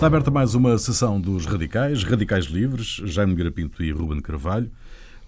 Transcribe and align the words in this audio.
Está 0.00 0.06
aberta 0.06 0.30
mais 0.30 0.54
uma 0.54 0.78
sessão 0.78 1.20
dos 1.20 1.44
radicais, 1.44 2.02
radicais 2.04 2.46
livres, 2.46 3.02
Jaime 3.04 3.34
Garapinto 3.34 3.84
e 3.84 3.92
Ruben 3.92 4.18
Carvalho. 4.22 4.70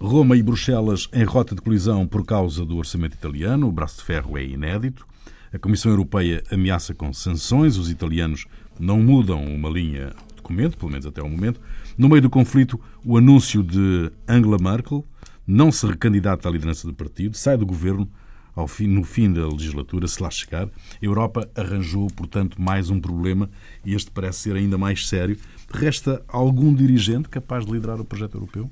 Roma 0.01 0.35
e 0.35 0.41
Bruxelas 0.41 1.07
em 1.13 1.23
rota 1.23 1.53
de 1.53 1.61
colisão 1.61 2.07
por 2.07 2.25
causa 2.25 2.65
do 2.65 2.77
orçamento 2.77 3.13
italiano. 3.13 3.67
O 3.67 3.71
braço 3.71 3.97
de 3.97 4.03
ferro 4.03 4.35
é 4.35 4.43
inédito. 4.43 5.05
A 5.53 5.59
Comissão 5.59 5.91
Europeia 5.91 6.41
ameaça 6.51 6.91
com 6.91 7.13
sanções. 7.13 7.77
Os 7.77 7.91
italianos 7.91 8.47
não 8.79 8.99
mudam 8.99 9.45
uma 9.45 9.69
linha 9.69 10.07
de 10.29 10.37
documento, 10.37 10.75
pelo 10.75 10.89
menos 10.89 11.05
até 11.05 11.21
o 11.21 11.29
momento. 11.29 11.61
No 11.95 12.09
meio 12.09 12.23
do 12.23 12.29
conflito, 12.31 12.81
o 13.05 13.15
anúncio 13.15 13.61
de 13.61 14.11
Angela 14.27 14.57
Merkel 14.59 15.05
não 15.45 15.71
se 15.71 15.85
recandidata 15.85 16.49
à 16.49 16.51
liderança 16.51 16.87
do 16.87 16.95
partido, 16.95 17.37
sai 17.37 17.57
do 17.57 17.65
governo 17.67 18.09
ao 18.09 18.22
fim, 18.67 18.87
no 18.87 19.03
fim 19.03 19.31
da 19.31 19.47
legislatura, 19.47 20.07
se 20.07 20.21
lá 20.21 20.29
chegar. 20.29 20.65
A 20.65 20.69
Europa 21.01 21.49
arranjou, 21.55 22.07
portanto, 22.07 22.61
mais 22.61 22.89
um 22.89 22.99
problema 22.99 23.49
e 23.83 23.93
este 23.93 24.11
parece 24.11 24.39
ser 24.39 24.55
ainda 24.55 24.77
mais 24.77 25.07
sério. 25.07 25.37
Resta 25.71 26.23
algum 26.27 26.73
dirigente 26.73 27.29
capaz 27.29 27.65
de 27.65 27.71
liderar 27.71 27.99
o 27.99 28.05
projeto 28.05 28.35
europeu 28.35 28.69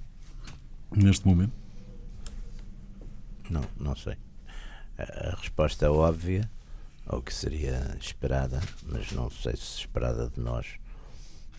neste 0.95 1.25
momento? 1.27 1.53
Não, 3.49 3.63
não 3.79 3.95
sei. 3.95 4.15
A 4.97 5.35
resposta 5.35 5.85
é 5.85 5.89
óbvia, 5.89 6.49
ou 7.07 7.21
que 7.21 7.33
seria 7.33 7.97
esperada, 7.99 8.61
mas 8.85 9.11
não 9.11 9.29
sei 9.29 9.55
se 9.55 9.79
esperada 9.79 10.29
de 10.29 10.39
nós. 10.39 10.67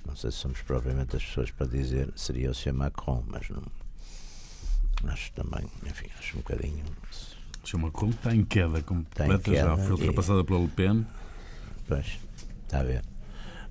Não 0.06 0.16
sei 0.16 0.30
se 0.30 0.38
somos 0.38 0.62
propriamente 0.62 1.16
as 1.16 1.24
pessoas 1.24 1.50
para 1.50 1.66
dizer 1.66 2.12
seria 2.16 2.50
o 2.50 2.54
Sr. 2.54 2.72
Macron, 2.72 3.22
mas 3.26 3.48
não. 3.50 3.62
Acho 5.04 5.32
também, 5.32 5.64
enfim, 5.84 6.06
acho 6.18 6.36
um 6.36 6.40
bocadinho 6.40 6.84
Sr. 7.64 7.78
Macron 7.78 8.10
está 8.10 8.34
em 8.34 8.44
queda 8.44 8.82
completa, 8.82 9.34
em 9.34 9.38
queda 9.38 9.68
já 9.68 9.76
foi 9.76 9.92
ultrapassada 9.92 10.40
e... 10.40 10.44
pela 10.44 10.60
Le 10.60 10.68
Pen. 10.68 11.06
Pois, 11.86 12.18
está 12.64 12.80
a 12.80 12.82
ver. 12.82 13.04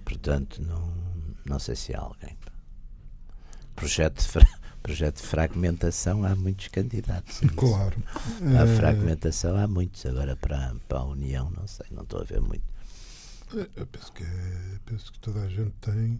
Portanto, 0.05 0.61
não, 0.61 0.93
não 1.45 1.59
sei 1.59 1.75
se 1.75 1.93
há 1.93 1.99
alguém. 1.99 2.37
Projeto 3.75 4.19
de, 4.19 4.27
fra... 4.27 4.47
projeto 4.81 5.17
de 5.17 5.27
fragmentação, 5.27 6.23
há 6.23 6.35
muitos 6.35 6.67
candidatos. 6.69 7.41
Claro. 7.55 8.01
A 8.41 8.63
é... 8.63 8.75
fragmentação 8.75 9.57
há 9.57 9.67
muitos. 9.67 10.05
Agora, 10.05 10.35
para, 10.35 10.75
para 10.87 10.99
a 10.99 11.05
União, 11.05 11.49
não 11.51 11.67
sei, 11.67 11.87
não 11.91 12.03
estou 12.03 12.21
a 12.21 12.23
ver 12.23 12.41
muito. 12.41 12.63
Eu 13.75 13.85
penso 13.85 14.13
que, 14.13 14.23
é, 14.23 14.79
penso 14.85 15.11
que 15.11 15.19
toda 15.19 15.41
a 15.41 15.47
gente 15.49 15.73
tem 15.81 16.19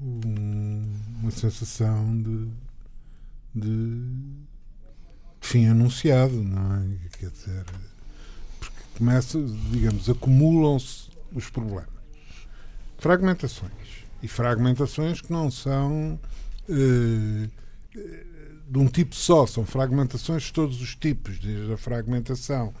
um, 0.00 0.96
uma 1.20 1.30
sensação 1.32 2.22
de, 2.22 2.48
de 3.52 4.46
fim 5.50 5.66
anunciado, 5.66 6.34
não 6.34 6.76
é? 6.76 7.18
Quer 7.18 7.30
dizer, 7.30 7.64
porque 8.60 8.76
começa, 8.96 9.38
digamos, 9.70 10.08
acumulam-se 10.08 11.10
os 11.34 11.50
problemas. 11.50 11.88
Fragmentações. 12.98 13.70
E 14.22 14.28
fragmentações 14.28 15.20
que 15.20 15.32
não 15.32 15.50
são 15.50 16.18
uh, 16.68 17.50
de 18.68 18.78
um 18.78 18.86
tipo 18.86 19.14
só, 19.16 19.44
são 19.46 19.66
fragmentações 19.66 20.44
de 20.44 20.52
todos 20.52 20.80
os 20.80 20.94
tipos, 20.94 21.38
desde 21.38 21.72
a 21.72 21.76
fragmentação 21.76 22.72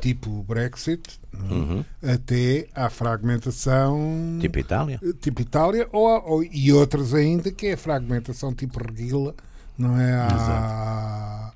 tipo 0.00 0.44
Brexit 0.44 1.18
é? 1.34 1.52
uhum. 1.52 1.84
até 2.00 2.68
à 2.72 2.88
fragmentação 2.88 4.38
tipo 4.40 4.56
Itália, 4.56 5.00
tipo 5.20 5.42
Itália 5.42 5.88
ou, 5.90 6.06
ou, 6.24 6.44
e 6.44 6.72
outras 6.72 7.14
ainda 7.14 7.50
que 7.50 7.66
é 7.66 7.72
a 7.72 7.76
fragmentação 7.76 8.54
tipo 8.54 8.78
Reguila, 8.78 9.34
não 9.76 9.98
é? 9.98 10.14
A, 10.14 11.52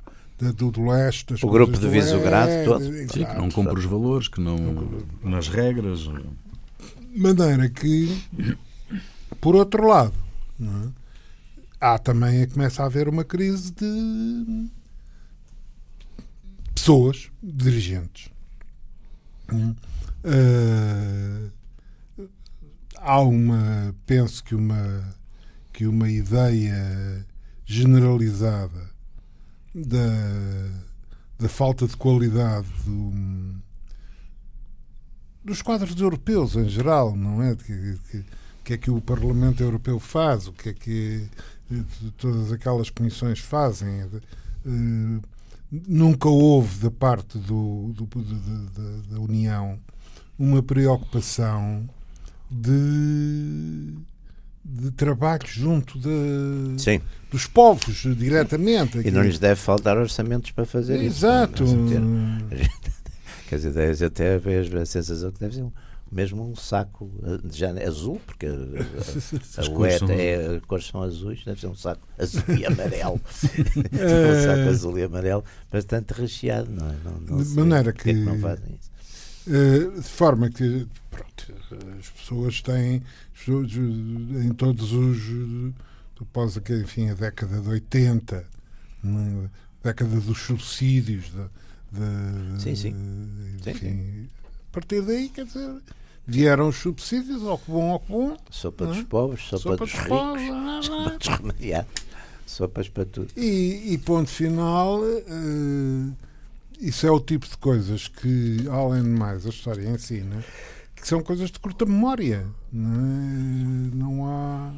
do, 0.50 0.70
do 0.70 0.90
leste. 0.90 1.34
o 1.42 1.50
grupo 1.50 1.78
de 1.78 1.88
Visegrado 1.88 2.50
todo. 2.64 2.84
Sim, 2.84 3.24
que 3.24 3.36
não 3.36 3.50
cumpre 3.50 3.78
os 3.78 3.84
valores, 3.84 4.28
que 4.28 4.40
não. 4.40 4.56
nas 5.22 5.48
regras. 5.48 6.00
De 6.00 7.18
maneira 7.18 7.68
que, 7.68 8.24
por 9.40 9.54
outro 9.54 9.86
lado, 9.86 10.14
é? 10.60 10.88
há 11.80 11.98
também, 11.98 12.48
começa 12.48 12.82
a 12.82 12.86
haver 12.86 13.08
uma 13.08 13.22
crise 13.22 13.72
de 13.72 14.70
pessoas, 16.74 17.30
dirigentes. 17.42 18.30
Uh, 20.24 21.50
há 22.96 23.20
uma, 23.20 23.94
penso 24.06 24.42
que 24.42 24.54
uma, 24.54 25.14
que 25.72 25.86
uma 25.86 26.08
ideia 26.08 27.26
generalizada 27.66 28.91
da, 29.74 30.68
da 31.38 31.48
falta 31.48 31.86
de 31.86 31.96
qualidade 31.96 32.68
do, 32.84 33.12
dos 35.44 35.62
quadros 35.62 35.98
europeus 36.00 36.56
em 36.56 36.68
geral, 36.68 37.16
não 37.16 37.42
é? 37.42 37.56
Que, 37.56 37.98
que, 38.10 38.24
que, 38.64 38.72
é 38.74 38.78
que 38.78 38.90
o 38.90 39.00
Parlamento 39.00 39.62
Europeu 39.62 39.98
faz, 39.98 40.46
o 40.46 40.52
que 40.52 40.68
é 40.70 40.74
que 40.74 41.28
todas 42.18 42.52
aquelas 42.52 42.90
comissões 42.90 43.38
fazem. 43.38 44.04
Uh, 44.64 45.20
nunca 45.88 46.28
houve 46.28 46.80
da 46.80 46.90
parte 46.90 47.38
do, 47.38 47.92
do, 47.94 48.06
da 49.08 49.18
União 49.18 49.78
uma 50.38 50.62
preocupação 50.62 51.88
de 52.50 53.94
de 54.64 54.90
trabalho 54.92 55.46
junto 55.46 55.98
de, 55.98 56.80
Sim. 56.80 57.00
dos 57.30 57.46
povos 57.46 58.04
diretamente. 58.16 58.98
E 58.98 59.10
não 59.10 59.22
lhes 59.22 59.38
deve 59.38 59.60
faltar 59.60 59.96
orçamentos 59.96 60.50
para 60.52 60.64
fazer 60.64 61.02
Exato. 61.02 61.64
isso. 61.64 61.74
Exato. 61.74 62.82
Quer 63.48 63.56
dizer, 63.56 64.06
até 64.06 64.36
a 64.36 64.86
sensação 64.86 65.30
que 65.30 65.40
deve 65.40 65.54
ser 65.56 65.66
mesmo 66.12 66.46
um 66.46 66.54
saco 66.54 67.10
já 67.50 67.70
azul, 67.86 68.20
porque 68.26 68.46
a, 68.46 68.50
a, 69.62 69.66
a 69.66 69.70
ueta 69.70 70.12
é, 70.12 70.56
as 70.56 70.64
cores 70.64 70.86
são 70.86 71.02
azuis, 71.02 71.42
deve 71.44 71.58
ser 71.60 71.66
um 71.68 71.74
saco 71.74 72.06
azul 72.18 72.42
e 72.56 72.66
amarelo. 72.66 73.18
um 73.18 74.44
saco 74.44 74.68
azul 74.68 74.98
e 74.98 75.02
amarelo 75.04 75.42
bastante 75.72 76.12
recheado, 76.12 76.70
não 76.70 76.86
é? 76.86 76.94
Não, 77.04 77.36
não 77.36 77.42
de 77.42 77.54
maneira 77.54 77.92
que, 77.92 78.02
que, 78.04 78.10
é 78.10 78.12
que 78.12 78.20
não 78.20 78.38
fazem 78.38 78.78
isso. 78.78 78.91
Uh, 79.46 80.00
de 80.00 80.08
forma 80.08 80.48
que 80.50 80.86
pronto, 81.10 81.54
as 81.98 82.08
pessoas 82.10 82.62
têm 82.62 83.02
em 83.48 84.54
todos 84.54 84.92
os 84.92 85.18
após 86.22 86.56
enfim, 86.56 87.10
a 87.10 87.14
década 87.14 87.60
de 87.60 87.68
80 87.68 88.36
é? 88.36 89.48
década 89.82 90.20
dos 90.20 90.38
subsídios 90.38 91.24
de, 91.24 91.98
de, 91.98 92.62
sim, 92.62 92.76
sim. 92.76 92.94
enfim, 93.66 93.78
sim, 93.78 94.28
a 94.70 94.72
partir 94.72 95.02
daí 95.02 95.28
quer 95.28 95.44
dizer 95.44 95.82
vieram 96.24 96.68
os 96.68 96.76
subsídios 96.76 97.42
ao 97.42 97.58
que 97.58 97.70
bom 97.70 97.90
ao 97.90 98.00
que 98.00 98.12
bom 98.12 98.36
sopa 98.48 98.86
dos 98.86 98.98
é? 98.98 99.04
pobres 99.04 99.42
sopa, 99.42 99.58
sopa 99.58 99.76
dos, 99.76 99.92
dos 99.92 100.00
ricos 100.00 100.86
sopa 100.86 101.18
dos 101.18 101.28
remediados 101.28 102.02
sopas 102.46 102.88
para 102.88 103.04
tudo 103.04 103.32
e, 103.36 103.92
e 103.92 103.98
ponto 103.98 104.30
final 104.30 105.00
uh, 105.00 106.16
isso 106.80 107.06
é 107.06 107.10
o 107.10 107.20
tipo 107.20 107.48
de 107.48 107.56
coisas 107.56 108.08
que 108.08 108.66
além 108.70 109.02
de 109.02 109.08
mais 109.08 109.46
a 109.46 109.50
história 109.50 109.88
ensina 109.88 110.42
que 111.02 111.08
são 111.08 111.20
coisas 111.20 111.50
de 111.50 111.58
curta 111.58 111.84
memória. 111.84 112.46
Não, 112.72 112.94
é? 112.94 113.94
não 113.94 114.24
há. 114.24 114.72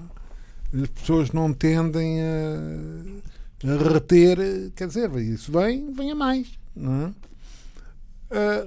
As 0.83 0.89
pessoas 0.89 1.31
não 1.31 1.53
tendem 1.53 2.21
a, 2.21 3.71
a 3.71 3.93
reter, 3.93 4.73
quer 4.75 4.89
dizer, 4.89 5.15
isso 5.17 5.53
vem, 5.53 5.93
vem 5.93 6.11
a 6.11 6.15
mais. 6.15 6.49
Uh, 6.75 7.15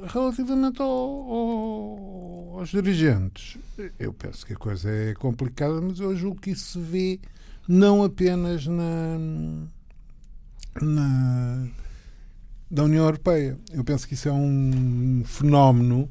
relativamente 0.08 0.82
ao, 0.82 0.88
ao, 0.88 2.60
aos 2.60 2.70
dirigentes, 2.70 3.58
eu 4.00 4.14
penso 4.14 4.46
que 4.46 4.54
a 4.54 4.56
coisa 4.56 4.90
é 4.90 5.14
complicada, 5.16 5.82
mas 5.82 6.00
eu 6.00 6.16
julgo 6.16 6.40
que 6.40 6.52
isso 6.52 6.74
se 6.74 6.80
vê 6.80 7.20
não 7.68 8.04
apenas 8.04 8.66
na, 8.68 9.18
na 10.80 11.68
da 12.70 12.84
União 12.84 13.06
Europeia. 13.06 13.58
Eu 13.72 13.84
penso 13.84 14.08
que 14.08 14.14
isso 14.14 14.28
é 14.28 14.34
um 14.34 15.24
fenómeno 15.26 16.10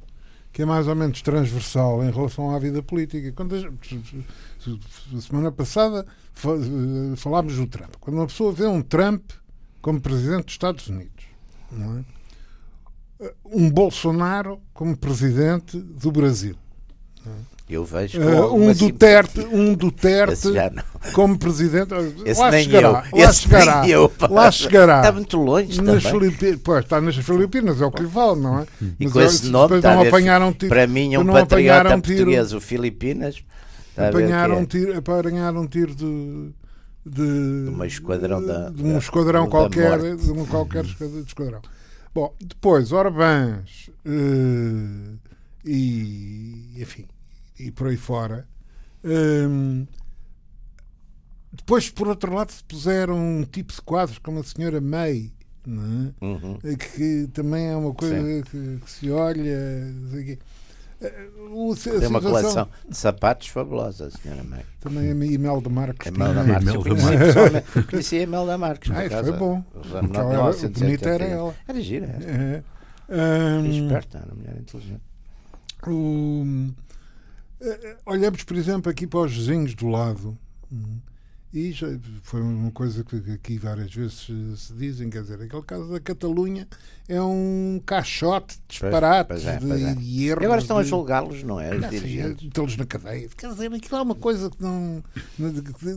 que 0.52 0.62
é 0.62 0.64
mais 0.64 0.88
ou 0.88 0.94
menos 0.94 1.20
transversal 1.20 2.02
em 2.02 2.10
relação 2.10 2.50
à 2.50 2.58
vida 2.58 2.82
política. 2.82 3.30
Quando 3.32 3.54
a, 3.54 5.20
semana 5.20 5.52
passada 5.52 6.06
falámos 7.16 7.56
do 7.56 7.66
Trump. 7.66 7.94
Quando 8.00 8.16
uma 8.16 8.26
pessoa 8.26 8.52
vê 8.52 8.66
um 8.66 8.80
Trump 8.80 9.32
como 9.82 10.00
presidente 10.00 10.46
dos 10.46 10.54
Estados 10.54 10.88
Unidos, 10.88 11.24
é? 13.20 13.34
um 13.44 13.70
Bolsonaro 13.70 14.60
como 14.72 14.96
presidente 14.96 15.78
do 15.78 16.10
Brasil. 16.10 16.56
Eu 17.68 17.84
vejo 17.84 18.20
uh, 18.20 18.54
um, 18.54 18.72
Duterte, 18.72 19.40
um 19.40 19.74
Duterte 19.74 20.48
como 21.12 21.36
presidente. 21.36 21.92
Esse 22.24 22.40
lá 22.40 22.52
chegará, 22.52 23.04
eu. 23.12 23.18
Lá 23.18 23.32
chegará, 23.32 23.88
eu, 23.88 24.12
lá 24.30 24.50
chegará. 24.52 24.98
Está 24.98 25.12
muito 25.12 25.36
longe 25.36 25.82
nas 25.82 26.04
Filipinas, 26.04 26.60
pois, 26.62 26.84
está 26.84 27.00
nas 27.00 27.16
Filipinas, 27.16 27.80
é 27.80 27.84
o 27.84 27.90
que 27.90 28.02
lhe 28.02 28.08
vale, 28.08 28.40
não 28.40 28.60
é? 28.60 28.66
E 29.00 29.04
Mas 29.04 29.12
com 29.12 29.20
esse 29.20 29.46
nome, 29.48 29.80
não 29.80 30.00
apanharam 30.00 30.52
tiro, 30.52 30.68
para 30.68 30.86
mim 30.86 31.14
é 31.14 31.18
um 31.18 31.26
patriota 31.26 32.00
tiro, 32.00 32.02
português, 32.02 32.52
o 32.52 32.60
Filipinas. 32.60 33.42
Apanharam, 33.96 34.58
um 34.58 34.64
tiro, 34.64 34.96
apanharam 34.96 35.66
tiro 35.66 35.92
de, 35.92 36.50
de, 37.04 37.64
de, 37.64 37.70
uma 37.70 37.86
esquadrão 37.86 38.44
da, 38.44 38.68
de 38.68 38.82
um 38.84 38.98
esquadrão 38.98 39.48
qualquer, 39.48 39.98
de 40.14 40.30
um 40.30 40.46
qualquer 40.46 40.84
esquadrão. 41.26 41.62
Bom, 42.14 42.32
depois, 42.40 42.92
Orbãs 42.92 43.90
uh, 44.06 45.18
e, 45.64 46.74
enfim, 46.76 47.06
e 47.58 47.70
por 47.70 47.88
aí 47.88 47.96
fora, 47.96 48.46
Hum, 49.04 49.86
depois, 51.52 51.88
por 51.90 52.08
outro 52.08 52.34
lado, 52.34 52.50
se 52.52 52.62
puseram 52.64 53.16
um 53.16 53.44
tipo 53.44 53.72
de 53.72 53.80
quadros 53.80 54.18
como 54.18 54.40
a 54.40 54.44
senhora 54.44 54.80
May, 54.80 55.32
é? 55.66 56.24
Uhum. 56.24 56.58
que 56.76 57.28
também 57.32 57.66
é 57.68 57.76
uma 57.76 57.92
coisa 57.94 58.16
que, 58.50 58.78
que 58.84 58.90
se 58.90 59.10
olha. 59.10 59.56
sei 61.76 61.92
o. 61.92 61.96
Eh, 61.96 61.98
Tem 62.00 62.08
uma 62.08 62.20
situação- 62.20 62.20
coleção 62.22 62.68
de 62.88 62.96
sapatos 62.96 63.48
fabulosa, 63.48 64.06
a 64.06 64.10
senhora 64.10 64.42
May. 64.44 64.64
Também 64.80 65.10
a 65.10 65.12
Imelda 65.26 65.68
Marques. 65.68 66.06
Imelda 66.08 66.42
Marques. 66.44 66.74
Eu 66.74 66.80
Imelda 66.80 67.50
Marques. 67.52 67.86
Conheci 67.90 68.16
a 68.18 68.22
Imelda 68.22 68.58
Marques. 68.58 68.90
Ah, 68.92 69.06
isso 69.06 69.16
foi 69.24 69.32
bom. 69.32 69.62
Porque 69.72 69.88
ela 69.88 69.98
era- 69.98 70.28
1980. 70.28 70.80
bonita 70.84 71.08
era 71.10 71.24
ela. 71.24 71.54
Era 71.68 71.80
gira, 71.80 72.06
era. 72.06 72.24
É. 72.32 72.62
Hum, 73.60 73.66
esperta, 73.84 74.18
era 74.18 74.26
uma 74.32 74.34
mulher 74.36 74.56
inteligente. 74.58 75.02
o- 75.86 76.44
eh, 76.44 76.85
olhamos, 78.04 78.42
por 78.44 78.56
exemplo, 78.56 78.90
aqui 78.90 79.06
para 79.06 79.20
os 79.20 79.32
vizinhos 79.36 79.74
do 79.74 79.88
lado. 79.88 80.36
hum, 80.70 80.98
E 81.54 81.72
já 81.72 81.86
foi 82.22 82.42
uma 82.42 82.70
coisa 82.70 83.02
que 83.02 83.16
aqui 83.32 83.56
várias 83.56 83.94
vezes 83.94 84.26
se- 84.58 84.72
dizem, 84.74 85.08
quer 85.08 85.22
dizer, 85.22 85.40
aquele 85.40 85.62
caso 85.62 85.90
da 85.90 85.98
Catalunha 86.00 86.68
é 87.08 87.22
um 87.22 87.80
caixote 87.86 88.56
de 88.56 88.62
disparates 88.68 89.42
pois 89.42 89.46
é, 89.46 89.58
de, 89.58 89.66
pois 89.66 89.82
é. 89.82 89.94
de 89.94 90.24
erros. 90.26 90.42
E 90.42 90.44
agora 90.44 90.60
estão 90.60 90.76
a 90.78 90.82
de- 90.82 90.88
julgá-los, 90.90 91.42
não 91.42 91.58
é? 91.58 91.74
Os 91.74 91.88
dirigentes. 91.88 92.44
metê-los 92.44 92.76
na 92.76 92.84
cadeia. 92.84 93.28
Quer 93.34 93.50
dizer, 93.52 93.72
aquilo 93.72 93.96
é 93.96 94.02
uma 94.02 94.14
coisa 94.14 94.50
que 94.50 94.60
não. 94.62 95.02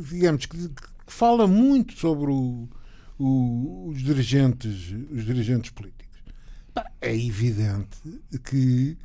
digamos, 0.10 0.46
que, 0.46 0.70
que 0.70 0.84
fala 1.08 1.46
muito 1.46 1.94
sobre 1.98 2.32
o- 2.32 2.70
o- 3.18 3.90
os, 3.90 4.02
dirigentes, 4.02 4.94
os 5.12 5.26
dirigentes 5.26 5.72
políticos. 5.72 6.00
É 7.02 7.14
evidente 7.14 7.98
que 8.46 8.98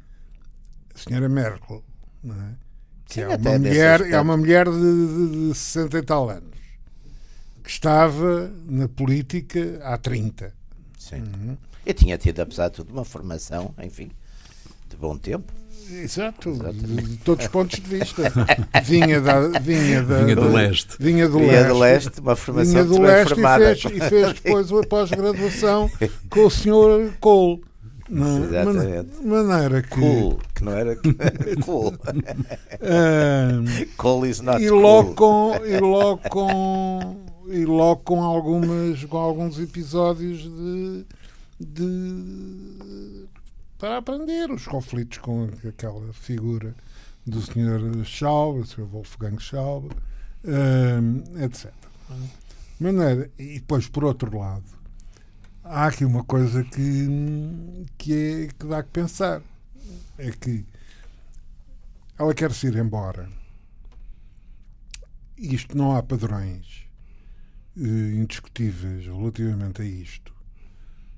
a 0.94 0.98
senhora 0.98 1.28
Merkel, 1.28 1.82
não 2.24 2.34
é? 2.34 2.54
que 3.06 3.14
Sim, 3.14 3.20
é, 3.20 3.28
uma 3.36 3.58
mulher, 3.58 4.00
é 4.00 4.20
uma 4.20 4.36
mulher 4.36 4.68
de, 4.68 4.72
de, 4.80 5.48
de 5.48 5.54
60 5.54 5.98
e 5.98 6.02
tal 6.02 6.30
anos, 6.30 6.54
que 7.62 7.70
estava 7.70 8.50
na 8.66 8.88
política 8.88 9.80
há 9.82 9.96
30. 9.98 10.52
Sim. 10.98 11.16
Uhum. 11.16 11.56
Eu 11.84 11.94
tinha 11.94 12.16
tido, 12.16 12.40
apesar 12.40 12.68
de 12.68 12.76
tudo, 12.76 12.92
uma 12.92 13.04
formação, 13.04 13.74
enfim, 13.82 14.10
de 14.88 14.96
bom 14.96 15.16
tempo. 15.18 15.52
Exato, 15.90 16.48
Exatamente. 16.48 17.02
de 17.10 17.16
todos 17.18 17.44
os 17.44 17.50
pontos 17.50 17.78
de 17.78 17.98
vista. 17.98 18.32
Vinha 18.84 19.20
da. 19.20 19.48
Vinha, 19.60 20.02
da, 20.02 20.22
Vinha 20.22 20.34
do 20.34 20.48
leste. 20.50 20.96
Vinha 20.98 21.28
do 21.28 21.38
Vinha 21.38 21.52
leste. 21.52 21.68
do 21.68 21.78
leste, 21.78 22.20
uma 22.20 22.36
formação 22.36 22.72
Vinha 22.72 22.84
do 22.84 23.02
leste 23.02 23.32
e 23.32 23.34
formada. 23.34 23.76
fez, 23.76 23.84
e 23.84 24.00
fez 24.08 24.32
depois 24.32 24.72
a 24.72 24.82
pós-graduação 24.86 25.90
com 26.30 26.46
o 26.46 26.50
Sr. 26.50 27.12
Cole. 27.20 27.62
Não? 28.08 28.44
Exatamente. 28.44 29.10
Mane- 29.22 29.44
maneira 29.48 29.82
que. 29.82 29.88
Cool, 29.88 30.38
que 30.54 30.64
não 30.64 30.72
era 30.72 30.96
cool. 31.64 31.94
ah, 32.82 33.86
Cool 33.96 34.26
is 34.26 34.40
not 34.40 34.62
e 34.62 34.68
logo 34.70 35.14
cool. 35.14 35.54
com. 35.58 35.64
E 35.66 35.78
logo 35.78 36.28
com. 36.28 37.24
E 37.48 37.64
logo 37.66 38.00
com, 38.02 38.22
algumas, 38.22 39.04
com 39.04 39.16
alguns 39.18 39.58
episódios 39.58 40.42
de. 40.42 41.04
de 41.60 43.24
para 43.78 43.98
aprender 43.98 44.50
os 44.50 44.66
conflitos 44.66 45.18
com 45.18 45.48
aquela 45.68 46.12
figura 46.12 46.74
do 47.26 47.40
Sr. 47.42 48.04
Schaub, 48.04 48.60
o 48.60 48.66
Sr. 48.66 48.84
Wolfgang 48.84 49.38
Schaub, 49.38 49.90
ah, 50.46 51.42
etc. 51.44 51.70
Maneira, 52.80 53.30
e 53.38 53.54
depois, 53.60 53.86
por 53.88 54.04
outro 54.04 54.38
lado, 54.38 54.64
há 55.64 55.86
aqui 55.86 56.04
uma 56.04 56.22
coisa 56.22 56.62
que, 56.62 57.86
que, 57.96 58.12
é, 58.12 58.46
que 58.48 58.66
dá 58.66 58.82
que 58.82 58.90
pensar. 58.90 59.42
É 60.18 60.30
que 60.30 60.64
ela 62.18 62.34
quer 62.34 62.52
se 62.52 62.66
ir 62.68 62.76
embora. 62.76 63.28
Isto 65.36 65.76
não 65.76 65.96
há 65.96 66.02
padrões 66.02 66.86
eh, 67.76 67.80
indiscutíveis 67.80 69.06
relativamente 69.06 69.82
a 69.82 69.84
isto. 69.84 70.32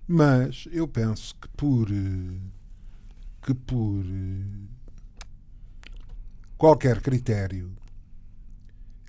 Mas 0.08 0.66
eu 0.70 0.88
penso 0.88 1.34
que 1.34 1.48
por 1.48 1.90
eh, 1.90 2.40
que 3.42 3.52
por 3.52 4.02
eh, 4.04 4.68
qualquer 6.56 7.02
critério 7.02 7.76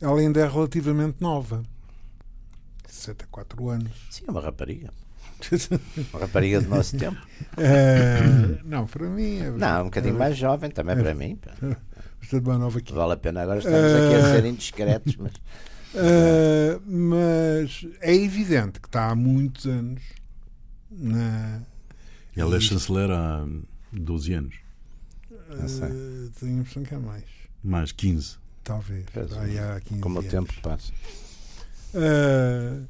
ela 0.01 0.19
ainda 0.19 0.41
é 0.41 0.47
relativamente 0.47 1.21
nova. 1.21 1.63
64 2.85 3.69
anos. 3.69 4.07
Sim, 4.11 4.25
é 4.27 4.31
uma 4.31 4.41
rapariga. 4.41 4.91
Uma 6.13 6.19
rapariga 6.21 6.61
do 6.61 6.69
nosso 6.69 6.97
tempo. 6.97 7.17
Eh, 7.57 8.59
não, 8.65 8.85
para 8.87 9.07
mim 9.09 9.37
é 9.39 9.51
Não, 9.51 9.81
um 9.81 9.85
bocadinho 9.85 10.15
é 10.15 10.19
mais 10.19 10.37
jovem, 10.37 10.69
também 10.71 10.95
para 10.95 11.13
mim. 11.13 11.39
bastante 12.19 12.45
mais 12.47 12.59
nova 12.59 12.79
eu. 12.79 12.95
Vale 12.95 13.13
a 13.13 13.17
pena. 13.17 13.41
Agora 13.43 13.59
estamos 13.59 13.93
aqui 13.93 14.15
a 14.15 14.21
ser 14.23 14.45
indiscretos, 14.45 15.15
mas 15.17 15.33
Uh, 15.95 16.81
mas 16.85 17.87
é 18.01 18.13
evidente 18.13 18.79
que 18.79 18.87
está 18.87 19.09
há 19.09 19.15
muitos 19.15 19.65
anos 19.65 20.01
na. 20.91 21.61
Ela 22.35 22.57
é 22.57 22.59
chanceler 22.59 23.09
há 23.09 23.47
12 23.93 24.33
anos. 24.33 24.55
não 25.49 25.67
sei. 25.67 25.87
uh, 25.89 26.31
tenho 26.39 26.57
a 26.57 26.59
impressão 26.59 26.83
que 26.83 26.93
é 26.93 26.97
mais, 26.99 27.23
Mais 27.63 27.91
15. 27.93 28.37
talvez. 28.63 29.05
Pois, 29.11 29.31
Aí 29.37 29.57
há 29.57 29.79
15 29.79 30.01
como 30.01 30.17
o 30.17 30.19
anos. 30.19 30.31
tempo 30.31 30.53
passa. 30.61 30.91
Uh, 31.95 32.85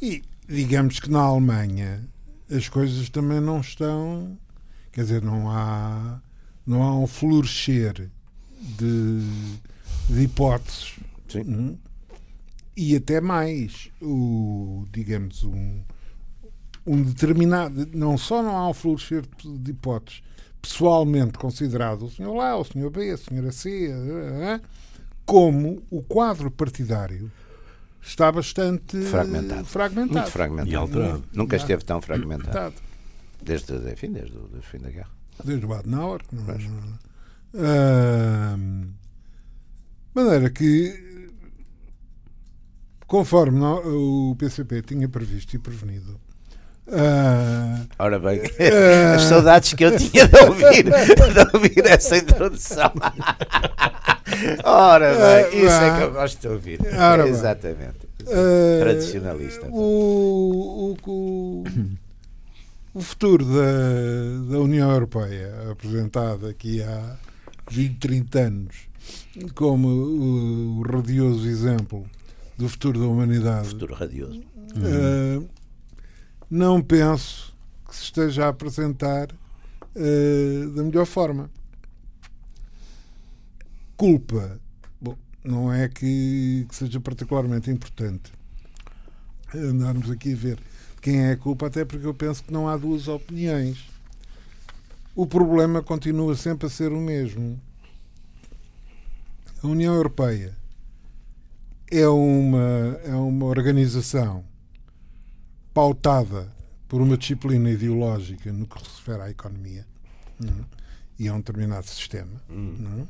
e 0.00 0.22
digamos 0.48 0.98
que 0.98 1.10
na 1.10 1.20
Alemanha 1.20 2.08
as 2.50 2.68
coisas 2.68 3.08
também 3.10 3.40
não 3.40 3.60
estão. 3.60 4.38
Quer 4.90 5.02
dizer, 5.02 5.22
não 5.22 5.50
há, 5.50 6.20
não 6.66 6.82
há 6.82 6.98
um 6.98 7.06
florescer 7.06 8.10
de, 8.60 9.20
de 10.08 10.22
hipóteses. 10.22 10.96
Sim. 11.28 11.42
Hum? 11.42 11.78
E 12.74 12.96
até 12.96 13.20
mais, 13.20 13.90
o, 14.00 14.86
digamos, 14.90 15.44
um, 15.44 15.82
um 16.86 17.02
determinado. 17.02 17.86
Não 17.92 18.16
só 18.16 18.42
não 18.42 18.56
há 18.56 18.68
um 18.68 18.74
florescer 18.74 19.24
de 19.44 19.70
hipóteses 19.70 20.22
pessoalmente 20.60 21.38
considerado 21.38 22.06
o 22.06 22.10
senhor 22.10 22.34
lá, 22.34 22.56
o 22.56 22.64
senhor 22.64 22.90
B, 22.90 23.10
a 23.10 23.16
senhora 23.16 23.52
C, 23.52 23.92
como 25.24 25.82
o 25.88 26.02
quadro 26.02 26.50
partidário 26.50 27.30
está 28.02 28.30
bastante 28.32 29.00
Fragmentado. 29.02 29.64
fragmentado. 29.66 30.18
Muito 30.18 30.30
fragmentado. 30.30 30.70
E 30.70 30.74
alterado. 30.74 31.24
Nunca 31.32 31.56
Já. 31.58 31.62
esteve 31.64 31.84
tão 31.84 32.00
fragmentado. 32.00 32.74
Desde, 33.42 33.72
enfim, 33.90 34.12
desde, 34.12 34.36
o- 34.36 34.48
desde 34.48 34.58
o 34.58 34.62
fim 34.62 34.78
da 34.78 34.90
guerra. 34.90 35.10
Desde 35.44 35.64
o 35.66 35.72
Adenauer. 35.72 36.20
Não, 36.32 36.42
não- 36.44 36.98
Ahm, 37.54 38.90
maneira 40.14 40.50
que, 40.50 41.30
conforme 43.06 43.60
o 43.64 44.34
PCP 44.38 44.82
tinha 44.82 45.08
previsto 45.08 45.54
e 45.56 45.58
prevenido, 45.58 46.20
ah, 46.92 47.80
Ora 47.98 48.18
bem, 48.18 48.40
Ah. 48.60 49.14
as 49.16 49.22
saudades 49.22 49.72
que 49.74 49.84
eu 49.84 49.96
tinha 49.96 50.26
de 50.28 50.36
ouvir, 50.40 50.84
de 50.84 51.56
ouvir 51.56 51.86
essa 51.86 52.16
introdução. 52.16 52.92
Ora 54.64 55.14
bem, 55.14 55.64
isso 55.64 55.72
é 55.74 55.96
que 55.98 56.02
eu 56.04 56.12
gosto 56.12 56.40
de 56.40 56.48
ouvir. 56.48 56.80
Ora. 56.98 57.28
Exatamente. 57.28 58.08
ah, 58.26 58.80
Tradicionalista. 58.80 59.66
O, 59.70 60.96
o, 61.06 61.10
o, 61.10 61.64
o 62.94 63.00
futuro 63.00 63.44
da, 63.44 64.52
da 64.52 64.58
União 64.60 64.90
Europeia, 64.90 65.52
apresentado 65.70 66.46
aqui 66.46 66.82
há 66.82 67.16
20, 67.70 67.96
30 67.98 68.38
anos, 68.38 68.76
como 69.54 69.88
o, 69.88 70.78
o 70.80 70.82
radioso 70.82 71.46
exemplo 71.48 72.04
do 72.56 72.68
futuro 72.68 72.98
da 73.00 73.06
humanidade, 73.06 73.68
Futuro 73.68 73.94
radioso. 73.94 74.40
Uh, 74.76 75.48
não 76.50 76.82
penso 76.82 77.54
que 77.86 77.94
se 77.94 78.04
esteja 78.04 78.46
a 78.46 78.48
apresentar 78.48 79.30
uh, 79.30 80.70
da 80.70 80.82
melhor 80.82 81.06
forma. 81.06 81.50
Culpa. 83.96 84.60
Bom, 85.00 85.16
não 85.44 85.72
é 85.72 85.88
que, 85.88 86.66
que 86.68 86.74
seja 86.74 87.00
particularmente 87.00 87.70
importante 87.70 88.32
andarmos 89.54 90.10
aqui 90.10 90.32
a 90.32 90.36
ver 90.36 90.58
quem 91.00 91.24
é 91.24 91.32
a 91.32 91.36
culpa, 91.36 91.66
até 91.66 91.84
porque 91.84 92.06
eu 92.06 92.14
penso 92.14 92.44
que 92.44 92.52
não 92.52 92.68
há 92.68 92.76
duas 92.76 93.08
opiniões. 93.08 93.88
O 95.14 95.26
problema 95.26 95.82
continua 95.82 96.36
sempre 96.36 96.66
a 96.66 96.70
ser 96.70 96.92
o 96.92 97.00
mesmo. 97.00 97.60
A 99.62 99.66
União 99.66 99.94
Europeia 99.94 100.56
é 101.90 102.06
uma, 102.06 103.00
é 103.04 103.14
uma 103.14 103.46
organização 103.46 104.44
pautada 105.78 106.52
por 106.88 107.00
uma 107.00 107.16
disciplina 107.16 107.70
ideológica 107.70 108.52
no 108.52 108.66
que 108.66 108.80
se 108.80 108.96
refere 108.96 109.22
à 109.22 109.30
economia 109.30 109.86
não 110.40 110.48
é? 110.52 110.64
e 111.20 111.28
a 111.28 111.34
um 111.34 111.38
determinado 111.38 111.86
sistema. 111.86 112.42
não 112.48 113.02
é? 113.02 113.06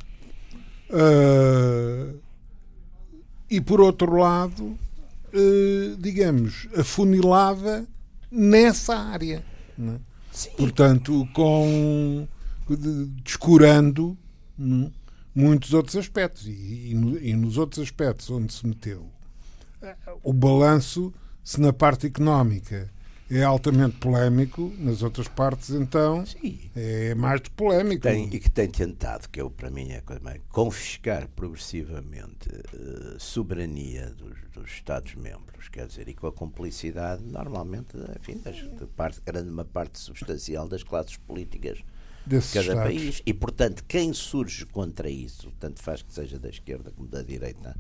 Ah, 0.93 2.15
e 3.51 3.59
por 3.63 3.81
outro 3.81 4.15
lado, 4.17 4.79
eh, 5.33 5.97
digamos, 5.99 6.69
afunilada 6.77 7.87
nessa 8.31 8.95
área. 8.95 9.43
não 9.79 9.95
é? 9.95 9.99
Sim. 10.31 10.51
Portanto, 10.59 11.27
com 11.33 12.29
de- 12.69 13.07
descurando 13.25 14.15
não 14.59 14.93
muitos 15.35 15.73
outros 15.73 15.97
aspectos. 15.97 16.47
E, 16.47 16.51
e, 16.51 17.31
e 17.31 17.35
nos 17.35 17.57
outros 17.57 17.83
aspectos 17.83 18.29
onde 18.29 18.53
se 18.53 18.67
meteu, 18.67 19.07
o 20.23 20.33
balanço, 20.35 21.15
se 21.49 21.59
na 21.63 21.73
parte 21.73 22.07
económica 22.07 22.91
é 23.31 23.43
altamente 23.43 23.97
polémico, 23.97 24.71
nas 24.79 25.03
outras 25.03 25.29
partes, 25.29 25.71
então, 25.71 26.27
Sim. 26.27 26.61
é 26.77 27.15
mais 27.15 27.41
polémico. 27.57 28.03
Tem, 28.03 28.27
e 28.27 28.39
que 28.39 28.51
tem 28.51 28.69
tentado, 28.69 29.31
que 29.31 29.41
eu, 29.41 29.51
para 29.51 29.71
mim 29.71 29.91
é 29.93 30.03
coisa 30.03 30.21
mais, 30.23 30.43
confiscar 30.51 31.27
progressivamente 31.29 32.51
uh, 32.51 33.19
soberania 33.19 34.11
dos, 34.11 34.37
dos 34.53 34.71
Estados-membros, 34.71 35.69
quer 35.69 35.87
dizer, 35.87 36.07
e 36.11 36.13
com 36.13 36.27
a 36.27 36.33
cumplicidade, 36.33 37.25
normalmente, 37.25 37.97
enfim, 38.21 38.43
das, 38.45 38.57
de 38.57 38.87
parte, 38.95 39.23
grande 39.25 39.49
uma 39.49 39.65
parte 39.65 39.99
substancial 39.99 40.69
das 40.69 40.83
classes 40.83 41.17
políticas 41.17 41.83
Desses 42.27 42.53
de 42.53 42.59
cada 42.59 42.73
estados. 42.73 42.93
país. 42.93 43.23
E, 43.25 43.33
portanto, 43.33 43.85
quem 43.89 44.13
surge 44.13 44.67
contra 44.67 45.09
isso, 45.09 45.51
tanto 45.59 45.81
faz 45.83 46.03
que 46.03 46.13
seja 46.13 46.39
da 46.39 46.51
esquerda 46.51 46.91
como 46.91 47.09
da 47.09 47.23
direita, 47.23 47.75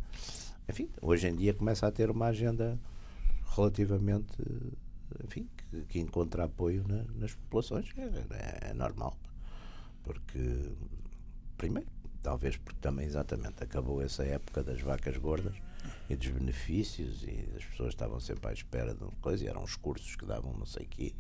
enfim, 0.67 0.89
hoje 1.03 1.29
em 1.29 1.37
dia 1.37 1.53
começa 1.53 1.87
a 1.87 1.93
ter 1.93 2.11
uma 2.11 2.29
agenda 2.29 2.79
relativamente 3.59 4.37
enfim, 5.25 5.49
que, 5.57 5.83
que 5.83 5.99
encontra 5.99 6.45
apoio 6.45 6.85
na, 6.87 7.05
nas 7.15 7.35
populações. 7.35 7.89
É, 7.97 8.67
é, 8.67 8.71
é, 8.71 8.75
normal. 8.75 9.17
Porque, 10.03 10.73
primeiro, 11.57 11.89
talvez 12.23 12.57
porque 12.57 12.79
também 12.81 13.07
exatamente 13.07 13.63
acabou 13.63 14.03
essa 14.03 14.25
época 14.25 14.63
das 14.63 14.81
vacas 14.81 15.17
gordas 15.17 15.55
e 16.09 16.17
dos 16.17 16.29
benefícios 16.29 17.23
e 17.23 17.49
as 17.57 17.65
pessoas 17.65 17.91
estavam 17.91 18.21
sempre 18.21 18.49
à 18.49 18.53
espera 18.53 18.95
de 18.95 19.03
uma 19.03 19.13
coisa 19.21 19.45
e 19.45 19.49
eram 19.49 19.63
os 19.63 19.77
cursos 19.77 20.17
que 20.17 20.27
davam 20.27 20.53
não 20.53 20.67
sei 20.67 20.85
o 20.85 20.89
quê 20.89 21.15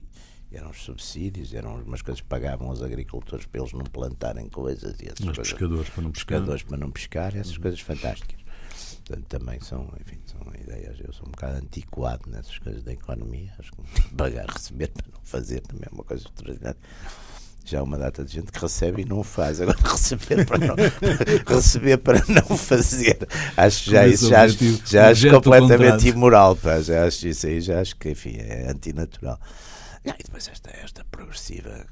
eram 0.50 0.70
os 0.70 0.82
subsídios, 0.82 1.52
eram 1.52 1.82
umas 1.82 2.00
coisas 2.00 2.20
que 2.20 2.26
pagavam 2.26 2.68
aos 2.68 2.82
agricultores 2.82 3.44
para 3.44 3.60
eles 3.60 3.72
não 3.72 3.84
plantarem 3.84 4.48
coisas 4.48 4.98
e 5.00 5.06
essas 5.06 5.26
Os 5.26 5.36
pescadores 5.36 5.90
para 5.90 6.02
não 6.02 6.10
pescar. 6.10 6.38
pescadores 6.38 6.62
para 6.62 6.76
não 6.78 6.90
pescar, 6.90 7.36
essas 7.36 7.56
uhum. 7.56 7.62
coisas 7.62 7.80
fantásticas. 7.80 8.40
Portanto, 9.08 9.26
também 9.26 9.58
são, 9.60 9.90
enfim, 10.00 10.18
são 10.26 10.40
ideias. 10.54 10.98
Eu 11.00 11.12
sou 11.14 11.26
um 11.26 11.30
bocado 11.30 11.56
antiquado 11.56 12.30
nessas 12.30 12.58
coisas 12.58 12.82
da 12.82 12.92
economia. 12.92 13.50
Acho 13.58 13.72
que 13.72 14.14
pagar, 14.14 14.46
receber 14.46 14.88
para 14.88 15.06
não 15.10 15.20
fazer 15.22 15.60
também 15.62 15.86
é 15.90 15.94
uma 15.94 16.04
coisa 16.04 16.26
extraordinária. 16.26 16.78
Já 17.64 17.80
há 17.80 17.82
uma 17.82 17.98
data 17.98 18.22
de 18.22 18.32
gente 18.34 18.52
que 18.52 18.58
recebe 18.60 19.02
e 19.02 19.04
não 19.06 19.22
faz. 19.22 19.62
Agora, 19.62 19.78
receber 19.90 20.44
para 20.44 20.58
não, 20.58 20.76
receber 21.48 21.96
para 21.98 22.22
não 22.28 22.56
fazer. 22.56 23.18
Acho 23.56 23.84
que 23.84 23.90
já 23.90 24.06
isso 24.06 24.28
já, 24.28 24.42
acho, 24.42 24.58
já 24.86 25.08
acho 25.08 25.30
completamente 25.30 26.08
imoral. 26.08 26.54
Pá. 26.54 26.80
Já 26.82 27.06
acho 27.06 27.28
isso 27.28 27.46
aí, 27.46 27.62
já 27.62 27.80
acho 27.80 27.96
que, 27.96 28.10
enfim, 28.10 28.36
é 28.36 28.70
antinatural. 28.70 29.40
E 30.04 30.22
depois 30.22 30.48
esta, 30.48 30.70
esta 30.70 31.02
progressiva 31.10 31.86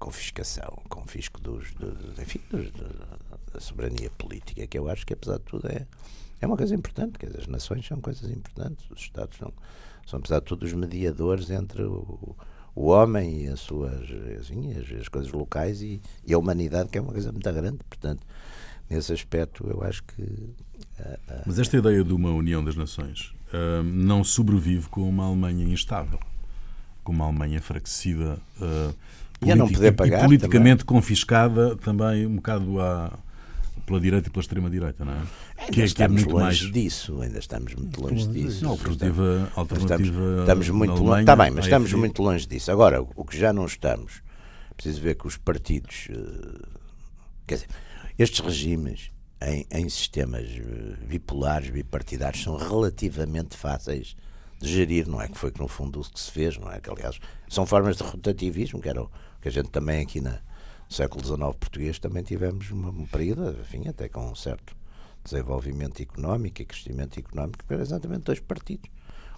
confiscação, 0.00 0.82
confisco 0.88 1.40
dos, 1.40 1.72
dos 1.74 2.18
enfim, 2.18 2.40
dos, 2.50 2.72
da 3.52 3.60
soberania 3.60 4.10
política, 4.10 4.66
que 4.66 4.78
eu 4.78 4.88
acho 4.88 5.06
que, 5.06 5.12
apesar 5.12 5.38
de 5.38 5.44
tudo, 5.44 5.68
é, 5.68 5.86
é 6.40 6.46
uma 6.46 6.56
coisa 6.56 6.74
importante. 6.74 7.18
Quer 7.18 7.26
dizer, 7.26 7.40
as 7.40 7.46
nações 7.46 7.86
são 7.86 8.00
coisas 8.00 8.30
importantes, 8.30 8.88
os 8.90 9.00
Estados 9.00 9.36
são, 9.38 9.52
são 10.06 10.18
apesar 10.18 10.40
de 10.40 10.46
tudo, 10.46 10.64
os 10.64 10.72
mediadores 10.72 11.50
entre 11.50 11.82
o, 11.82 12.34
o 12.74 12.86
homem 12.86 13.44
e 13.44 13.48
as 13.48 13.60
suas 13.60 14.08
assim, 14.40 14.72
as, 14.72 15.00
as 15.00 15.08
coisas 15.08 15.30
locais 15.32 15.82
e, 15.82 16.00
e, 16.26 16.32
a 16.32 16.38
humanidade, 16.38 16.88
que 16.88 16.98
é 16.98 17.00
uma 17.00 17.12
coisa 17.12 17.32
muito 17.32 17.52
grande. 17.52 17.78
Portanto, 17.88 18.26
nesse 18.88 19.12
aspecto, 19.12 19.66
eu 19.68 19.82
acho 19.82 20.02
que. 20.04 20.22
Uh, 20.22 20.54
uh, 21.28 21.42
Mas 21.46 21.58
esta 21.58 21.76
ideia 21.76 22.02
de 22.02 22.12
uma 22.12 22.30
União 22.30 22.64
das 22.64 22.76
Nações 22.76 23.34
uh, 23.52 23.82
não 23.82 24.24
sobrevive 24.24 24.88
com 24.88 25.08
uma 25.08 25.26
Alemanha 25.26 25.64
instável, 25.64 26.20
com 27.02 27.12
uma 27.12 27.24
Alemanha 27.24 27.58
enfraquecida. 27.58 28.38
e, 29.42 29.54
não 29.54 29.68
poder 29.68 29.92
pagar, 29.92 30.18
e 30.18 30.22
politicamente 30.22 30.84
também. 30.84 31.00
confiscada 31.00 31.76
também 31.76 32.26
um 32.26 32.36
bocado 32.36 32.80
à, 32.80 33.18
pela 33.90 34.00
direita 34.00 34.28
e 34.28 34.30
pela 34.30 34.40
extrema-direita, 34.40 35.04
não 35.04 35.12
é? 35.12 35.16
Ainda 35.16 35.72
que, 35.72 35.82
é, 35.82 35.88
que 35.88 36.02
é 36.02 36.08
muito 36.08 36.30
longe 36.30 36.62
mais... 36.62 36.72
disso, 36.72 37.20
ainda 37.20 37.38
estamos 37.40 37.74
muito 37.74 38.00
longe 38.00 38.28
disso. 38.28 38.62
Não, 38.62 38.70
alternativa, 38.70 39.52
alternativa 39.56 40.06
estamos, 40.06 40.40
estamos 40.40 40.68
muito 40.68 41.02
longe. 41.02 41.20
Está 41.22 41.36
bem, 41.36 41.50
mas 41.50 41.64
estamos 41.64 41.92
muito 41.92 42.22
longe 42.22 42.46
disso. 42.46 42.70
Agora, 42.70 43.02
o 43.02 43.24
que 43.24 43.36
já 43.36 43.52
não 43.52 43.66
estamos, 43.66 44.22
preciso 44.76 45.00
ver 45.00 45.16
que 45.16 45.26
os 45.26 45.36
partidos, 45.36 46.06
eh, 46.10 46.68
quer 47.48 47.54
dizer, 47.56 47.68
estes 48.16 48.38
regimes 48.38 49.10
em, 49.42 49.66
em 49.70 49.88
sistemas 49.88 50.46
eh, 50.46 51.04
bipolares, 51.04 51.70
bipartidários, 51.70 52.44
são 52.44 52.56
relativamente 52.56 53.56
fáceis 53.56 54.14
de 54.60 54.72
gerir, 54.72 55.08
não 55.08 55.20
é? 55.20 55.26
Que 55.26 55.36
foi 55.36 55.50
que 55.50 55.58
no 55.58 55.66
fundo 55.66 56.00
o 56.00 56.04
que 56.04 56.20
se 56.20 56.30
fez, 56.30 56.56
não 56.56 56.70
é? 56.70 56.78
Que 56.78 56.90
aliás 56.90 57.18
são 57.48 57.66
formas 57.66 57.96
de 57.96 58.04
rotativismo, 58.04 58.80
que 58.80 58.88
era 58.88 59.02
o 59.02 59.10
que 59.40 59.48
a 59.48 59.50
gente 59.50 59.70
também 59.70 60.00
aqui 60.00 60.20
na, 60.20 60.38
século 60.90 61.24
XIX 61.24 61.38
português 61.56 61.98
também 61.98 62.22
tivemos 62.22 62.70
um 62.72 63.06
período, 63.06 63.56
enfim, 63.60 63.88
até 63.88 64.08
com 64.08 64.30
um 64.30 64.34
certo 64.34 64.74
desenvolvimento 65.24 66.02
económico 66.02 66.60
e 66.60 66.64
crescimento 66.64 67.18
económico, 67.18 67.64
que 67.64 67.72
eram 67.72 67.82
exatamente 67.82 68.22
dois 68.22 68.40
partidos. 68.40 68.90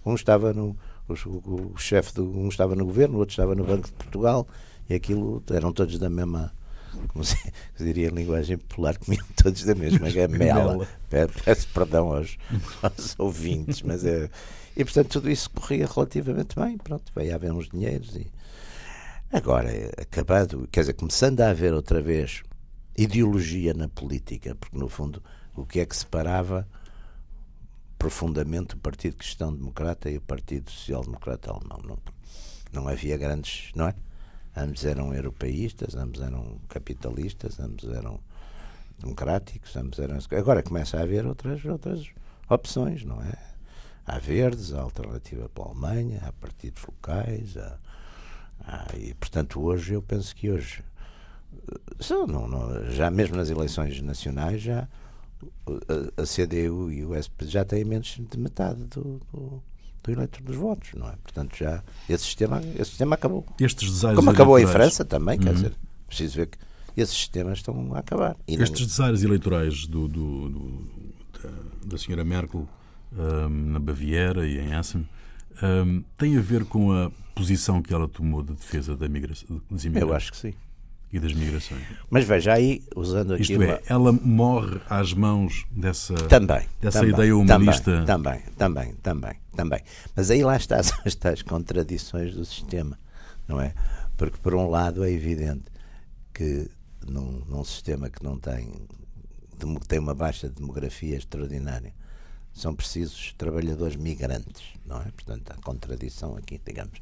Um 0.04 0.14
estava 0.14 0.52
no. 0.52 0.76
O, 1.08 1.12
o, 1.28 1.72
o 1.74 1.78
chefe 1.78 2.14
do. 2.14 2.24
Um 2.24 2.48
estava 2.48 2.74
no 2.74 2.86
governo, 2.86 3.16
o 3.16 3.18
outro 3.18 3.32
estava 3.32 3.54
no 3.54 3.64
Banco 3.64 3.88
de 3.88 3.92
Portugal, 3.92 4.48
e 4.88 4.94
aquilo 4.94 5.42
eram 5.50 5.72
todos 5.72 5.98
da 5.98 6.08
mesma. 6.08 6.52
Como 7.08 7.24
se, 7.24 7.36
se 7.76 7.84
diria 7.84 8.08
em 8.08 8.12
linguagem 8.12 8.58
popular, 8.58 8.96
comiam 8.98 9.24
todos 9.36 9.64
da 9.64 9.74
mesma 9.74 10.08
gamela. 10.10 10.86
Peço 11.08 11.68
perdão 11.68 12.14
aos, 12.14 12.38
aos 12.82 13.14
ouvintes, 13.18 13.82
mas 13.82 14.04
é. 14.04 14.28
E 14.74 14.84
portanto 14.84 15.08
tudo 15.08 15.30
isso 15.30 15.50
corria 15.50 15.86
relativamente 15.86 16.56
bem. 16.56 16.78
Pronto, 16.78 17.12
veio 17.14 17.32
a 17.32 17.34
haver 17.34 17.52
uns 17.52 17.68
dinheiros 17.68 18.16
e 18.16 18.26
Agora, 19.32 19.70
acabado, 19.96 20.68
quer 20.70 20.80
dizer, 20.80 20.92
começando 20.92 21.40
a 21.40 21.48
haver 21.48 21.72
outra 21.72 22.02
vez 22.02 22.42
ideologia 22.94 23.72
na 23.72 23.88
política, 23.88 24.54
porque 24.54 24.76
no 24.76 24.90
fundo 24.90 25.22
o 25.56 25.64
que 25.64 25.80
é 25.80 25.86
que 25.86 25.96
separava 25.96 26.68
profundamente 27.98 28.74
o 28.74 28.78
Partido 28.78 29.16
Cristão 29.16 29.50
Democrata 29.54 30.10
e 30.10 30.18
o 30.18 30.20
Partido 30.20 30.70
Social 30.70 31.02
Democrata 31.02 31.50
Alemão? 31.50 31.80
Não, 31.82 31.98
não 32.74 32.88
havia 32.88 33.16
grandes, 33.16 33.70
não 33.74 33.88
é? 33.88 33.94
Ambos 34.54 34.84
eram 34.84 35.14
europeístas, 35.14 35.94
ambos 35.94 36.20
eram 36.20 36.60
capitalistas, 36.68 37.58
ambos 37.58 37.84
eram 37.84 38.20
democráticos, 38.98 39.74
ambos 39.76 39.98
eram. 39.98 40.18
Agora 40.36 40.62
começa 40.62 40.98
a 40.98 41.02
haver 41.04 41.24
outras, 41.24 41.64
outras 41.64 42.06
opções, 42.50 43.02
não 43.02 43.22
é? 43.22 43.32
Há 44.04 44.18
verdes, 44.18 44.74
há 44.74 44.82
alternativa 44.82 45.48
para 45.48 45.64
a 45.64 45.68
Alemanha, 45.68 46.20
há 46.22 46.32
partidos 46.32 46.82
locais, 46.84 47.56
há 47.56 47.78
ah, 48.66 48.86
e, 48.96 49.14
portanto, 49.14 49.60
hoje, 49.60 49.94
eu 49.94 50.02
penso 50.02 50.34
que 50.34 50.50
hoje, 50.50 50.82
eh, 51.70 52.26
não, 52.26 52.48
não, 52.48 52.90
já 52.90 53.10
mesmo 53.10 53.36
nas 53.36 53.50
eleições 53.50 54.00
nacionais, 54.00 54.60
já 54.60 54.88
a, 55.66 56.22
a 56.22 56.24
CDU 56.24 56.90
e 56.90 57.04
o 57.04 57.14
SP 57.14 57.46
já 57.46 57.64
têm 57.64 57.84
menos 57.84 58.18
de 58.18 58.38
metade 58.38 58.84
do, 58.84 59.20
do, 59.32 59.62
do 60.02 60.10
eleitor 60.10 60.42
dos 60.42 60.56
votos, 60.56 60.90
não 60.94 61.08
é? 61.08 61.16
Portanto, 61.22 61.56
já 61.56 61.82
esse 62.08 62.24
sistema, 62.24 62.60
esse 62.76 62.90
sistema 62.90 63.14
acabou. 63.14 63.44
Estes 63.60 64.00
Como 64.14 64.30
acabou 64.30 64.58
em 64.58 64.66
França 64.66 65.04
também, 65.04 65.38
uhum. 65.38 65.44
quer 65.44 65.54
dizer, 65.54 65.72
preciso 66.06 66.36
ver 66.36 66.46
que 66.46 66.58
esses 66.96 67.16
sistemas 67.16 67.58
estão 67.58 67.94
a 67.94 67.98
acabar. 67.98 68.36
E 68.46 68.54
Estes 68.54 68.80
não... 68.80 68.86
desaires 68.86 69.22
eleitorais 69.22 69.86
do, 69.86 70.06
do, 70.08 70.48
do 70.48 70.88
da, 71.42 71.50
da 71.86 71.98
senhora 71.98 72.24
Merkel 72.24 72.68
um, 73.12 73.48
na 73.48 73.78
Baviera 73.78 74.46
e 74.46 74.58
em 74.58 74.78
Essen 74.78 75.08
um, 75.62 76.02
têm 76.16 76.36
a 76.36 76.40
ver 76.40 76.64
com 76.64 76.92
a 76.92 77.10
posição 77.34 77.82
que 77.82 77.92
ela 77.92 78.08
tomou 78.08 78.42
de 78.42 78.52
defesa 78.54 78.96
da 78.96 79.08
migração, 79.08 79.60
dos 79.70 79.84
imigrantes? 79.84 80.10
Eu 80.10 80.16
acho 80.16 80.32
que 80.32 80.36
sim. 80.36 80.54
E 81.12 81.20
das 81.20 81.34
migrações. 81.34 81.82
Mas 82.08 82.24
veja 82.24 82.54
aí, 82.54 82.82
usando 82.96 83.34
aqui. 83.34 83.42
Isto 83.42 83.56
uma... 83.56 83.64
é, 83.66 83.82
ela 83.86 84.12
morre 84.12 84.80
às 84.88 85.12
mãos 85.12 85.66
dessa, 85.70 86.14
também, 86.14 86.66
dessa 86.80 87.00
também, 87.00 87.14
ideia 87.14 87.36
humanista. 87.36 88.02
Também, 88.06 88.40
também, 88.56 88.94
também, 89.02 89.34
também. 89.54 89.80
Mas 90.16 90.30
aí 90.30 90.42
lá 90.42 90.56
está 90.56 90.80
as 91.04 91.14
tais 91.14 91.42
contradições 91.42 92.34
do 92.34 92.44
sistema, 92.46 92.98
não 93.46 93.60
é? 93.60 93.74
Porque, 94.16 94.38
por 94.38 94.54
um 94.54 94.70
lado, 94.70 95.04
é 95.04 95.10
evidente 95.10 95.64
que 96.32 96.70
num, 97.06 97.42
num 97.46 97.64
sistema 97.64 98.08
que 98.08 98.22
não 98.24 98.38
tem, 98.38 98.72
tem 99.86 99.98
uma 99.98 100.14
baixa 100.14 100.48
demografia 100.48 101.16
extraordinária, 101.16 101.92
são 102.52 102.74
precisos 102.74 103.34
trabalhadores 103.36 103.96
migrantes, 103.96 104.62
não 104.84 105.00
é? 105.00 105.10
Portanto, 105.10 105.52
a 105.52 105.62
contradição 105.62 106.36
aqui, 106.36 106.60
digamos, 106.64 106.98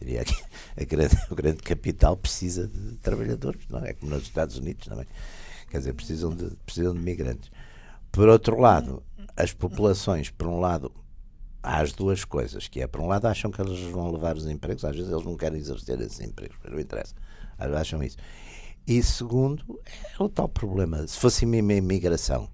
diria 0.00 0.24
que 0.24 0.34
a 0.76 0.84
grande, 0.84 1.16
o 1.30 1.34
grande 1.34 1.62
capital 1.62 2.16
precisa 2.16 2.66
de 2.66 2.96
trabalhadores, 2.98 3.62
não 3.68 3.84
é? 3.84 3.92
Como 3.92 4.12
nos 4.12 4.22
Estados 4.22 4.56
Unidos 4.56 4.86
também. 4.86 5.06
Quer 5.70 5.78
dizer, 5.78 5.92
precisam 5.92 6.34
de, 6.34 6.56
precisam 6.64 6.94
de 6.94 7.00
migrantes. 7.00 7.50
Por 8.10 8.28
outro 8.28 8.58
lado, 8.58 9.02
as 9.36 9.52
populações, 9.52 10.30
por 10.30 10.48
um 10.48 10.58
lado, 10.58 10.90
há 11.62 11.80
as 11.80 11.92
duas 11.92 12.24
coisas, 12.24 12.68
que 12.68 12.80
é, 12.80 12.86
por 12.86 13.00
um 13.00 13.06
lado, 13.06 13.26
acham 13.26 13.50
que 13.50 13.60
eles 13.60 13.78
vão 13.90 14.10
levar 14.10 14.36
os 14.36 14.46
empregos, 14.46 14.84
às 14.84 14.96
vezes 14.96 15.10
eles 15.12 15.24
não 15.24 15.36
querem 15.36 15.58
exercer 15.58 16.00
esses 16.00 16.20
empregos, 16.20 16.56
não 16.68 16.80
interessa, 16.80 17.14
acham 17.58 18.02
isso. 18.02 18.16
E 18.86 19.02
segundo, 19.02 19.78
é 20.18 20.22
o 20.22 20.28
tal 20.28 20.48
problema, 20.48 21.06
se 21.06 21.18
fosse 21.18 21.44
uma 21.44 21.56
imigração, 21.56 22.48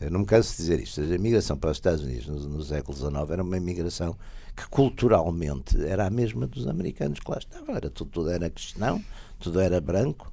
eu 0.00 0.10
não 0.10 0.20
me 0.20 0.26
canso 0.26 0.50
de 0.52 0.56
dizer 0.58 0.80
isto, 0.80 1.00
a 1.00 1.04
imigração 1.04 1.56
para 1.56 1.70
os 1.70 1.76
Estados 1.76 2.02
Unidos 2.02 2.26
no, 2.26 2.38
no 2.48 2.62
século 2.62 2.96
XIX 2.96 3.30
era 3.30 3.42
uma 3.42 3.56
imigração 3.56 4.16
que 4.58 4.68
culturalmente 4.68 5.80
era 5.84 6.06
a 6.06 6.10
mesma 6.10 6.44
dos 6.46 6.66
americanos 6.66 7.20
que 7.20 7.30
lá 7.30 7.38
estavam. 7.38 7.76
Era, 7.76 7.88
tudo, 7.88 8.10
tudo 8.10 8.30
era 8.30 8.50
cristão, 8.50 9.02
tudo 9.38 9.60
era 9.60 9.80
branco 9.80 10.32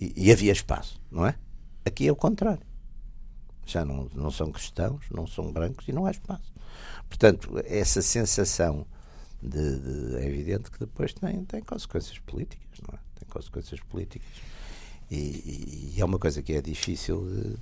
e, 0.00 0.12
e 0.16 0.32
havia 0.32 0.52
espaço, 0.52 0.98
não 1.10 1.26
é? 1.26 1.34
Aqui 1.84 2.08
é 2.08 2.12
o 2.12 2.16
contrário. 2.16 2.66
Já 3.66 3.84
não, 3.84 4.08
não 4.14 4.30
são 4.30 4.50
cristãos, 4.50 5.04
não 5.10 5.26
são 5.26 5.52
brancos 5.52 5.86
e 5.86 5.92
não 5.92 6.06
há 6.06 6.10
espaço. 6.10 6.50
Portanto, 7.08 7.60
essa 7.66 8.00
sensação 8.00 8.86
de, 9.42 9.78
de, 9.78 10.16
é 10.16 10.26
evidente 10.26 10.70
que 10.70 10.78
depois 10.78 11.12
tem, 11.12 11.44
tem 11.44 11.60
consequências 11.62 12.18
políticas, 12.20 12.80
não 12.88 12.94
é? 12.94 13.00
Tem 13.18 13.28
consequências 13.28 13.80
políticas. 13.80 14.28
E, 15.10 15.94
e 15.94 16.00
é 16.00 16.04
uma 16.04 16.18
coisa 16.18 16.42
que 16.42 16.54
é 16.54 16.62
difícil 16.62 17.26
de, 17.26 17.56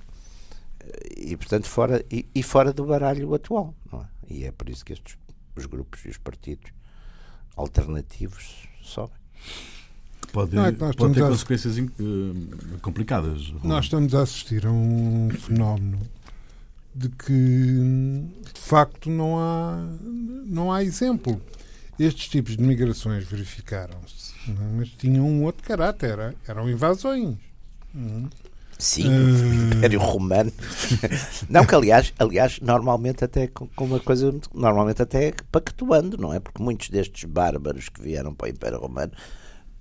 e 1.17 1.35
portanto 1.35 1.65
fora 1.65 2.03
e, 2.11 2.25
e, 2.35 2.43
fora 2.43 2.73
do 2.73 2.85
baralho 2.85 3.33
atual 3.33 3.73
não 3.89 4.01
é? 4.01 4.07
e 4.29 4.43
é 4.43 4.51
por 4.51 4.67
isso 4.67 4.83
que 4.83 4.91
estes 4.91 5.17
os 5.57 5.65
grupos 5.65 6.05
e 6.05 6.09
os 6.09 6.17
partidos 6.17 6.71
alternativos 7.55 8.67
sobem 8.81 9.17
pode, 10.31 10.55
não, 10.55 10.65
é 10.65 10.71
pode 10.71 11.13
ter 11.13 11.23
a... 11.23 11.27
consequências 11.27 11.77
uh, 11.77 12.79
complicadas 12.81 13.53
nós 13.63 13.85
estamos 13.85 14.13
a 14.13 14.21
assistir 14.21 14.65
a 14.65 14.71
um 14.71 15.29
fenómeno 15.29 15.99
de 16.93 17.09
que 17.09 17.33
de 18.53 18.59
facto 18.59 19.09
não 19.09 19.39
há 19.39 19.77
não 20.45 20.71
há 20.71 20.83
exemplo 20.83 21.41
estes 21.99 22.27
tipos 22.27 22.55
de 22.55 22.63
migrações 22.63 23.25
verificaram-se, 23.25 24.33
é? 24.47 24.53
mas 24.77 24.89
tinham 24.89 25.27
um 25.27 25.43
outro 25.43 25.63
caráter, 25.63 26.35
eram 26.47 26.69
invasões. 26.69 27.37
Uhum. 27.93 28.29
Sim, 28.77 29.09
uh... 29.09 29.75
Império 29.75 29.99
Romano. 29.99 30.51
não, 31.49 31.65
que 31.65 31.73
aliás, 31.73 32.13
aliás, 32.19 32.59
normalmente 32.61 33.23
até 33.23 33.47
com 33.47 33.67
uma 33.79 33.99
coisa, 33.99 34.33
normalmente 34.53 35.01
até 35.01 35.33
pactuando, 35.51 36.17
não 36.17 36.33
é? 36.33 36.39
Porque 36.39 36.61
muitos 36.61 36.89
destes 36.89 37.23
bárbaros 37.23 37.89
que 37.89 38.01
vieram 38.01 38.33
para 38.33 38.47
o 38.47 38.49
Império 38.49 38.79
Romano 38.79 39.13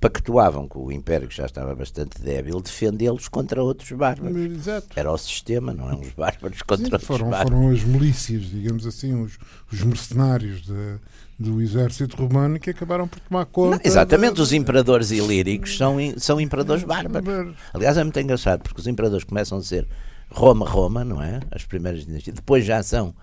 pactuavam 0.00 0.69
com 0.69 0.85
o 0.85 0.93
Império, 0.93 1.29
que 1.29 1.37
já 1.37 1.47
estava 1.47 1.75
bastante 1.75 2.21
débil, 2.21 2.61
defendê-los 2.61 3.29
contra 3.29 3.62
outros 3.62 3.91
bárbaros. 3.93 4.37
Exato. 4.37 4.88
Era 4.95 5.11
o 5.11 5.19
sistema, 5.19 5.73
não 5.73 5.91
é? 5.91 5.95
Uns 5.95 6.11
bárbaros 6.11 6.62
contra 6.62 6.87
Sim, 6.87 6.93
outros 6.93 7.07
foram, 7.07 7.31
bárbaros. 7.31 7.59
Foram 7.59 7.75
as 7.75 7.85
milícias, 7.85 8.43
digamos 8.43 8.87
assim, 8.87 9.15
os, 9.15 9.38
os 9.73 9.83
mercenários 9.83 10.62
de, 10.62 10.99
do 11.38 11.61
exército 11.61 12.16
romano 12.16 12.59
que 12.59 12.71
acabaram 12.71 13.07
por 13.07 13.21
tomar 13.21 13.45
conta. 13.47 13.76
Não, 13.76 13.81
exatamente, 13.85 14.40
os 14.40 14.52
imperadores 14.52 15.11
ilíricos 15.11 15.76
são, 15.76 15.97
são 16.16 16.40
imperadores 16.40 16.83
bárbaros. 16.83 17.55
Aliás, 17.75 17.97
é 17.97 18.02
muito 18.02 18.19
engraçado, 18.19 18.62
porque 18.62 18.81
os 18.81 18.87
imperadores 18.87 19.25
começam 19.25 19.59
a 19.59 19.62
ser 19.62 19.87
Roma-Roma, 20.31 21.05
não 21.05 21.23
é? 21.23 21.40
As 21.50 21.64
primeiras 21.64 22.07
dinastias. 22.07 22.37
Depois 22.37 22.64
já 22.64 22.83
são 22.83 23.14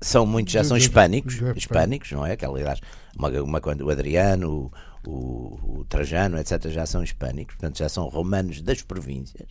são 0.00 0.26
muitos 0.26 0.52
já 0.52 0.62
são 0.62 0.76
hispânicos, 0.76 1.38
hispânicos, 1.56 2.12
não 2.12 2.24
é? 2.24 2.36
Que 2.36 2.44
aliás, 2.44 2.80
uma, 3.16 3.28
uma, 3.40 3.60
o 3.82 3.90
Adriano, 3.90 4.70
o, 5.06 5.78
o, 5.78 5.84
Trajano, 5.88 6.38
etc., 6.38 6.68
já 6.68 6.84
são 6.84 7.02
hispânicos, 7.02 7.56
portanto 7.56 7.78
já 7.78 7.88
são 7.88 8.06
romanos 8.08 8.60
das 8.60 8.82
províncias, 8.82 9.48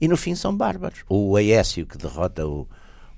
e 0.00 0.06
no 0.06 0.16
fim 0.16 0.34
são 0.34 0.54
bárbaros. 0.54 1.00
O 1.08 1.36
Aécio 1.36 1.86
que 1.86 1.96
derrota 1.96 2.46
o, 2.46 2.68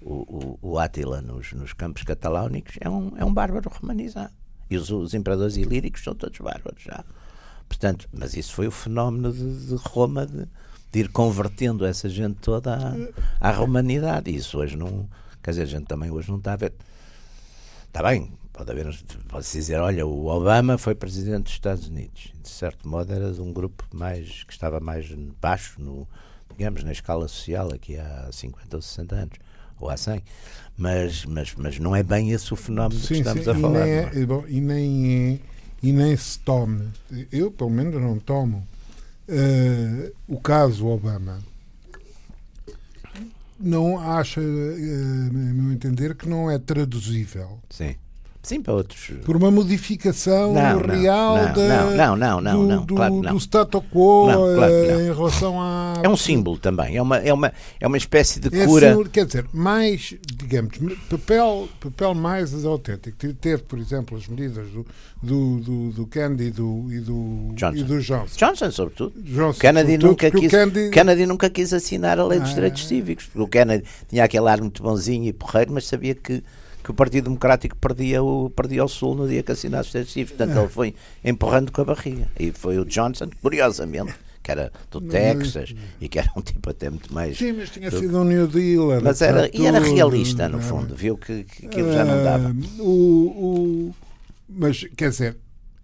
o, 0.02 0.58
o, 0.62 0.72
o 0.72 0.78
Átila 0.78 1.20
nos, 1.20 1.52
nos 1.52 1.72
campos 1.72 2.02
cataláunicos 2.02 2.76
é 2.80 2.88
um, 2.88 3.12
é 3.16 3.24
um 3.24 3.32
bárbaro 3.32 3.70
romanizado. 3.70 4.32
E 4.70 4.76
os, 4.76 4.90
os 4.90 5.14
imperadores 5.14 5.56
ilíricos 5.56 6.02
são 6.02 6.14
todos 6.14 6.38
bárbaros 6.38 6.82
já. 6.82 7.04
Portanto, 7.68 8.08
mas 8.12 8.34
isso 8.34 8.52
foi 8.54 8.66
o 8.66 8.70
fenómeno 8.70 9.32
de, 9.32 9.66
de 9.66 9.74
Roma 9.76 10.26
de, 10.26 10.46
de, 10.92 11.00
ir 11.00 11.08
convertendo 11.08 11.84
essa 11.84 12.08
gente 12.08 12.36
toda 12.40 12.74
à, 13.40 13.48
à 13.48 13.52
romanidade. 13.52 14.34
Isso 14.34 14.58
hoje 14.58 14.76
não. 14.76 15.08
Quer 15.42 15.50
dizer, 15.50 15.62
a 15.62 15.66
gente 15.66 15.86
também 15.86 16.10
hoje 16.10 16.30
não 16.30 16.38
está 16.38 16.52
a 16.52 16.56
ver. 16.56 16.72
Está 17.86 18.02
bem, 18.02 18.32
pode 18.52 18.70
haver. 18.70 18.86
Pode-se 19.28 19.58
dizer, 19.58 19.80
olha, 19.80 20.06
o 20.06 20.26
Obama 20.26 20.78
foi 20.78 20.94
presidente 20.94 21.44
dos 21.44 21.52
Estados 21.52 21.88
Unidos. 21.88 22.32
De 22.42 22.48
certo 22.48 22.88
modo, 22.88 23.12
era 23.12 23.32
de 23.32 23.40
um 23.40 23.52
grupo 23.52 23.84
mais 23.92 24.44
que 24.44 24.52
estava 24.52 24.80
mais 24.80 25.10
baixo, 25.40 25.80
no, 25.80 26.06
digamos, 26.50 26.84
na 26.84 26.92
escala 26.92 27.26
social, 27.28 27.72
aqui 27.72 27.98
há 27.98 28.28
50 28.30 28.76
ou 28.76 28.82
60 28.82 29.14
anos 29.14 29.38
ou 29.80 29.90
há 29.90 29.96
100, 29.96 30.22
mas, 30.76 31.24
mas, 31.24 31.54
mas 31.56 31.78
não 31.78 31.94
é 31.94 32.02
bem 32.02 32.30
esse 32.30 32.52
o 32.52 32.56
fenómeno 32.56 33.00
sim, 33.00 33.14
que 33.14 33.14
estamos 33.14 33.44
sim, 33.44 33.50
a 33.50 33.54
falar. 33.54 33.84
Nem 33.84 33.92
é, 33.92 34.10
é, 34.14 34.26
bom, 34.26 34.44
e, 34.48 34.60
nem 34.60 35.32
é, 35.32 35.38
e 35.82 35.92
nem 35.92 36.16
se 36.16 36.38
tome, 36.40 36.88
eu 37.32 37.50
pelo 37.50 37.70
menos 37.70 38.00
não 38.00 38.18
tomo, 38.18 38.66
uh, 39.28 40.12
o 40.26 40.40
caso 40.40 40.86
Obama. 40.86 41.38
Não 43.60 44.00
acha, 44.00 44.40
uh, 44.40 44.44
a 44.44 45.32
meu 45.32 45.72
entender, 45.72 46.14
que 46.14 46.28
não 46.28 46.48
é 46.48 46.58
traduzível. 46.58 47.58
Sim 47.68 47.96
Sim, 48.42 48.62
para 48.62 48.72
outros. 48.72 49.10
Por 49.24 49.36
uma 49.36 49.50
modificação 49.50 50.54
não, 50.54 50.78
real 50.80 51.36
não, 51.36 51.52
da, 51.52 51.90
não, 51.90 52.16
não, 52.16 52.40
não, 52.40 52.40
do, 52.40 52.66
não, 52.66 52.84
do, 52.84 52.94
claro 52.94 53.20
do 53.20 53.36
status 53.36 53.82
quo 53.92 54.28
claro 54.54 54.72
em 54.72 55.12
relação 55.12 55.60
a. 55.60 55.94
É 56.02 56.08
um 56.08 56.16
símbolo 56.16 56.56
também, 56.56 56.96
é 56.96 57.02
uma, 57.02 57.18
é 57.18 57.32
uma, 57.32 57.52
é 57.80 57.86
uma 57.86 57.96
espécie 57.96 58.40
de 58.40 58.56
é 58.56 58.64
cura. 58.64 58.90
Símbolo, 58.90 59.08
quer 59.10 59.26
dizer, 59.26 59.44
mais, 59.52 60.14
digamos, 60.34 60.78
papel, 61.10 61.68
papel 61.80 62.14
mais 62.14 62.64
autêntico. 62.64 63.34
Teve, 63.34 63.62
por 63.64 63.78
exemplo, 63.78 64.16
as 64.16 64.26
medidas 64.28 64.68
do, 64.68 64.86
do, 65.22 65.60
do, 65.60 65.90
do 65.90 66.06
Kennedy 66.06 66.44
e 66.44 66.50
do, 66.50 66.86
e 66.90 67.00
do, 67.00 67.52
Johnson. 67.54 67.76
E 67.76 67.82
do 67.82 68.00
Johnson. 68.00 68.36
Johnson, 68.36 68.70
sobretudo. 68.70 69.20
Johnson, 69.20 69.60
Kennedy, 69.60 69.92
sobretudo, 69.92 70.08
nunca 70.08 70.30
quis, 70.30 70.50
Kennedy... 70.50 70.90
Kennedy 70.90 71.26
nunca 71.26 71.50
quis 71.50 71.72
assinar 71.72 72.18
a 72.18 72.24
lei 72.24 72.38
dos 72.38 72.52
ah, 72.52 72.54
direitos 72.54 72.86
cívicos. 72.86 73.28
O 73.34 73.48
Kennedy 73.48 73.84
tinha 74.08 74.24
aquele 74.24 74.48
ar 74.48 74.60
muito 74.60 74.82
bonzinho 74.82 75.26
e 75.26 75.32
porreiro, 75.32 75.72
mas 75.72 75.86
sabia 75.86 76.14
que 76.14 76.42
que 76.88 76.92
o 76.92 76.94
Partido 76.94 77.24
Democrático 77.24 77.76
perdia 77.76 78.22
o, 78.22 78.48
perdia 78.48 78.82
o 78.82 78.88
Sul 78.88 79.14
no 79.14 79.28
dia 79.28 79.42
que 79.42 79.52
assinasse 79.52 79.90
os 79.90 79.94
Estados 79.94 80.30
Portanto, 80.30 80.56
é. 80.56 80.60
ele 80.60 80.68
foi 80.68 80.94
empurrando 81.22 81.70
com 81.70 81.82
a 81.82 81.84
barriga. 81.84 82.26
E 82.40 82.50
foi 82.50 82.78
o 82.78 82.84
Johnson, 82.86 83.28
curiosamente, 83.42 84.14
que 84.42 84.50
era 84.50 84.72
do 84.90 84.98
Texas 85.02 85.74
e 86.00 86.08
que 86.08 86.18
era 86.18 86.30
um 86.34 86.40
tipo 86.40 86.70
até 86.70 86.88
muito 86.88 87.12
mais. 87.12 87.36
Sim, 87.36 87.52
mas 87.52 87.68
tinha 87.68 87.90
do... 87.90 87.98
sido 87.98 88.18
um 88.18 88.24
New 88.24 88.46
Deal. 88.46 88.92
Era 88.92 89.00
mas 89.02 89.20
era, 89.20 89.50
e 89.52 89.66
era 89.66 89.80
realista, 89.80 90.48
no 90.48 90.62
fundo, 90.62 90.96
viu 90.96 91.18
que, 91.18 91.44
que 91.44 91.66
aquilo 91.66 91.92
já 91.92 92.06
não 92.06 92.24
dava. 92.24 92.56
Uh, 92.78 92.82
o, 92.82 93.90
o, 93.90 93.94
mas, 94.48 94.86
quer 94.96 95.10
dizer, 95.10 95.36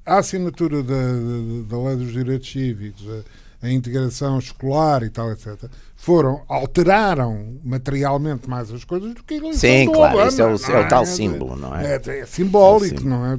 a 0.07 0.17
assinatura 0.17 0.83
da, 0.83 0.95
da, 0.95 1.69
da 1.69 1.85
Lei 1.85 1.97
dos 1.97 2.15
Direitos 2.15 2.51
Cívicos, 2.51 3.07
a, 3.11 3.21
a 3.65 3.73
integração 3.73 4.39
escolar 4.39 5.03
e 5.03 5.11
tal, 5.11 5.33
etc., 5.33 5.65
foram, 5.97 6.43
alteraram 6.49 7.59
materialmente 7.65 8.49
mais 8.49 8.71
as 8.71 8.85
coisas 8.85 9.15
do 9.15 9.23
que 9.23 9.35
a 9.35 9.37
eleição 9.39 9.61
Sim, 9.61 9.87
do 9.87 9.93
claro, 9.93 10.15
Obama, 10.15 10.29
isso 10.29 10.43
é 10.43 10.45
o, 10.45 10.77
é 10.77 10.85
o 10.85 10.89
tal 10.89 11.03
é, 11.03 11.07
símbolo, 11.07 11.57
não 11.57 11.75
é? 11.75 11.95
É, 11.95 12.19
é 12.21 12.27
simbólico, 12.27 13.01
é 13.01 13.05
não 13.05 13.25
é? 13.25 13.35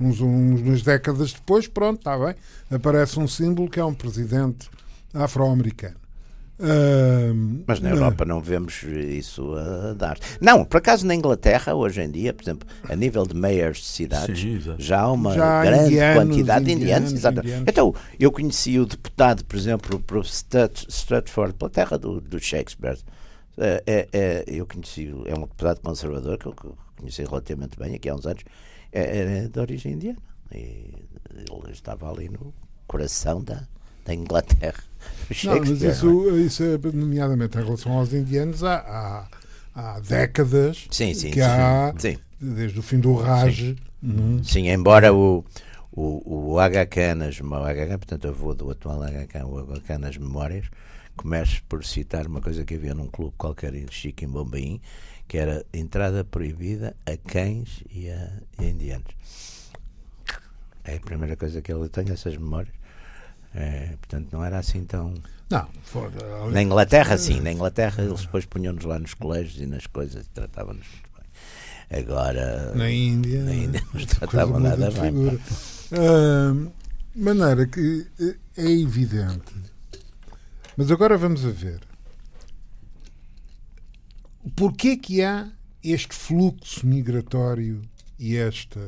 Uns, 0.00 0.20
uns, 0.20 0.60
umas 0.60 0.82
décadas 0.82 1.32
depois, 1.34 1.68
pronto, 1.68 1.98
está 1.98 2.18
bem, 2.18 2.34
aparece 2.70 3.20
um 3.20 3.28
símbolo 3.28 3.68
que 3.68 3.78
é 3.78 3.84
um 3.84 3.92
presidente 3.92 4.70
afro-americano. 5.12 5.96
Uh, 6.60 7.62
Mas 7.66 7.80
na 7.80 7.88
Europa 7.88 8.26
não 8.26 8.38
vemos 8.38 8.82
isso 8.82 9.54
a 9.54 9.94
dar. 9.94 10.18
Não, 10.38 10.62
por 10.62 10.76
acaso 10.76 11.06
na 11.06 11.14
Inglaterra, 11.14 11.74
hoje 11.74 12.02
em 12.02 12.10
dia, 12.10 12.34
por 12.34 12.42
exemplo, 12.44 12.68
a 12.86 12.94
nível 12.94 13.26
de 13.26 13.34
mayors 13.34 13.78
de 13.78 13.86
cidades, 13.86 14.38
Sim, 14.38 14.60
já 14.78 15.00
há 15.00 15.10
uma 15.12 15.32
já 15.32 15.64
grande 15.64 15.86
indianos, 15.86 16.22
quantidade 16.22 16.64
de 16.66 16.72
indianos. 16.72 17.12
indianos, 17.12 17.38
indianos. 17.38 17.64
Então, 17.66 17.94
eu 18.18 18.30
conheci 18.30 18.78
o 18.78 18.84
deputado, 18.84 19.42
por 19.46 19.56
exemplo, 19.56 19.98
para 20.00 20.20
Stratford, 20.20 21.54
pela 21.54 21.70
terra 21.70 21.98
do, 21.98 22.20
do 22.20 22.38
Shakespeare. 22.38 22.98
É, 23.56 23.82
é, 23.86 24.08
é, 24.12 24.44
eu 24.46 24.66
conheci, 24.66 25.10
é 25.24 25.34
um 25.34 25.40
deputado 25.40 25.80
conservador 25.80 26.36
que 26.36 26.46
eu 26.46 26.54
conheci 26.98 27.24
relativamente 27.24 27.78
bem 27.78 27.94
aqui 27.94 28.10
há 28.10 28.14
uns 28.14 28.26
anos, 28.26 28.42
é, 28.92 29.44
é 29.44 29.48
de 29.48 29.58
origem 29.58 29.94
indiana. 29.94 30.18
E 30.52 30.92
ele 31.34 31.72
estava 31.72 32.10
ali 32.10 32.28
no 32.28 32.52
coração 32.86 33.42
da, 33.42 33.66
da 34.04 34.14
Inglaterra. 34.14 34.82
Não, 35.44 35.58
mas 35.60 35.82
isso, 35.82 36.36
isso 36.38 36.62
é, 36.62 36.78
nomeadamente 36.92 37.56
em 37.56 37.62
relação 37.62 37.92
aos 37.92 38.12
indianos, 38.12 38.64
há, 38.64 38.76
há, 38.76 39.28
há 39.74 40.00
décadas 40.00 40.86
sim, 40.90 41.14
sim, 41.14 41.30
que 41.30 41.40
há, 41.40 41.94
sim. 41.96 42.18
desde 42.40 42.78
o 42.78 42.82
fim 42.82 42.98
do 42.98 43.14
Raj. 43.14 43.56
Sim, 43.56 43.76
uhum. 44.02 44.44
sim 44.44 44.68
embora 44.68 45.14
o, 45.14 45.44
o, 45.92 46.54
o 46.54 46.56
HK 46.58 47.14
nas 47.16 47.40
o 47.40 47.44
portanto, 47.98 48.28
avô 48.28 48.54
do 48.54 48.70
atual 48.70 49.00
HK, 49.02 49.44
o 49.44 49.78
HK 49.78 49.98
nas 49.98 50.16
memórias, 50.16 50.66
comece 51.16 51.60
por 51.68 51.84
citar 51.84 52.26
uma 52.26 52.40
coisa 52.40 52.64
que 52.64 52.74
havia 52.74 52.94
num 52.94 53.06
clube 53.06 53.34
qualquer 53.36 53.74
em 53.74 53.86
Chico, 53.90 54.24
em 54.24 54.28
Bombaim, 54.28 54.80
que 55.28 55.38
era 55.38 55.64
entrada 55.72 56.24
proibida 56.24 56.96
a 57.06 57.16
cães 57.16 57.84
e 57.90 58.10
a, 58.10 58.32
e 58.58 58.64
a 58.64 58.68
indianos. 58.68 59.14
É 60.82 60.96
a 60.96 61.00
primeira 61.00 61.36
coisa 61.36 61.62
que 61.62 61.72
ele 61.72 61.88
tem, 61.88 62.10
essas 62.10 62.36
memórias. 62.36 62.79
É, 63.54 63.96
portanto, 64.00 64.28
não 64.32 64.44
era 64.44 64.58
assim 64.58 64.84
tão. 64.84 65.14
Não, 65.50 65.66
foda 65.82 66.16
Na 66.50 66.62
Inglaterra, 66.62 67.18
sim. 67.18 67.40
Na 67.40 67.50
Inglaterra, 67.50 68.04
eles 68.04 68.20
depois 68.20 68.46
punham-nos 68.46 68.84
lá 68.84 68.98
nos 68.98 69.14
colégios 69.14 69.60
e 69.60 69.66
nas 69.66 69.86
coisas 69.86 70.26
e 70.26 70.28
tratavam-nos 70.30 70.86
muito 70.86 71.10
bem. 71.16 71.98
Agora. 72.00 72.72
Na 72.74 72.90
Índia. 72.90 73.42
Na 73.42 73.54
Índia 73.54 73.82
não 73.86 74.00
nos 74.00 74.06
tratavam 74.06 74.60
nada 74.60 74.90
bem. 74.92 75.12
Uh, 75.16 76.72
maneira 77.16 77.66
que 77.66 78.06
eh, 78.20 78.36
é 78.56 78.70
evidente. 78.70 79.52
Mas 80.76 80.90
agora 80.92 81.18
vamos 81.18 81.44
a 81.44 81.50
ver. 81.50 81.80
Porquê 84.54 84.96
que 84.96 85.22
há 85.22 85.50
este 85.82 86.14
fluxo 86.14 86.86
migratório 86.86 87.82
e 88.18 88.36
esta, 88.36 88.80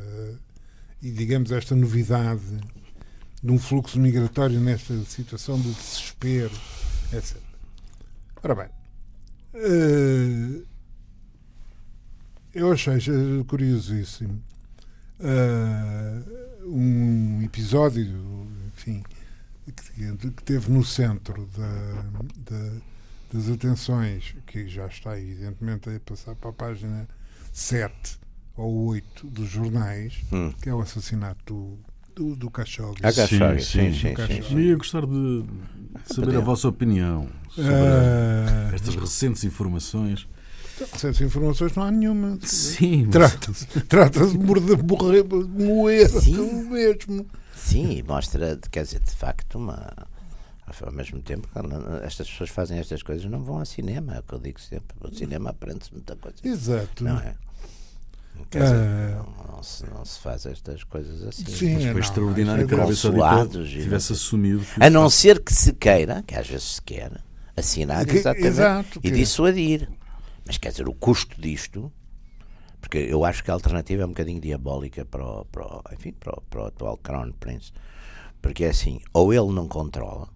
e 1.02 1.10
digamos, 1.10 1.50
esta 1.50 1.74
novidade 1.74 2.60
de 3.42 3.50
um 3.50 3.58
fluxo 3.58 3.98
migratório 3.98 4.60
nesta 4.60 4.94
situação 5.04 5.60
de 5.60 5.72
desespero, 5.72 6.54
etc. 7.12 7.36
Ora 8.42 8.54
bem, 8.54 8.68
uh, 9.54 10.66
eu 12.54 12.72
achei 12.72 12.98
curiosíssimo 13.48 14.42
uh, 15.20 16.68
um 16.68 17.42
episódio, 17.42 18.46
enfim, 18.74 19.02
que, 19.64 20.30
que 20.30 20.42
teve 20.44 20.70
no 20.70 20.84
centro 20.84 21.48
da, 21.56 22.02
da, 22.50 22.72
das 23.32 23.48
atenções, 23.48 24.34
que 24.46 24.68
já 24.68 24.86
está 24.86 25.18
evidentemente 25.18 25.88
a 25.88 25.98
passar 26.00 26.34
para 26.36 26.50
a 26.50 26.52
página 26.52 27.08
7 27.52 28.18
ou 28.56 28.86
8 28.88 29.26
dos 29.26 29.48
jornais, 29.48 30.22
hum. 30.32 30.52
que 30.60 30.68
é 30.68 30.74
o 30.74 30.80
assassinato 30.80 31.54
do, 31.54 31.78
do, 32.14 32.36
do 32.36 32.50
Khashoggi. 32.50 33.00
Ah, 33.02 33.12
Khashoggi, 33.12 33.62
sim, 33.62 33.92
sim, 33.92 34.14
sim, 34.14 34.42
sim. 34.42 34.58
ia 34.58 34.76
gostar 34.76 35.06
de 35.06 35.44
saber 36.06 36.36
a 36.36 36.40
vossa 36.40 36.68
opinião 36.68 37.28
sobre 37.50 37.70
uh... 37.70 38.74
estas 38.74 38.94
recentes 38.94 39.44
informações. 39.44 40.28
Recentes 40.92 41.20
informações 41.20 41.74
não 41.74 41.84
há 41.84 41.90
nenhuma. 41.90 42.38
Sim. 42.42 43.08
Trata-se 43.10 43.66
trata 43.82 44.26
de 44.26 44.38
morrer, 44.38 45.24
moer 45.24 46.08
sim. 46.08 46.64
mesmo. 46.64 47.26
Sim, 47.54 48.02
mostra, 48.02 48.58
quer 48.70 48.84
dizer, 48.84 49.00
de 49.00 49.12
facto, 49.12 49.56
uma. 49.56 49.92
Ao 50.80 50.92
mesmo 50.92 51.20
tempo, 51.20 51.46
estas 52.02 52.30
pessoas 52.30 52.48
fazem 52.48 52.78
estas 52.78 53.02
coisas 53.02 53.26
não 53.26 53.42
vão 53.44 53.58
ao 53.58 53.66
cinema, 53.66 54.14
é 54.14 54.20
o 54.20 54.22
que 54.22 54.32
eu 54.32 54.38
digo 54.38 54.58
sempre. 54.58 54.96
No 55.00 55.14
cinema 55.14 55.50
aprende-se 55.50 55.92
muita 55.92 56.16
coisa. 56.16 56.36
Exato. 56.42 57.04
Não 57.04 57.18
é? 57.18 57.34
Quer 58.50 58.62
dizer, 58.62 58.76
uh... 58.76 59.16
não, 59.16 59.54
não, 59.56 59.62
se, 59.62 59.86
não, 59.86 60.04
se, 60.04 60.18
faz 60.18 60.46
estas 60.46 60.84
coisas 60.84 61.22
assim. 61.22 61.44
Sim, 61.44 61.74
Mas 61.74 61.82
foi 61.84 61.92
não, 61.92 62.00
extraordinário 62.00 62.66
que 62.66 62.74
a 62.74 62.76
Arábia 62.78 62.96
Saudita 62.96 63.64
tivesse 63.64 64.12
assumido. 64.12 64.64
A 64.80 64.90
não 64.90 65.08
ser 65.08 65.40
que 65.40 65.52
se 65.52 65.72
queira, 65.72 66.22
que 66.26 66.34
às 66.34 66.46
vezes 66.46 66.74
se 66.74 66.82
quer, 66.82 67.12
assinar 67.56 68.04
que, 68.04 68.16
exatamente 68.16 68.46
exato, 68.46 68.98
e 68.98 69.10
que... 69.10 69.10
dissuadir. 69.10 69.88
Mas 70.44 70.58
quer 70.58 70.70
dizer, 70.70 70.88
o 70.88 70.94
custo 70.94 71.40
disto, 71.40 71.92
porque 72.80 72.98
eu 72.98 73.24
acho 73.24 73.44
que 73.44 73.50
a 73.50 73.54
alternativa 73.54 74.02
é 74.02 74.06
um 74.06 74.10
bocadinho 74.10 74.40
diabólica 74.40 75.04
para 75.04 75.24
o, 75.24 75.44
para 75.44 75.64
o 75.64 75.82
enfim, 75.92 76.12
para 76.12 76.36
o, 76.36 76.42
para 76.42 76.62
o 76.62 76.66
atual 76.66 76.96
Crown 76.98 77.32
Prince, 77.32 77.72
porque 78.40 78.64
é 78.64 78.70
assim, 78.70 79.00
ou 79.12 79.32
ele 79.32 79.52
não 79.52 79.68
controla, 79.68 80.28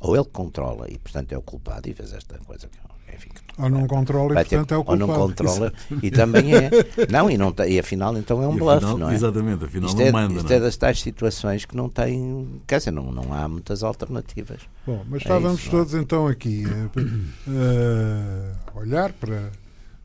ou 0.00 0.16
ele 0.16 0.24
controla 0.24 0.90
e 0.90 0.98
portanto 0.98 1.32
é 1.32 1.38
o 1.38 1.42
culpado 1.42 1.88
e 1.88 1.92
fez 1.92 2.12
esta 2.12 2.38
coisa 2.38 2.68
que 2.68 2.78
enfim, 3.14 3.30
ou 3.58 3.68
não 3.68 3.86
controla 3.86 4.32
e 4.32 4.34
portanto 4.34 4.72
é 4.72 4.76
o 4.76 4.84
culpado. 4.84 5.02
Ou 5.02 5.08
não 5.08 5.26
controla 5.28 5.72
e 6.02 6.10
também 6.10 6.54
é. 6.54 6.70
Não, 7.10 7.30
e, 7.30 7.36
não, 7.36 7.54
e 7.66 7.78
afinal 7.78 8.16
então 8.16 8.42
é 8.42 8.48
um 8.48 8.56
bluff, 8.56 8.76
afinal, 8.76 8.98
não 8.98 9.10
é? 9.10 9.14
Exatamente, 9.14 9.64
afinal 9.64 9.88
isto 9.88 9.98
não 9.98 10.06
é, 10.06 10.12
manda. 10.12 10.34
Isto 10.34 10.48
não 10.48 10.56
é 10.56 10.60
das 10.60 10.76
tais 10.76 11.00
situações 11.00 11.64
que 11.64 11.76
não 11.76 11.88
têm. 11.88 12.62
Quer 12.66 12.78
dizer, 12.78 12.90
não, 12.90 13.12
não 13.12 13.32
há 13.32 13.48
muitas 13.48 13.82
alternativas. 13.82 14.60
Bom, 14.86 15.04
mas 15.08 15.20
é 15.20 15.24
estávamos 15.24 15.60
isso, 15.60 15.70
todos 15.70 15.94
então 15.94 16.26
aqui 16.26 16.64
a, 17.48 18.70
a 18.74 18.78
olhar 18.80 19.12
para, 19.12 19.50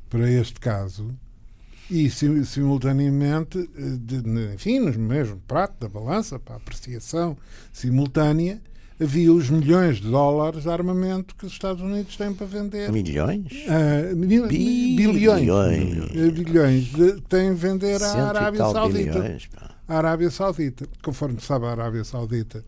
para 0.09 0.29
este 0.29 0.59
caso 0.59 1.13
e 1.89 2.09
simultaneamente, 2.09 3.69
de, 3.99 4.17
enfim, 4.53 4.79
no 4.79 4.97
mesmo 4.99 5.39
prato 5.47 5.75
da 5.79 5.87
balança, 5.87 6.39
para 6.39 6.55
a 6.55 6.57
apreciação 6.57 7.37
simultânea, 7.71 8.59
havia 8.99 9.31
os 9.31 9.49
milhões 9.49 9.97
de 9.97 10.09
dólares 10.09 10.63
de 10.63 10.69
armamento 10.69 11.35
que 11.35 11.45
os 11.45 11.51
Estados 11.51 11.81
Unidos 11.81 12.15
têm 12.15 12.33
para 12.33 12.45
vender. 12.45 12.91
Milhões? 12.91 13.51
Uh, 13.51 14.15
mil, 14.15 14.47
bilhões. 14.47 15.41
Bilhões. 15.41 16.31
bilhões 16.33 16.83
de, 16.85 17.21
têm 17.21 17.49
a 17.49 17.53
vender 17.53 18.01
à 18.01 18.29
Arábia 18.29 18.59
Saudita. 18.59 19.19
Bilhões, 19.19 19.49
a 19.87 19.97
Arábia 19.97 20.31
Saudita. 20.31 20.85
Conforme 21.03 21.39
se 21.39 21.45
sabe, 21.45 21.65
a 21.65 21.71
Arábia 21.71 22.03
Saudita 22.03 22.63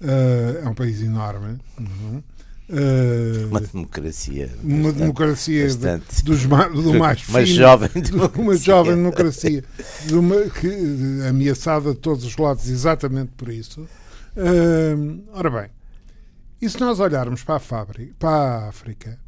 uh, 0.00 0.64
é 0.64 0.68
um 0.68 0.74
país 0.74 1.02
enorme. 1.02 1.58
Uhum. 1.78 2.22
Uh, 2.68 3.48
uma 3.48 3.60
democracia. 3.60 4.50
Uma 4.62 4.84
bastante, 4.84 4.98
democracia 5.00 5.64
bastante, 5.64 6.24
dos, 6.24 6.42
do 6.44 6.48
mais 6.98 7.28
uma 7.28 7.40
fino, 7.40 7.46
jovem 7.46 7.90
democracia. 8.00 8.42
Uma 8.42 8.56
jovem 8.56 8.94
democracia 8.94 9.64
uma, 10.12 10.40
que, 10.48 11.28
ameaçada 11.28 11.90
de 11.90 11.98
todos 11.98 12.24
os 12.24 12.36
lados 12.36 12.68
exatamente 12.68 13.32
por 13.36 13.48
isso. 13.48 13.86
Ora 15.32 15.50
bem, 15.50 15.70
e 16.60 16.68
se 16.68 16.80
nós 16.80 17.00
olharmos 17.00 17.42
para 17.42 17.56
a, 17.56 17.60
fábrica, 17.60 18.14
para 18.18 18.30
a 18.30 18.68
África, 18.68 19.18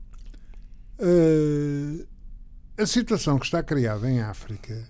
uh, 1.00 2.06
a 2.78 2.86
situação 2.86 3.38
que 3.38 3.44
está 3.44 3.62
criada 3.62 4.10
em 4.10 4.20
África 4.20 4.88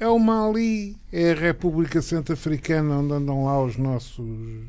é 0.00 0.08
o 0.08 0.18
Mali, 0.18 0.96
é 1.12 1.32
a 1.32 1.34
República 1.34 2.02
Centro-Africana 2.02 2.98
onde 2.98 3.12
andam 3.12 3.44
lá 3.44 3.62
os 3.62 3.76
nossos 3.76 4.64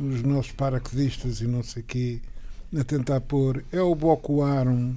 os 0.00 0.22
nossos 0.22 0.52
paraquedistas 0.52 1.40
e 1.40 1.46
não 1.46 1.62
sei 1.62 1.82
quê 1.82 2.20
a 2.78 2.84
tentar 2.84 3.20
pôr, 3.20 3.64
é 3.72 3.80
o 3.80 3.94
Boko 3.94 4.42
Haram, 4.42 4.96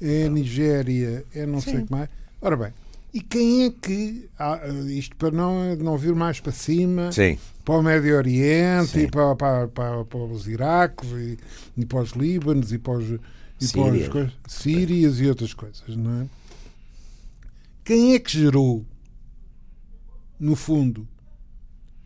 é 0.00 0.26
a 0.26 0.30
Nigéria, 0.30 1.24
é 1.34 1.46
não 1.46 1.60
Sim. 1.60 1.70
sei 1.70 1.80
o 1.80 1.86
que 1.86 1.92
mais. 1.92 2.08
Ora 2.40 2.56
bem, 2.56 2.72
e 3.16 3.20
quem 3.22 3.64
é 3.64 3.70
que, 3.70 4.28
ah, 4.38 4.60
isto 4.88 5.16
para 5.16 5.30
não, 5.30 5.74
não 5.76 5.96
vir 5.96 6.14
mais 6.14 6.38
para 6.38 6.52
cima, 6.52 7.10
Sim. 7.10 7.38
para 7.64 7.76
o 7.76 7.82
Médio 7.82 8.14
Oriente 8.14 8.98
e 8.98 9.10
para, 9.10 9.34
para, 9.34 9.68
para, 9.68 10.04
para, 10.04 10.18
os 10.18 10.46
Iraques 10.46 11.08
e, 11.12 11.38
e, 11.78 11.86
para 11.86 12.00
os 12.02 12.10
Líbanos 12.10 12.74
e 12.74 12.78
para 12.78 12.98
os, 12.98 13.18
e 13.58 13.66
Síria. 13.66 14.10
para 14.10 14.30
as 14.44 14.52
Sírias 14.52 15.18
e 15.18 15.28
outras 15.28 15.54
coisas, 15.54 15.96
não 15.96 16.24
é? 16.24 16.26
Quem 17.82 18.12
é 18.12 18.18
que 18.18 18.32
gerou, 18.32 18.84
no 20.38 20.54
fundo, 20.54 21.08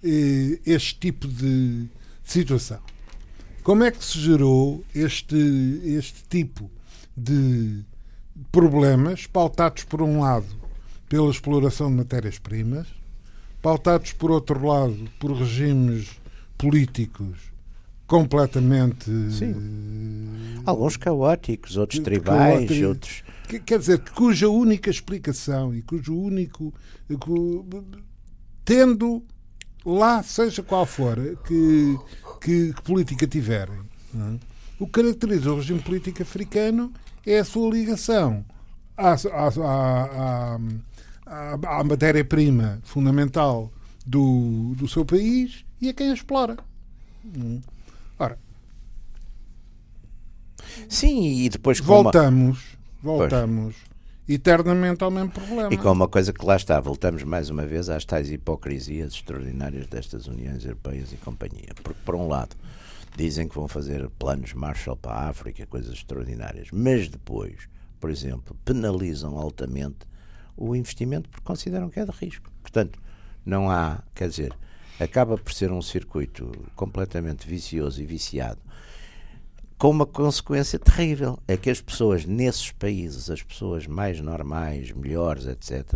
eh, 0.04 0.60
este 0.64 0.94
tipo 0.94 1.26
de 1.26 1.88
situação? 2.22 2.78
Como 3.64 3.82
é 3.82 3.90
que 3.90 4.04
se 4.04 4.16
gerou 4.16 4.84
este, 4.94 5.36
este 5.86 6.22
tipo 6.28 6.70
de 7.16 7.82
problemas 8.52 9.26
pautados, 9.26 9.82
por 9.82 10.02
um 10.02 10.20
lado, 10.20 10.59
pela 11.10 11.28
exploração 11.28 11.90
de 11.90 11.96
matérias-primas, 11.96 12.86
pautados, 13.60 14.12
por 14.12 14.30
outro 14.30 14.64
lado, 14.64 15.10
por 15.18 15.32
regimes 15.32 16.08
políticos 16.56 17.36
completamente. 18.06 19.10
Sim. 19.32 20.62
Alguns 20.64 20.96
caóticos, 20.96 21.76
outros 21.76 22.00
tribais, 22.00 22.54
caóticos, 22.54 22.82
outros. 22.86 23.24
Quer 23.66 23.80
dizer, 23.80 23.98
cuja 24.14 24.48
única 24.48 24.88
explicação 24.88 25.74
e 25.74 25.82
cujo 25.82 26.16
único. 26.16 26.72
tendo 28.64 29.24
lá, 29.84 30.22
seja 30.22 30.62
qual 30.62 30.86
for, 30.86 31.16
que, 31.44 31.98
que, 32.40 32.72
que 32.72 32.82
política 32.82 33.26
tiverem, 33.26 33.80
é? 34.14 34.38
o 34.78 34.86
que 34.86 34.92
caracteriza 34.92 35.50
o 35.52 35.56
regime 35.56 35.80
político 35.80 36.22
africano 36.22 36.92
é 37.26 37.40
a 37.40 37.44
sua 37.44 37.68
ligação 37.68 38.44
à, 39.00 39.12
à, 39.12 39.48
à, 39.48 40.54
à, 40.54 40.58
matéria-prima 41.84 42.80
fundamental 42.82 43.72
do, 44.04 44.74
do 44.76 44.88
seu 44.88 45.04
país 45.04 45.64
e 45.80 45.88
a 45.88 45.94
quem 45.94 46.10
a 46.10 46.14
explora. 46.14 46.56
Hum. 47.24 47.60
Ora, 48.18 48.38
sim, 50.88 51.44
e 51.44 51.48
depois 51.48 51.80
voltamos, 51.80 52.76
uma... 53.02 53.18
voltamos 53.18 53.76
pois. 53.76 54.28
eternamente 54.28 55.04
ao 55.04 55.10
mesmo 55.10 55.30
problema. 55.30 55.72
E 55.72 55.76
com 55.76 55.90
uma 55.90 56.08
coisa 56.08 56.32
que 56.32 56.44
lá 56.44 56.56
está, 56.56 56.80
voltamos 56.80 57.22
mais 57.22 57.50
uma 57.50 57.66
vez 57.66 57.88
às 57.88 58.04
tais 58.04 58.30
hipocrisias 58.30 59.12
extraordinárias 59.14 59.86
destas 59.86 60.26
Uniões 60.26 60.64
Europeias 60.64 61.12
e 61.12 61.16
companhia. 61.16 61.74
Porque, 61.82 62.00
por 62.04 62.14
um 62.14 62.28
lado, 62.28 62.56
dizem 63.16 63.48
que 63.48 63.54
vão 63.54 63.68
fazer 63.68 64.08
planos 64.18 64.52
Marshall 64.52 64.96
para 64.96 65.12
a 65.12 65.28
África, 65.28 65.66
coisas 65.66 65.92
extraordinárias, 65.92 66.68
mas 66.72 67.08
depois, 67.08 67.68
por 67.98 68.10
exemplo, 68.10 68.56
penalizam 68.64 69.38
altamente 69.38 70.10
o 70.60 70.76
investimento 70.76 71.28
porque 71.28 71.44
consideram 71.44 71.88
que 71.88 71.98
é 71.98 72.04
de 72.04 72.12
risco. 72.12 72.50
Portanto, 72.62 73.00
não 73.44 73.70
há, 73.70 74.02
quer 74.14 74.28
dizer, 74.28 74.54
acaba 75.00 75.38
por 75.38 75.52
ser 75.52 75.72
um 75.72 75.80
circuito 75.80 76.52
completamente 76.76 77.48
vicioso 77.48 78.02
e 78.02 78.06
viciado, 78.06 78.60
com 79.78 79.88
uma 79.88 80.04
consequência 80.04 80.78
terrível. 80.78 81.38
É 81.48 81.56
que 81.56 81.70
as 81.70 81.80
pessoas 81.80 82.26
nesses 82.26 82.70
países, 82.70 83.30
as 83.30 83.42
pessoas 83.42 83.86
mais 83.86 84.20
normais, 84.20 84.92
melhores, 84.92 85.46
etc., 85.46 85.94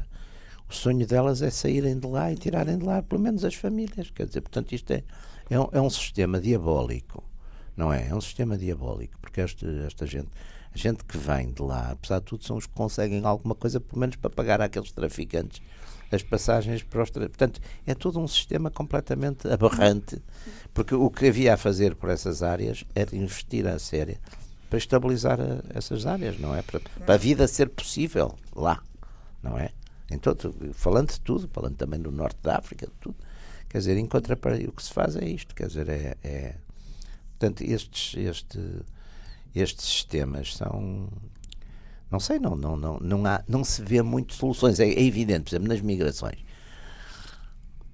o 0.66 0.72
sonho 0.74 1.06
delas 1.06 1.42
é 1.42 1.50
saírem 1.50 1.98
de 1.98 2.06
lá 2.06 2.32
e 2.32 2.36
tirarem 2.36 2.78
de 2.78 2.84
lá, 2.84 3.02
pelo 3.02 3.20
menos 3.20 3.44
as 3.44 3.54
famílias. 3.54 4.10
Quer 4.10 4.26
dizer, 4.26 4.40
portanto, 4.40 4.72
isto 4.72 4.90
é, 4.90 5.04
é, 5.50 5.60
um, 5.60 5.68
é 5.70 5.80
um 5.80 5.90
sistema 5.90 6.40
diabólico, 6.40 7.22
não 7.76 7.92
é? 7.92 8.08
É 8.08 8.14
um 8.14 8.20
sistema 8.20 8.56
diabólico, 8.56 9.18
porque 9.20 9.42
esta, 9.42 9.66
esta 9.86 10.06
gente 10.06 10.30
a 10.74 10.78
gente 10.78 11.04
que 11.04 11.16
vem 11.16 11.52
de 11.52 11.62
lá, 11.62 11.92
apesar 11.92 12.18
de 12.18 12.24
tudo, 12.24 12.44
são 12.44 12.56
os 12.56 12.66
que 12.66 12.72
conseguem 12.74 13.24
alguma 13.24 13.54
coisa, 13.54 13.80
pelo 13.80 14.00
menos 14.00 14.16
para 14.16 14.30
pagar 14.30 14.60
àqueles 14.60 14.90
traficantes 14.90 15.62
as 16.10 16.22
passagens 16.22 16.82
para 16.82 17.02
os. 17.02 17.10
Portanto, 17.10 17.60
é 17.86 17.94
todo 17.94 18.18
um 18.20 18.28
sistema 18.28 18.70
completamente 18.70 19.48
aberrante, 19.48 20.20
porque 20.72 20.94
o 20.94 21.10
que 21.10 21.28
havia 21.28 21.54
a 21.54 21.56
fazer 21.56 21.94
por 21.94 22.10
essas 22.10 22.42
áreas 22.42 22.84
era 22.94 23.14
investir 23.16 23.66
a 23.66 23.78
sério 23.78 24.18
para 24.68 24.78
estabilizar 24.78 25.40
a, 25.40 25.62
essas 25.70 26.06
áreas, 26.06 26.38
não 26.38 26.54
é? 26.54 26.62
Para, 26.62 26.80
para, 26.80 27.14
a 27.14 27.18
vida 27.18 27.46
ser 27.46 27.68
possível 27.68 28.34
lá, 28.54 28.82
não 29.42 29.58
é? 29.58 29.70
Em 30.10 30.18
todo, 30.18 30.54
falando 30.74 31.10
de 31.10 31.20
tudo, 31.20 31.48
falando 31.52 31.76
também 31.76 32.00
do 32.00 32.10
norte 32.10 32.38
da 32.42 32.56
África, 32.58 32.86
de 32.86 32.92
tudo. 33.00 33.16
Quer 33.68 33.78
dizer, 33.78 33.96
em 33.96 34.06
contrapartida, 34.06 34.70
o 34.70 34.72
que 34.72 34.82
se 34.82 34.92
faz 34.92 35.16
é 35.16 35.24
isto, 35.24 35.54
quer 35.54 35.66
dizer, 35.66 35.88
é. 35.88 36.16
é 36.22 36.54
portanto, 37.38 37.62
estes, 37.62 38.16
este 38.16 38.58
estes 39.54 39.86
sistemas 39.86 40.54
são. 40.54 41.08
Não 42.10 42.20
sei, 42.20 42.38
não, 42.38 42.56
não, 42.56 42.76
não, 42.76 42.98
não, 43.00 43.26
há, 43.26 43.42
não 43.48 43.64
se 43.64 43.82
vê 43.82 44.02
muito 44.02 44.34
soluções. 44.34 44.78
É, 44.80 44.86
é 44.86 45.02
evidente, 45.02 45.44
por 45.44 45.50
exemplo, 45.50 45.68
nas 45.68 45.80
migrações. 45.80 46.38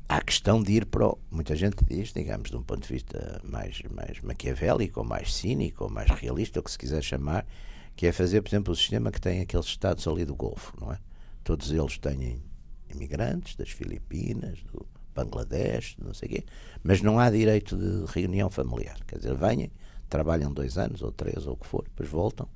Há 0.08 0.16
a 0.16 0.22
questão 0.22 0.62
de 0.62 0.72
ir 0.72 0.86
para. 0.86 1.06
O, 1.06 1.18
muita 1.30 1.54
gente 1.54 1.84
diz, 1.84 2.12
digamos, 2.12 2.50
de 2.50 2.56
um 2.56 2.62
ponto 2.62 2.82
de 2.82 2.92
vista 2.92 3.40
mais, 3.44 3.80
mais 3.90 4.20
maquiavélico, 4.20 5.00
ou 5.00 5.06
mais 5.06 5.34
cínico, 5.34 5.84
ou 5.84 5.90
mais 5.90 6.10
realista, 6.10 6.60
o 6.60 6.62
que 6.62 6.70
se 6.70 6.78
quiser 6.78 7.02
chamar, 7.02 7.46
que 7.94 8.06
é 8.06 8.12
fazer, 8.12 8.42
por 8.42 8.48
exemplo, 8.48 8.72
o 8.72 8.76
sistema 8.76 9.10
que 9.10 9.20
tem 9.20 9.40
aqueles 9.40 9.66
estados 9.66 10.06
ali 10.08 10.24
do 10.24 10.34
Golfo, 10.34 10.74
não 10.80 10.92
é? 10.92 10.98
Todos 11.44 11.70
eles 11.70 11.96
têm 11.98 12.42
imigrantes 12.88 13.54
das 13.56 13.70
Filipinas, 13.70 14.58
do 14.72 14.86
Bangladesh, 15.14 15.96
não 15.98 16.12
sei 16.14 16.28
o 16.28 16.32
quê, 16.32 16.44
mas 16.82 17.02
não 17.02 17.18
há 17.18 17.30
direito 17.30 17.76
de 17.76 18.10
reunião 18.12 18.50
familiar. 18.50 18.98
Quer 19.06 19.16
dizer, 19.16 19.34
venham, 19.36 19.70
trabalham 20.10 20.52
dois 20.52 20.76
anos 20.76 21.00
ou 21.02 21.10
três 21.12 21.46
ou 21.46 21.54
o 21.54 21.56
que 21.56 21.66
for, 21.66 21.84
depois 21.84 22.08
voltam 22.08 22.46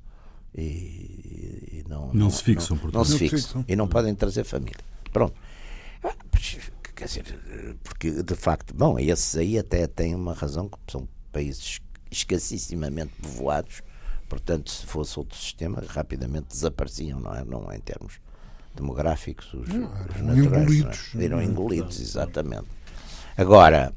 e, 0.53 1.81
e 1.81 1.85
não, 1.89 2.07
não, 2.07 2.13
não, 2.13 2.29
se 2.29 2.43
fixam, 2.43 2.79
não, 2.83 2.91
não 2.91 3.05
se 3.05 3.17
fixam 3.17 3.65
e 3.67 3.75
não 3.75 3.87
podem 3.87 4.13
trazer 4.13 4.43
família. 4.43 4.79
Pronto. 5.11 5.35
Ah, 6.03 6.13
quer 6.95 7.05
dizer, 7.05 7.23
porque 7.83 8.23
de 8.23 8.35
facto, 8.35 8.73
bom, 8.73 8.97
esses 8.99 9.35
aí 9.35 9.57
até 9.57 9.87
têm 9.87 10.15
uma 10.15 10.33
razão, 10.33 10.69
que 10.69 10.77
são 10.91 11.07
países 11.31 11.79
escassissimamente 12.09 13.13
povoados, 13.21 13.81
portanto, 14.29 14.71
se 14.71 14.85
fosse 14.85 15.19
outro 15.19 15.37
sistema, 15.37 15.83
rapidamente 15.87 16.47
desapareciam, 16.49 17.19
não 17.19 17.35
é? 17.35 17.43
Não 17.43 17.73
em 17.73 17.79
termos 17.79 18.19
demográficos, 18.73 19.53
os, 19.53 19.67
não, 19.67 19.85
os 19.85 20.21
naturais. 20.21 20.37
Engolidos. 20.37 21.09
Não 21.13 21.21
é? 21.21 21.25
Eram 21.25 21.41
engolidos, 21.41 21.99
exatamente. 21.99 22.67
Agora, 23.37 23.93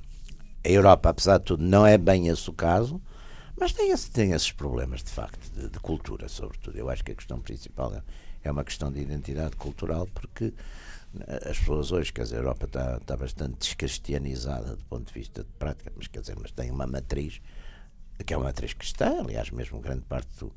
a 0.64 0.68
Europa, 0.68 1.10
apesar 1.10 1.38
de 1.38 1.44
tudo, 1.44 1.62
não 1.62 1.86
é 1.86 1.96
bem 1.96 2.28
esse 2.28 2.50
o 2.50 2.52
caso, 2.52 3.00
mas 3.58 3.72
tem, 3.72 3.90
esse, 3.90 4.10
tem 4.10 4.32
esses 4.32 4.52
problemas, 4.52 5.02
de 5.02 5.10
facto, 5.10 5.50
de, 5.52 5.68
de, 5.68 5.80
cultura, 5.80 6.28
sobretudo. 6.28 6.76
Eu 6.76 6.88
acho 6.88 7.04
que 7.04 7.12
a 7.12 7.14
questão 7.14 7.40
principal 7.40 7.94
é, 7.94 8.02
é 8.42 8.50
uma 8.50 8.64
questão 8.64 8.90
de 8.92 9.00
identidade 9.00 9.56
cultural, 9.56 10.06
porque 10.14 10.52
eh, 11.20 11.50
as 11.50 11.58
pessoas 11.58 11.92
hoje, 11.92 12.12
quer 12.12 12.22
dizer, 12.22 12.36
a 12.36 12.38
Europa 12.38 12.66
está, 12.66 12.96
está 12.98 13.16
bastante 13.16 13.58
descastianizada 13.58 14.76
do 14.76 14.84
ponto 14.84 15.06
de 15.06 15.12
vista 15.12 15.42
de 15.42 15.50
prática, 15.58 15.92
mas 15.96 16.06
quer 16.06 16.20
dizer, 16.20 16.36
mas 16.40 16.50
tem 16.50 16.70
uma 16.70 16.86
matriz, 16.86 17.40
que 18.24 18.34
é 18.34 18.36
uma 18.36 18.46
matriz 18.46 18.72
cristã, 18.72 19.20
aliás, 19.20 19.50
mesmo 19.50 19.80
grande 19.80 20.02
parte 20.02 20.28
do, 20.38 20.52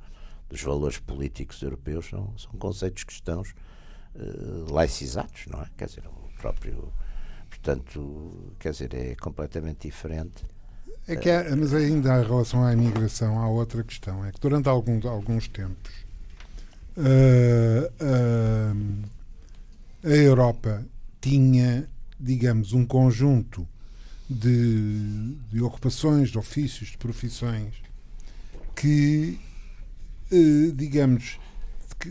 dos 0.50 0.62
valores 0.62 1.00
políticos 1.00 1.62
europeus 1.62 2.08
são, 2.08 2.38
são 2.38 2.52
conceitos 2.54 3.04
cristãos 3.04 3.54
uh, 4.16 4.74
laicizados, 4.74 5.48
não 5.48 5.62
é? 5.62 5.70
Quer 5.78 5.86
dizer, 5.86 6.04
o 6.08 6.30
próprio. 6.38 6.92
Portanto, 7.50 8.54
quer 8.60 8.72
dizer, 8.72 8.94
é 8.94 9.16
completamente 9.16 9.88
diferente. 9.88 10.44
É 11.08 11.16
que 11.16 11.30
há, 11.30 11.56
mas 11.56 11.74
ainda 11.74 12.22
em 12.22 12.26
relação 12.26 12.64
à 12.64 12.74
imigração 12.74 13.40
há 13.40 13.50
outra 13.50 13.84
questão. 13.84 14.24
É 14.26 14.32
que 14.32 14.40
durante 14.40 14.70
alguns, 14.70 15.06
alguns 15.06 15.48
tempos 15.48 15.92
uh, 16.98 17.92
uh, 18.02 19.10
a 20.04 20.10
Europa 20.10 20.86
tinha, 21.20 21.88
digamos, 22.20 22.74
um 22.74 22.86
conjunto 22.86 23.68
de, 24.30 25.36
de 25.52 25.62
ocupações, 25.62 26.30
de 26.30 26.38
ofícios, 26.38 26.90
de 26.90 26.98
profissões 26.98 27.76
que, 28.76 29.40
uh, 30.32 30.72
digamos, 30.74 31.40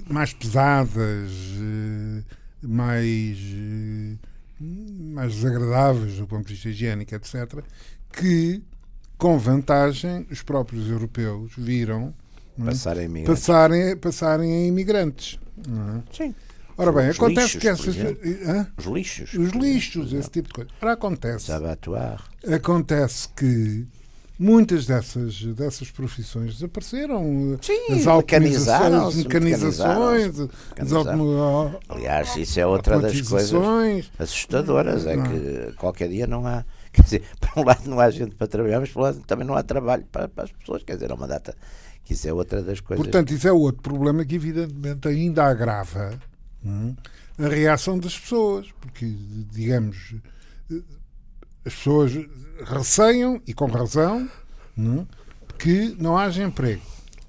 mais 0.08 0.32
pesadas, 0.32 1.32
mais, 2.62 3.38
mais 4.60 5.34
desagradáveis 5.34 6.16
do 6.16 6.26
ponto 6.28 6.46
de 6.46 6.54
vista 6.54 6.68
higiênico, 6.68 7.12
etc., 7.14 7.64
que, 8.12 8.62
com 9.20 9.38
vantagem, 9.38 10.26
os 10.30 10.42
próprios 10.42 10.88
europeus 10.90 11.52
viram 11.56 12.14
é? 12.58 12.64
passarem, 12.64 13.22
a 13.22 13.26
passarem, 13.26 13.96
passarem 13.96 14.52
a 14.52 14.66
imigrantes. 14.66 15.38
É? 15.58 16.16
Sim. 16.16 16.34
Ora 16.76 16.90
bem, 16.90 17.10
os 17.10 17.16
acontece 17.16 17.58
lixos, 17.58 17.60
que 17.60 17.68
essas. 17.68 17.96
Os 18.78 18.86
lixos. 18.86 19.34
Os 19.34 19.50
lixos, 19.50 20.12
esse 20.14 20.30
tipo 20.30 20.48
de 20.48 20.54
coisa. 20.54 20.70
Ora, 20.80 20.92
acontece. 20.92 21.52
Acontece 22.54 23.28
que 23.36 23.86
muitas 24.38 24.86
dessas, 24.86 25.42
dessas 25.54 25.90
profissões 25.90 26.54
desapareceram. 26.54 27.58
Sim, 27.60 27.92
as 27.92 28.06
mecanizações, 28.06 29.16
mecanizações, 29.16 30.34
Aliás, 31.90 32.34
isso 32.36 32.58
é 32.58 32.66
outra 32.66 32.98
das 32.98 33.20
coisas 33.20 34.10
assustadoras, 34.18 35.06
é 35.06 35.16
que 35.18 35.72
qualquer 35.76 36.08
dia 36.08 36.26
não 36.26 36.46
há. 36.46 36.64
Quer 36.92 37.02
dizer, 37.02 37.22
por 37.40 37.62
um 37.62 37.64
lado 37.64 37.88
não 37.88 38.00
há 38.00 38.10
gente 38.10 38.34
para 38.34 38.46
trabalhar, 38.46 38.80
mas 38.80 38.90
por 38.90 39.00
outro 39.00 39.18
lado 39.18 39.26
também 39.26 39.46
não 39.46 39.54
há 39.54 39.62
trabalho 39.62 40.04
para, 40.10 40.28
para 40.28 40.44
as 40.44 40.52
pessoas. 40.52 40.82
Quer 40.82 40.94
dizer, 40.94 41.10
é 41.10 41.14
uma 41.14 41.28
data 41.28 41.54
que 42.04 42.14
isso 42.14 42.28
é 42.28 42.32
outra 42.32 42.62
das 42.62 42.80
coisas. 42.80 43.04
Portanto, 43.04 43.32
isso 43.32 43.46
é 43.46 43.52
outro 43.52 43.82
problema 43.82 44.24
que 44.24 44.34
evidentemente 44.34 45.06
ainda 45.06 45.44
agrava 45.44 46.18
hum, 46.64 46.94
a 47.38 47.48
reação 47.48 47.98
das 47.98 48.18
pessoas, 48.18 48.68
porque, 48.80 49.06
digamos, 49.50 50.14
as 51.64 51.74
pessoas 51.74 52.12
receiam, 52.64 53.40
e 53.46 53.54
com 53.54 53.66
razão, 53.66 54.28
não, 54.76 55.06
que 55.58 55.94
não 56.00 56.18
haja 56.18 56.42
emprego. 56.42 56.82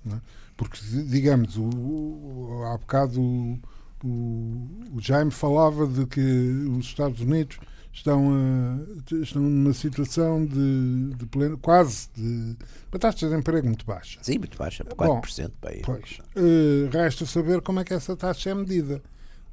Não? 0.03 0.21
Porque, 0.57 0.79
digamos, 1.07 1.57
o, 1.57 1.63
o, 1.63 2.63
há 2.65 2.77
bocado 2.77 3.21
o, 3.21 3.59
o, 4.03 4.95
o 4.95 4.99
Jaime 4.99 5.31
falava 5.31 5.85
de 5.85 6.05
que 6.05 6.19
os 6.19 6.85
Estados 6.85 7.21
Unidos 7.21 7.59
estão, 7.93 8.31
a, 8.31 9.15
estão 9.15 9.41
numa 9.41 9.73
situação 9.73 10.45
de, 10.45 11.13
de 11.15 11.25
pleno, 11.25 11.57
quase 11.57 12.09
de 12.15 12.55
uma 12.91 12.99
taxa 12.99 13.27
de 13.27 13.35
emprego 13.35 13.67
muito 13.67 13.85
baixa. 13.85 14.19
Sim, 14.21 14.39
muito 14.39 14.57
baixa, 14.57 14.83
4% 14.83 14.95
Bom, 14.95 15.21
para 15.59 15.71
aí. 15.71 15.81
Pois, 15.83 16.19
uh, 16.35 16.89
resta 16.91 17.25
saber 17.25 17.61
como 17.61 17.79
é 17.79 17.83
que 17.83 17.93
essa 17.93 18.15
taxa 18.15 18.49
é 18.49 18.55
medida. 18.55 19.01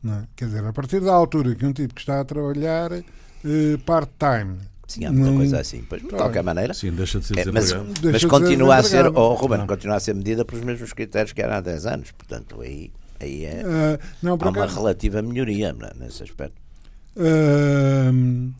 É? 0.04 0.22
Quer 0.36 0.44
dizer, 0.46 0.64
a 0.64 0.72
partir 0.72 1.00
da 1.00 1.12
altura 1.12 1.54
que 1.54 1.66
um 1.66 1.72
tipo 1.72 1.92
que 1.94 2.00
está 2.00 2.20
a 2.20 2.24
trabalhar 2.24 2.92
uh, 2.92 3.78
part-time 3.84 4.58
Sim, 4.88 5.04
há 5.04 5.12
muita 5.12 5.30
não, 5.30 5.36
coisa 5.36 5.60
assim. 5.60 5.84
Pois, 5.86 6.00
de 6.00 6.08
qualquer 6.08 6.42
maneira. 6.42 6.72
Sim, 6.72 6.92
deixa 6.92 7.20
de 7.20 7.26
ser 7.26 7.38
é, 7.38 7.52
mas, 7.52 7.74
mas 8.02 8.24
continua 8.24 8.76
a 8.76 8.82
ser, 8.82 9.06
oh, 9.06 9.34
Ruben, 9.34 9.66
continua 9.66 9.96
a 9.96 10.00
ser 10.00 10.14
medida 10.14 10.46
pelos 10.46 10.64
mesmos 10.64 10.94
critérios 10.94 11.32
que 11.34 11.42
era 11.42 11.58
há 11.58 11.60
10 11.60 11.86
anos. 11.86 12.10
Portanto, 12.12 12.62
aí, 12.62 12.90
aí 13.20 13.44
é, 13.44 13.62
uh, 13.66 14.04
não, 14.22 14.38
há 14.40 14.48
uma 14.48 14.66
relativa 14.66 15.20
melhoria 15.20 15.76
nesse 15.94 16.22
aspecto. 16.22 16.67
Uh, 17.18 18.52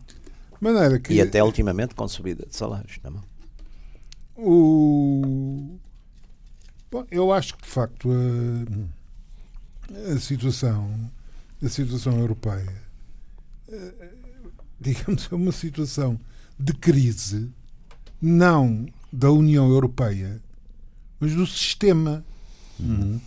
maneira 0.61 0.99
que... 0.99 1.14
E 1.14 1.21
até 1.21 1.42
ultimamente 1.42 1.94
com 1.94 2.09
subida 2.09 2.47
de 2.47 2.57
salários 2.57 2.99
também. 2.99 3.23
O... 4.37 5.79
Bom, 6.90 7.07
eu 7.11 7.33
acho 7.33 7.57
que 7.57 7.62
de 7.62 7.68
facto 7.68 8.09
a, 8.11 10.12
a 10.12 10.18
situação 10.18 11.11
a 11.62 11.68
situação 11.68 12.18
europeia 12.18 12.88
digamos, 14.81 15.29
é 15.31 15.35
uma 15.35 15.53
situação 15.53 16.18
de 16.59 16.73
crise, 16.73 17.51
não 18.21 18.87
da 19.12 19.31
União 19.31 19.68
Europeia, 19.68 20.40
mas 21.18 21.35
do 21.35 21.47
sistema. 21.47 22.25
Uhum. 22.79 23.21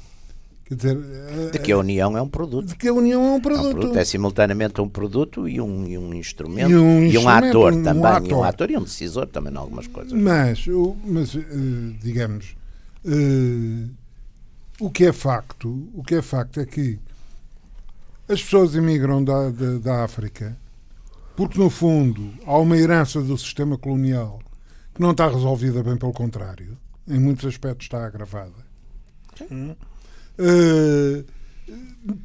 Quer 0.71 0.75
dizer, 0.75 1.51
de 1.51 1.59
que 1.59 1.71
a 1.73 1.77
União 1.77 2.17
é 2.17 2.21
um 2.21 2.29
produto. 2.29 2.67
De 2.69 2.75
que 2.75 2.87
a 2.87 2.93
União 2.93 3.21
é 3.25 3.31
um 3.31 3.41
produto. 3.41 3.65
É, 3.65 3.67
um 3.67 3.71
produto, 3.71 3.97
é 3.97 4.05
simultaneamente 4.05 4.79
um 4.79 4.87
produto 4.87 5.49
e 5.49 5.59
um, 5.59 5.85
e 5.85 5.97
um 5.97 6.13
instrumento. 6.13 6.71
E 6.71 6.77
um, 6.77 7.03
e 7.03 7.17
um 7.17 7.27
ator 7.27 7.73
um, 7.73 7.83
também. 7.83 8.01
Um 8.01 8.05
ator. 8.05 8.29
E 8.29 8.33
um 8.33 8.43
ator 8.43 8.71
e 8.71 8.77
um 8.77 8.83
decisor 8.83 9.27
também 9.27 9.53
em 9.53 9.57
algumas 9.57 9.87
coisas. 9.87 10.13
Mas, 10.13 10.65
mas 11.03 11.35
uh, 11.35 11.41
digamos, 12.01 12.55
uh, 13.03 13.89
o 14.79 14.89
que 14.89 15.07
é 15.07 15.11
facto, 15.11 15.89
o 15.93 16.01
que 16.01 16.15
é 16.15 16.21
facto 16.21 16.61
é 16.61 16.65
que 16.65 16.97
as 18.29 18.41
pessoas 18.41 18.73
imigram 18.73 19.21
da, 19.21 19.49
da, 19.49 19.77
da 19.77 20.03
África 20.05 20.55
porque, 21.35 21.57
no 21.57 21.69
fundo, 21.69 22.33
há 22.45 22.57
uma 22.57 22.77
herança 22.77 23.21
do 23.21 23.37
sistema 23.37 23.77
colonial 23.77 24.39
que 24.93 25.01
não 25.01 25.11
está 25.11 25.27
resolvida, 25.27 25.83
bem 25.83 25.97
pelo 25.97 26.13
contrário. 26.13 26.77
Em 27.07 27.19
muitos 27.19 27.45
aspectos 27.45 27.85
está 27.85 28.05
agravada. 28.05 28.71
Uh, 30.41 31.25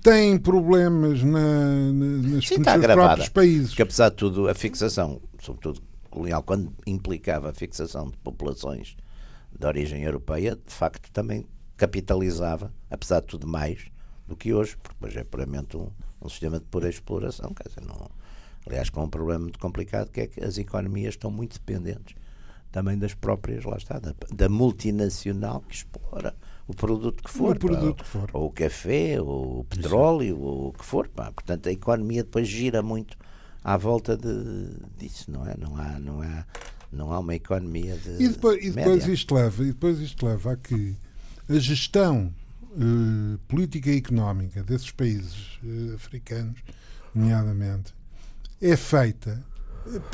tem 0.03 0.39
problemas 0.39 1.23
na, 1.23 1.93
na, 1.93 2.29
nas, 2.29 2.49
Sim, 2.49 2.59
nos 2.59 2.87
próprios 2.87 3.29
países. 3.29 3.69
Porque, 3.69 3.83
apesar 3.83 4.09
de 4.09 4.17
tudo, 4.17 4.49
a 4.49 4.55
fixação, 4.55 5.21
sobretudo 5.39 5.83
colonial, 6.11 6.43
quando 6.43 6.73
implicava 6.87 7.51
a 7.51 7.53
fixação 7.53 8.11
de 8.11 8.17
populações 8.19 8.97
de 9.59 9.67
origem 9.67 10.03
europeia, 10.03 10.57
de 10.57 10.73
facto 10.73 11.11
também 11.13 11.47
capitalizava, 11.77 12.73
apesar 12.91 13.21
de 13.21 13.27
tudo, 13.27 13.47
mais 13.47 13.85
do 14.27 14.35
que 14.35 14.53
hoje, 14.53 14.77
porque 14.83 15.07
hoje 15.07 15.19
é 15.19 15.25
puramente 15.25 15.77
um, 15.77 15.91
um 16.23 16.29
sistema 16.29 16.59
de 16.59 16.65
pura 16.65 16.89
exploração. 16.89 17.53
Quer 17.53 17.69
dizer, 17.69 17.83
não, 17.87 18.09
Aliás, 18.67 18.91
com 18.91 19.05
um 19.05 19.09
problema 19.09 19.41
muito 19.41 19.61
complicado 19.61 20.11
que 20.11 20.21
é 20.21 20.27
que 20.27 20.43
as 20.43 20.59
economias 20.59 21.15
estão 21.15 21.31
muito 21.31 21.55
dependentes 21.55 22.17
também 22.73 22.99
das 22.99 23.15
próprias, 23.15 23.65
lá 23.65 23.77
está, 23.77 23.99
da, 23.99 24.13
da 24.35 24.49
multinacional 24.49 25.61
que 25.63 25.77
explora 25.77 26.35
o 26.69 26.75
produto 26.75 27.23
que 27.23 27.31
for. 27.31 27.57
O 27.57 27.59
produto 27.59 27.97
pá, 27.97 28.05
que 28.05 28.09
for. 28.09 28.31
Ou 28.33 28.47
o 28.47 28.51
café, 28.51 29.21
ou 29.21 29.61
o 29.61 29.65
petróleo, 29.65 30.35
Isso. 30.35 30.45
ou 30.45 30.69
o 30.69 30.73
que 30.73 30.85
for. 30.85 31.09
Pá. 31.09 31.31
Portanto, 31.31 31.69
a 31.69 31.73
economia 31.73 32.25
depois 32.25 32.49
gira 32.49 32.83
muito 32.83 33.17
à 33.63 33.77
volta 33.77 34.17
de, 34.17 34.71
disso, 34.97 35.31
não 35.31 35.47
é? 35.47 35.57
Não 35.57 35.77
há, 35.77 35.99
não 35.99 36.23
há, 36.23 36.45
não 36.93 37.13
há 37.13 37.19
uma 37.19 37.35
economia 37.35 37.97
de. 37.97 38.23
E 38.23 38.29
depois, 38.29 38.65
e 38.65 38.71
depois 38.71 39.07
isto 39.07 39.35
leva, 39.35 39.63
e 39.63 39.67
depois 39.67 40.01
isto 40.01 40.27
leva 40.27 40.53
a 40.53 40.57
que 40.57 40.97
a 41.49 41.59
gestão 41.59 42.33
uh, 42.63 43.39
política 43.47 43.91
e 43.91 43.99
económica 43.99 44.63
desses 44.63 44.91
países 44.91 45.59
uh, 45.63 45.95
africanos, 45.95 46.59
nomeadamente, 47.15 47.95
é 48.61 48.77
feita 48.77 49.45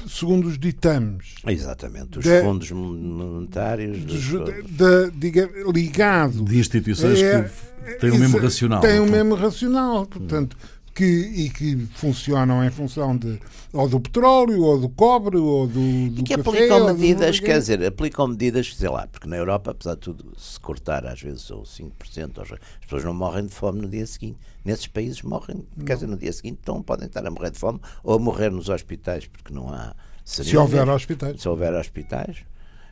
segundo 0.09 0.47
os 0.49 0.59
ditames. 0.59 1.35
Exatamente, 1.47 2.19
os 2.19 2.25
de, 2.25 2.41
fundos 2.41 2.71
monetários. 2.71 3.99
De, 4.05 4.63
de, 4.63 5.11
diga, 5.15 5.51
ligado. 5.73 6.45
De 6.45 6.59
instituições 6.59 7.21
é, 7.23 7.51
que 7.85 7.95
têm 8.01 8.11
o 8.11 8.19
mesmo 8.19 8.39
racional. 8.39 8.81
Têm 8.81 9.01
o 9.01 9.07
mesmo 9.07 9.35
racional. 9.35 10.07
Portanto, 10.07 10.57
que, 10.95 11.05
e 11.05 11.51
que 11.51 11.77
funcionam 11.95 12.63
em 12.65 12.71
função 12.71 13.17
de, 13.17 13.41
ou 13.73 13.89
do 13.89 13.99
petróleo, 13.99 14.63
ou 14.63 14.79
do 14.79 14.89
cobre, 14.89 15.39
ou 15.39 15.67
do, 15.67 16.11
do 16.11 16.21
E 16.21 16.23
que 16.23 16.37
café, 16.37 16.51
aplicam 16.51 16.87
medidas, 16.95 17.41
quer 17.41 17.59
dizer, 17.59 17.85
aplicam 17.85 18.29
medidas, 18.29 18.75
sei 18.77 18.89
lá, 18.89 19.07
porque 19.07 19.27
na 19.27 19.37
Europa, 19.37 19.71
apesar 19.71 19.95
de 19.95 20.01
tudo, 20.01 20.33
se 20.37 20.61
cortar 20.61 21.07
às 21.07 21.21
vezes 21.21 21.51
ou 21.51 21.63
5%, 21.63 22.43
as 22.43 22.59
pessoas 22.81 23.05
não 23.05 23.15
morrem 23.15 23.47
de 23.47 23.55
fome 23.55 23.81
no 23.81 23.89
dia 23.89 24.07
seguinte. 24.07 24.39
Nesses 24.65 24.87
países 24.87 25.23
morrem, 25.23 25.65
não. 25.77 25.85
quer 25.85 25.95
dizer, 25.95 26.07
no 26.07 26.17
dia 26.17 26.33
seguinte, 26.33 26.59
então 26.63 26.83
podem 26.83 27.07
estar 27.07 27.27
a 27.27 27.31
morrer 27.31 27.51
de 27.51 27.59
fome 27.59 27.81
ou 28.05 28.15
a 28.15 28.19
morrer 28.19 28.51
nos 28.51 28.69
hospitais, 28.69 29.27
porque 29.27 29.53
não 29.53 29.73
há... 29.73 29.95
Se 30.25 30.57
houver 30.57 30.89
hospitais. 30.89 31.41
Se 31.41 31.49
houver 31.49 31.75
hospitais. 31.75 32.45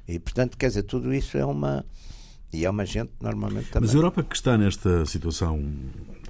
E, 0.08 0.18
portanto, 0.18 0.56
quer 0.56 0.68
dizer, 0.68 0.82
tudo 0.84 1.12
isso 1.14 1.36
é 1.36 1.44
uma... 1.44 1.84
E 2.52 2.64
é 2.64 2.70
uma 2.70 2.84
gente 2.84 3.12
normalmente 3.20 3.70
também. 3.70 3.86
Mas 3.86 3.94
a 3.94 3.98
Europa 3.98 4.24
que 4.24 4.34
está 4.34 4.58
nesta 4.58 5.06
situação 5.06 5.64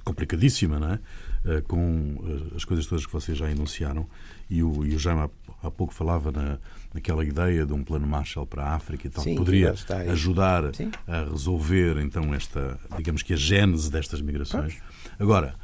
complicadíssima, 0.03 0.79
não 0.79 0.91
é? 0.93 0.99
Eh, 1.43 1.61
com 1.61 2.23
eh, 2.23 2.55
as 2.55 2.63
coisas 2.63 2.85
todas 2.85 3.03
que 3.03 3.11
vocês 3.11 3.35
já 3.35 3.49
enunciaram, 3.49 4.07
e 4.47 4.61
o, 4.61 4.85
e 4.85 4.93
o 4.93 4.99
Jaime 4.99 5.21
há, 5.21 5.29
há 5.63 5.71
pouco 5.71 5.91
falava 5.91 6.31
na, 6.31 6.59
naquela 6.93 7.25
ideia 7.25 7.65
de 7.65 7.73
um 7.73 7.83
plano 7.83 8.05
Marshall 8.05 8.45
para 8.45 8.63
a 8.63 8.75
África 8.75 9.07
e 9.07 9.09
tal, 9.09 9.23
Sim, 9.23 9.31
que 9.31 9.37
poderia 9.37 9.73
ajudar 10.11 10.75
Sim. 10.75 10.91
a 11.07 11.23
resolver 11.23 11.97
então 11.97 12.31
esta, 12.35 12.79
digamos 12.95 13.23
que 13.23 13.33
a 13.33 13.35
gênese 13.35 13.89
destas 13.89 14.21
migrações. 14.21 14.77
Agora, 15.17 15.55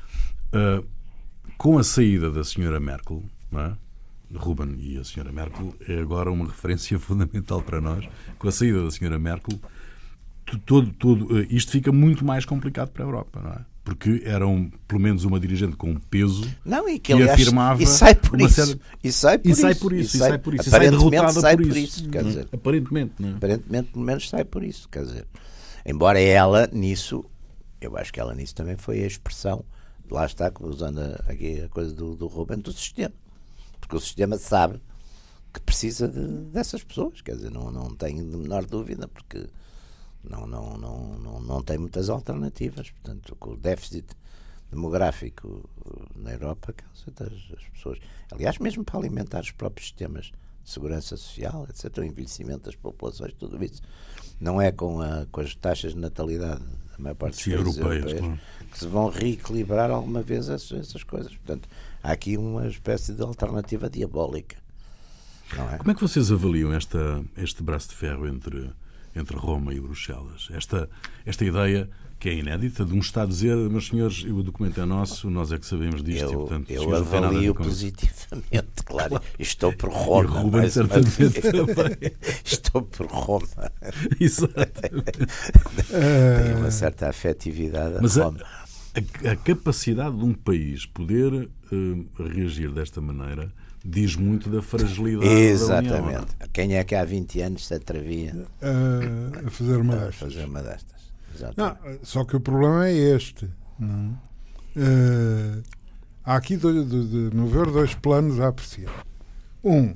uh, 0.48 0.84
com 1.60 1.78
a 1.78 1.84
saída 1.84 2.32
da 2.32 2.44
senhora 2.44 2.80
Merkel, 2.80 3.24
é? 3.54 3.74
Ruben 4.36 4.76
e 4.80 4.98
a 4.98 5.04
senhora 5.04 5.32
Merkel 5.32 5.74
é 5.88 6.00
agora 6.00 6.32
uma 6.32 6.46
referência 6.46 6.98
fundamental 7.00 7.62
para 7.62 7.80
nós. 7.80 8.04
Com 8.40 8.48
a 8.48 8.52
saída 8.52 8.84
da 8.84 8.90
senhora 8.90 9.20
Merkel, 9.20 9.60
todo, 10.66 10.94
todo, 10.94 11.42
isto 11.50 11.72
fica 11.72 11.92
muito 11.92 12.24
mais 12.24 12.46
complicado 12.46 12.90
para 12.90 13.04
a 13.04 13.08
Europa, 13.08 13.42
não 13.44 13.52
é? 13.52 13.66
porque 13.88 14.22
eram 14.26 14.70
pelo 14.86 15.00
menos 15.00 15.24
uma 15.24 15.40
dirigente 15.40 15.78
com 15.78 15.96
peso 15.96 16.44
não, 16.66 16.90
e 16.90 17.00
que, 17.00 17.14
aliás, 17.14 17.32
afirmava 17.32 17.82
e 17.82 17.88
sai 17.88 18.14
por 18.14 18.42
isso 18.42 18.78
e 19.02 19.14
sai 19.14 19.38
por, 19.38 19.48
e 19.48 19.52
isso, 19.52 19.62
sai 19.62 19.76
por 19.76 19.94
isso 19.94 20.18
e 20.18 20.20
sai, 20.20 20.40
por 20.40 20.54
isso 20.54 20.68
e 20.68 20.70
sai 20.70 20.80
sai 21.32 21.56
por, 21.56 21.68
por 21.68 21.78
isso, 21.78 22.02
isso 22.02 22.10
quer 22.10 22.24
dizer, 22.26 22.50
aparentemente 22.52 23.14
não 23.18 23.30
é? 23.30 23.32
aparentemente 23.36 23.92
pelo 23.94 24.04
menos 24.04 24.28
sai 24.28 24.44
por 24.44 24.62
isso 24.62 24.90
quer 24.90 25.06
dizer 25.06 25.26
embora 25.86 26.20
ela 26.20 26.68
nisso 26.74 27.24
eu 27.80 27.96
acho 27.96 28.12
que 28.12 28.20
ela 28.20 28.36
nisso 28.36 28.54
também 28.54 28.76
foi 28.76 29.02
a 29.04 29.08
expressão 29.08 29.64
lá 30.12 30.26
está 30.26 30.52
usando 30.60 31.00
aqui 31.26 31.62
a 31.62 31.70
coisa 31.70 31.94
do, 31.94 32.14
do 32.14 32.28
Ruben 32.28 32.60
do 32.60 32.74
sistema 32.74 33.14
porque 33.80 33.96
o 33.96 34.02
sistema 34.02 34.38
sabe 34.38 34.82
que 35.54 35.62
precisa 35.62 36.10
de, 36.10 36.28
dessas 36.52 36.84
pessoas 36.84 37.22
quer 37.22 37.38
dizer 37.38 37.52
não 37.52 37.72
não 37.72 37.96
tenho 37.96 38.30
de 38.30 38.36
menor 38.36 38.66
dúvida 38.66 39.08
porque 39.08 39.48
não, 40.30 40.46
não, 40.46 40.78
não, 40.78 41.20
não, 41.20 41.40
não 41.42 41.64
tem 41.64 41.78
muitas 41.78 42.10
alternativas. 42.10 42.90
Portanto, 42.92 43.36
com 43.36 43.52
o 43.52 43.58
déficit 43.58 44.08
demográfico 44.72 45.70
na 46.16 46.34
Europa, 46.34 46.74
as 47.06 47.64
pessoas. 47.74 48.00
Aliás, 48.32 48.58
mesmo 48.60 48.84
para 48.84 49.00
alimentar 49.00 49.42
os 49.42 49.52
próprios 49.52 49.88
sistemas 49.88 50.32
de 50.64 50.70
segurança 50.70 51.16
social, 51.16 51.66
etc., 51.70 51.98
o 52.00 52.04
envelhecimento 52.04 52.66
das 52.66 52.76
populações, 52.76 53.34
tudo 53.34 53.64
isso. 53.64 53.82
Não 54.40 54.62
é 54.62 54.72
com, 54.72 55.02
a, 55.02 55.26
com 55.32 55.42
as 55.42 55.56
taxas 55.56 55.94
de 55.94 56.00
natalidade 56.00 56.64
da 56.92 57.00
maior 57.00 57.16
parte 57.16 57.36
dos 57.36 57.44
Sim, 57.44 57.52
europeias, 57.52 58.06
europeus 58.06 58.20
claro. 58.20 58.40
que 58.72 58.80
se 58.80 58.88
vão 58.88 59.10
reequilibrar 59.10 59.90
alguma 59.90 60.22
vez 60.22 60.50
essas, 60.50 60.80
essas 60.80 61.04
coisas. 61.04 61.34
Portanto, 61.36 61.68
há 62.04 62.12
aqui 62.12 62.38
uma 62.38 62.68
espécie 62.68 63.14
de 63.14 63.22
alternativa 63.22 63.90
diabólica. 63.90 64.58
É? 65.74 65.78
Como 65.78 65.92
é 65.92 65.96
que 65.96 66.02
vocês 66.02 66.30
avaliam 66.30 66.74
esta, 66.74 67.24
este 67.38 67.64
braço 67.64 67.90
de 67.90 67.96
ferro 67.96 68.28
entre 68.28 68.70
entre 69.18 69.36
Roma 69.38 69.74
e 69.74 69.80
Bruxelas. 69.80 70.48
Esta, 70.52 70.90
esta 71.26 71.44
ideia 71.44 71.90
que 72.20 72.30
é 72.30 72.34
inédita 72.34 72.84
de 72.84 72.94
um 72.94 73.00
Estado 73.00 73.30
dizer, 73.30 73.56
meus 73.56 73.88
senhores, 73.88 74.24
o 74.24 74.42
documento 74.42 74.82
é 74.82 74.86
nosso, 74.86 75.30
nós 75.30 75.52
é 75.52 75.60
que 75.60 75.66
sabemos 75.66 76.02
disto 76.02 76.24
eu, 76.24 76.32
e, 76.32 76.36
portanto, 76.36 76.72
eu 76.72 76.96
avalio 76.96 77.54
positivamente, 77.54 78.82
claro. 78.86 79.22
Estou 79.38 79.72
por 79.74 79.92
Roma. 79.92 80.24
E 80.24 80.44
Ruben 80.44 80.70
certamente 80.70 81.42
também. 81.42 82.12
Estou 82.44 82.82
por 82.82 83.06
Roma. 83.06 83.72
Exatamente. 84.20 85.28
Tenho 85.90 86.58
uma 86.58 86.72
certa 86.72 87.10
afetividade 87.10 88.00
Mas 88.02 88.18
a 88.18 88.26
Roma. 88.26 88.40
A, 89.24 89.32
a, 89.32 89.36
capacidade 89.36 90.18
de 90.18 90.24
um 90.24 90.34
país 90.34 90.88
poder 90.88 91.34
uh, 91.34 92.08
reagir 92.18 92.72
desta 92.72 93.00
maneira 93.00 93.54
diz 93.88 94.16
muito 94.16 94.50
da 94.50 94.62
fragilidade 94.62 95.32
Exatamente. 95.32 95.94
da 95.94 96.04
União. 96.04 96.26
Quem 96.52 96.76
é 96.76 96.84
que 96.84 96.94
há 96.94 97.06
20 97.06 97.42
anos 97.42 97.66
se 97.66 97.74
atrevia 97.74 98.46
a 99.46 99.50
fazer 99.50 99.78
uma 99.78 99.96
destas? 99.96 100.16
fazer 100.16 100.46
uma 100.46 100.62
destas. 100.62 100.98
Não, 101.56 101.78
só 102.04 102.26
que 102.26 102.36
o 102.36 102.40
problema 102.40 102.88
é 102.88 102.94
este. 102.94 103.46
Uh, 103.46 104.14
há 106.24 106.36
aqui, 106.36 106.58
de, 106.58 106.84
de, 106.84 107.30
de 107.30 107.36
meu 107.36 107.48
ver, 107.48 107.72
dois 107.72 107.96
planos 107.96 108.40
a 108.40 108.50
apreciar. 108.50 109.06
Um, 109.64 109.96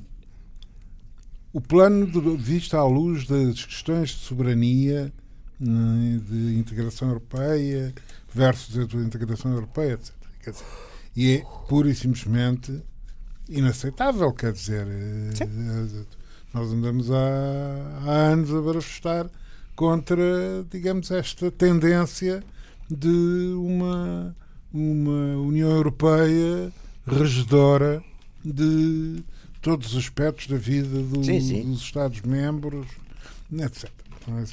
o 1.51 1.59
plano 1.59 2.07
de, 2.07 2.37
visto 2.37 2.77
à 2.77 2.85
luz 2.85 3.27
das 3.27 3.65
questões 3.65 4.11
de 4.11 4.19
soberania, 4.19 5.11
né, 5.59 6.21
de 6.29 6.57
integração 6.57 7.09
europeia 7.09 7.93
versus 8.33 8.77
a 8.77 8.97
integração 8.99 9.51
europeia, 9.51 9.93
etc. 9.93 10.55
E 11.15 11.35
é 11.35 11.43
pura 11.67 11.89
e 11.89 11.95
simplesmente 11.95 12.81
inaceitável, 13.51 14.31
quer 14.33 14.53
dizer, 14.53 14.87
Sim. 15.33 15.43
Eh, 15.43 16.05
nós 16.53 16.71
andamos 16.71 17.11
há, 17.11 18.01
há 18.05 18.11
anos 18.11 18.49
a 18.49 18.61
manifestar 18.61 19.29
contra, 19.75 20.65
digamos, 20.69 21.11
esta 21.11 21.49
tendência 21.51 22.43
de 22.89 23.53
uma, 23.55 24.35
uma 24.73 25.37
União 25.37 25.69
Europeia 25.69 26.71
regedora 27.05 28.03
de 28.43 29.23
todos 29.61 29.93
os 29.93 29.97
aspectos 29.97 30.47
da 30.47 30.57
vida 30.57 31.01
do, 31.03 31.23
sim, 31.23 31.39
sim. 31.39 31.71
dos 31.71 31.81
Estados-membros, 31.81 32.87
etc. 33.53 33.89
Então, 34.21 34.43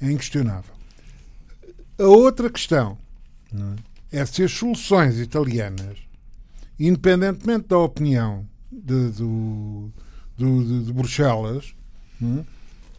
é 0.00 0.12
inquestionável. 0.12 0.74
A 1.98 2.04
outra 2.04 2.50
questão 2.50 2.98
é? 4.12 4.20
é 4.20 4.26
se 4.26 4.42
as 4.42 4.52
soluções 4.52 5.18
italianas 5.18 5.98
independentemente 6.80 7.68
da 7.68 7.78
opinião 7.78 8.44
de, 8.72 9.10
do, 9.10 9.90
do, 10.36 10.64
de, 10.64 10.84
de 10.84 10.92
Bruxelas, 10.92 11.74
hum, 12.20 12.42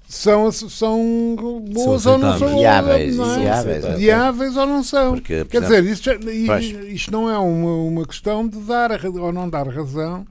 são, 0.08 0.52
são 0.52 1.36
boas 1.72 2.04
são 2.04 2.14
ou 2.14 2.18
não 2.20 2.38
são 2.38 2.58
viáveis, 2.58 3.16
não 3.16 3.34
é? 3.34 3.40
viáveis, 3.40 3.98
viáveis 3.98 4.58
ou 4.58 4.66
não 4.68 4.84
são. 4.84 5.14
Porque, 5.14 5.46
Quer 5.46 5.62
dizer, 5.62 5.86
isto, 5.86 6.10
isto 6.10 7.12
não 7.12 7.30
é 7.30 7.38
uma, 7.38 7.76
uma 7.76 8.06
questão 8.06 8.48
de 8.48 8.60
dar 8.60 8.92
ou 9.06 9.32
não 9.32 9.50
dar 9.50 9.68
razão 9.68 10.26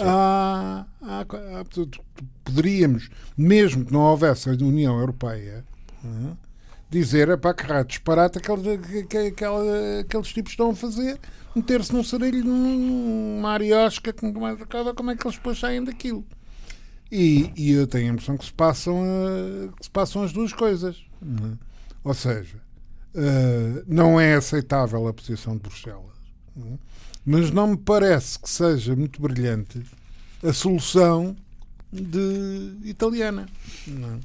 a, 0.00 0.84
poderíamos, 2.44 3.08
mesmo 3.36 3.84
que 3.84 3.92
não 3.92 4.00
houvesse 4.00 4.48
a 4.48 4.52
União 4.52 4.98
Europeia, 4.98 5.64
dizer 6.88 7.28
é 7.28 7.36
para 7.36 7.54
que 7.54 7.64
raio 7.64 7.84
disparate 7.84 8.38
aqueles, 8.38 8.66
aqueles, 8.66 9.34
aqueles 10.00 10.28
tipos 10.28 10.52
estão 10.52 10.70
a 10.70 10.74
fazer 10.74 11.18
meter-se 11.54 11.92
num 11.92 12.04
sarilho, 12.04 12.44
numa 12.44 13.50
ariosca, 13.50 14.12
como 14.12 14.46
é, 14.46 14.56
como 14.94 15.10
é 15.10 15.16
que 15.16 15.26
eles 15.26 15.36
depois 15.36 15.58
saem 15.58 15.82
daquilo? 15.82 16.24
E, 17.10 17.50
e, 17.56 17.70
eu 17.70 17.86
tenho 17.86 18.10
a 18.10 18.12
impressão 18.14 18.36
que 18.36 18.44
se 18.44 18.52
passam, 18.52 19.00
uh, 19.00 19.72
que 19.78 19.84
se 19.84 19.90
passam 19.90 20.22
as 20.22 20.32
duas 20.32 20.52
coisas. 20.52 21.04
Uhum. 21.22 21.56
Ou 22.04 22.14
seja, 22.14 22.56
uh, 23.14 23.84
não 23.86 24.20
é 24.20 24.34
aceitável 24.34 25.06
a 25.06 25.14
posição 25.14 25.54
de 25.54 25.62
Bruxelas, 25.62 26.16
uhum. 26.56 26.78
mas 27.24 27.50
não 27.50 27.68
me 27.68 27.76
parece 27.76 28.38
que 28.38 28.50
seja 28.50 28.94
muito 28.94 29.22
brilhante 29.22 29.82
a 30.42 30.52
solução 30.52 31.34
de 31.92 32.76
italiana. 32.84 33.46
Não. 33.86 34.20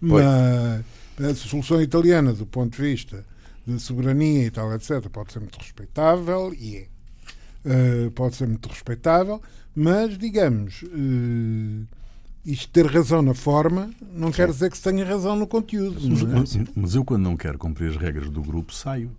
Mas 0.00 0.84
a 1.18 1.34
solução 1.34 1.80
italiana, 1.80 2.32
do 2.32 2.46
ponto 2.46 2.76
de 2.76 2.82
vista 2.82 3.24
de 3.66 3.80
soberania 3.80 4.44
e 4.44 4.50
tal, 4.50 4.72
etc., 4.74 5.08
pode 5.08 5.32
ser 5.32 5.40
muito 5.40 5.58
respeitável 5.58 6.54
e 6.54 6.76
é. 6.76 6.86
Uh, 7.66 8.10
pode 8.12 8.36
ser 8.36 8.46
muito 8.46 8.68
respeitável, 8.68 9.42
mas, 9.74 10.16
digamos, 10.16 10.82
uh, 10.84 11.86
isto 12.44 12.68
ter 12.68 12.86
razão 12.86 13.22
na 13.22 13.34
forma 13.34 13.90
não 14.12 14.30
quer 14.30 14.48
dizer 14.48 14.70
que 14.70 14.76
se 14.76 14.84
tenha 14.84 15.04
razão 15.04 15.34
no 15.34 15.48
conteúdo. 15.48 16.00
Mas, 16.08 16.22
é? 16.22 16.26
mas, 16.26 16.70
mas 16.76 16.94
eu, 16.94 17.04
quando 17.04 17.24
não 17.24 17.36
quero 17.36 17.58
cumprir 17.58 17.90
as 17.90 17.96
regras 17.96 18.30
do 18.30 18.40
grupo, 18.40 18.72
saio. 18.72 19.10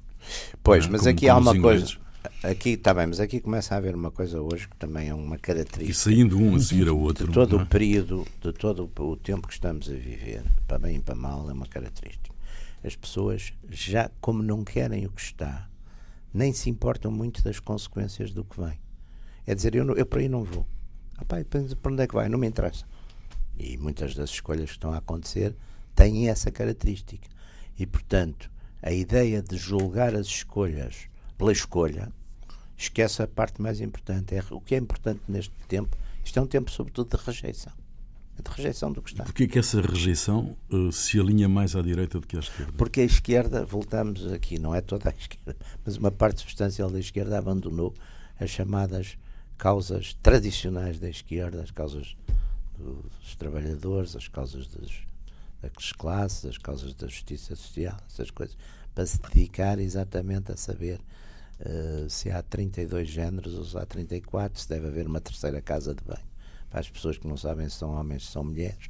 Pois, 0.63 0.85
é? 0.85 0.89
mas 0.89 1.01
como, 1.01 1.11
aqui 1.11 1.27
como 1.27 1.49
há 1.49 1.51
uma 1.51 1.61
coisa. 1.61 1.97
Aqui 2.43 2.71
está 2.71 2.93
bem, 2.93 3.07
mas 3.07 3.19
aqui 3.19 3.39
começa 3.39 3.73
a 3.73 3.77
haver 3.77 3.95
uma 3.95 4.11
coisa 4.11 4.41
hoje 4.41 4.67
que 4.67 4.75
também 4.75 5.09
é 5.09 5.13
uma 5.13 5.37
característica. 5.37 5.91
E 5.91 5.93
saindo 5.93 6.37
um 6.37 6.55
a 6.55 6.59
seguir 6.59 6.87
ao 6.87 6.97
outro. 6.97 7.27
De 7.27 7.33
todo 7.33 7.59
é? 7.59 7.63
o 7.63 7.65
período, 7.65 8.25
de 8.41 8.51
todo 8.53 8.89
o 8.99 9.15
tempo 9.15 9.47
que 9.47 9.53
estamos 9.53 9.89
a 9.89 9.93
viver, 9.93 10.43
para 10.67 10.79
bem 10.79 10.97
e 10.97 10.99
para 10.99 11.15
mal, 11.15 11.49
é 11.49 11.53
uma 11.53 11.67
característica 11.67 12.37
as 12.83 12.95
pessoas 12.95 13.53
já, 13.69 14.09
como 14.21 14.43
não 14.43 14.63
querem 14.63 15.05
o 15.05 15.11
que 15.11 15.21
está, 15.21 15.69
nem 16.33 16.53
se 16.53 16.69
importam 16.69 17.11
muito 17.11 17.43
das 17.43 17.59
consequências 17.59 18.31
do 18.31 18.43
que 18.43 18.59
vem. 18.59 18.79
É 19.45 19.55
dizer, 19.55 19.75
eu, 19.75 19.85
não, 19.85 19.95
eu 19.95 20.05
para 20.05 20.19
aí 20.19 20.29
não 20.29 20.43
vou. 20.43 20.65
Ah, 21.17 21.25
pá, 21.25 21.37
para 21.43 21.91
onde 21.91 22.03
é 22.03 22.07
que 22.07 22.13
vai? 22.13 22.29
Não 22.29 22.37
me 22.37 22.47
interessa. 22.47 22.85
E 23.57 23.77
muitas 23.77 24.13
das 24.13 24.29
escolhas 24.29 24.65
que 24.65 24.75
estão 24.75 24.91
a 24.91 24.97
acontecer 24.97 25.55
têm 25.95 26.29
essa 26.29 26.51
característica. 26.51 27.27
E, 27.77 27.85
portanto, 27.85 28.51
a 28.81 28.91
ideia 28.91 29.41
de 29.41 29.57
julgar 29.57 30.15
as 30.15 30.27
escolhas 30.27 31.07
pela 31.37 31.51
escolha 31.51 32.11
esquece 32.77 33.21
a 33.23 33.27
parte 33.27 33.61
mais 33.61 33.81
importante. 33.81 34.35
É, 34.35 34.43
o 34.51 34.61
que 34.61 34.75
é 34.75 34.77
importante 34.77 35.21
neste 35.27 35.53
tempo, 35.67 35.97
isto 36.23 36.37
é 36.37 36.41
um 36.41 36.47
tempo, 36.47 36.69
sobretudo, 36.69 37.17
de 37.17 37.23
rejeição. 37.23 37.73
De 38.37 38.51
rejeição 38.51 38.91
do 38.91 39.01
que 39.01 39.11
está. 39.11 39.23
Porquê 39.23 39.47
que 39.47 39.57
essa 39.57 39.81
rejeição 39.81 40.55
uh, 40.69 40.91
se 40.91 41.19
alinha 41.19 41.49
mais 41.49 41.75
à 41.75 41.81
direita 41.81 42.19
do 42.19 42.27
que 42.27 42.37
à 42.37 42.39
esquerda? 42.39 42.71
Porque 42.77 43.01
a 43.01 43.03
esquerda, 43.03 43.65
voltamos 43.65 44.31
aqui, 44.31 44.59
não 44.59 44.75
é 44.75 44.81
toda 44.81 45.09
a 45.09 45.13
esquerda, 45.13 45.55
mas 45.83 45.97
uma 45.97 46.11
parte 46.11 46.41
substancial 46.41 46.91
da 46.91 46.99
esquerda 46.99 47.37
abandonou 47.37 47.95
as 48.39 48.51
chamadas 48.51 49.17
causas 49.57 50.13
tradicionais 50.21 50.99
da 50.99 51.09
esquerda, 51.09 51.63
as 51.63 51.71
causas 51.71 52.15
dos 52.77 53.35
trabalhadores, 53.35 54.15
as 54.15 54.27
causas 54.27 54.67
das, 54.67 54.91
das 55.61 55.91
classes, 55.93 56.45
as 56.45 56.57
causas 56.59 56.93
da 56.93 57.07
justiça 57.07 57.55
social, 57.55 57.97
essas 58.07 58.29
coisas, 58.29 58.55
para 58.93 59.05
se 59.05 59.19
dedicar 59.19 59.79
exatamente 59.79 60.51
a 60.51 60.57
saber 60.57 60.99
uh, 61.61 62.09
se 62.09 62.29
há 62.31 62.41
32 62.41 63.09
géneros 63.09 63.53
ou 63.55 63.65
se 63.65 63.77
há 63.77 63.85
34, 63.85 64.59
se 64.59 64.69
deve 64.69 64.87
haver 64.87 65.07
uma 65.07 65.21
terceira 65.21 65.61
casa 65.61 65.93
de 65.93 66.03
banho. 66.03 66.25
Para 66.69 66.79
as 66.79 66.89
pessoas 66.89 67.17
que 67.17 67.27
não 67.27 67.37
sabem 67.37 67.69
se 67.69 67.77
são 67.77 67.91
homens 67.91 68.23
ou 68.23 68.27
se 68.27 68.31
são 68.33 68.43
mulheres. 68.43 68.89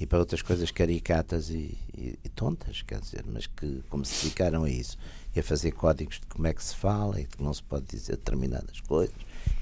E 0.00 0.06
para 0.06 0.18
outras 0.18 0.42
coisas 0.42 0.70
caricatas 0.70 1.48
e, 1.50 1.78
e, 1.96 2.18
e, 2.24 2.28
tontas, 2.30 2.82
quer 2.82 2.98
dizer, 2.98 3.24
mas 3.24 3.46
que, 3.46 3.84
como 3.88 4.04
se 4.04 4.24
dedicaram 4.24 4.64
a 4.64 4.70
isso, 4.70 4.98
e 5.34 5.38
a 5.38 5.42
fazer 5.44 5.70
códigos 5.70 6.18
de 6.18 6.26
como 6.26 6.46
é 6.46 6.52
que 6.52 6.64
se 6.64 6.74
fala 6.74 7.20
e 7.20 7.24
que 7.24 7.40
não 7.40 7.54
se 7.54 7.62
pode 7.62 7.86
dizer 7.86 8.16
determinadas 8.16 8.80
coisas, 8.80 9.14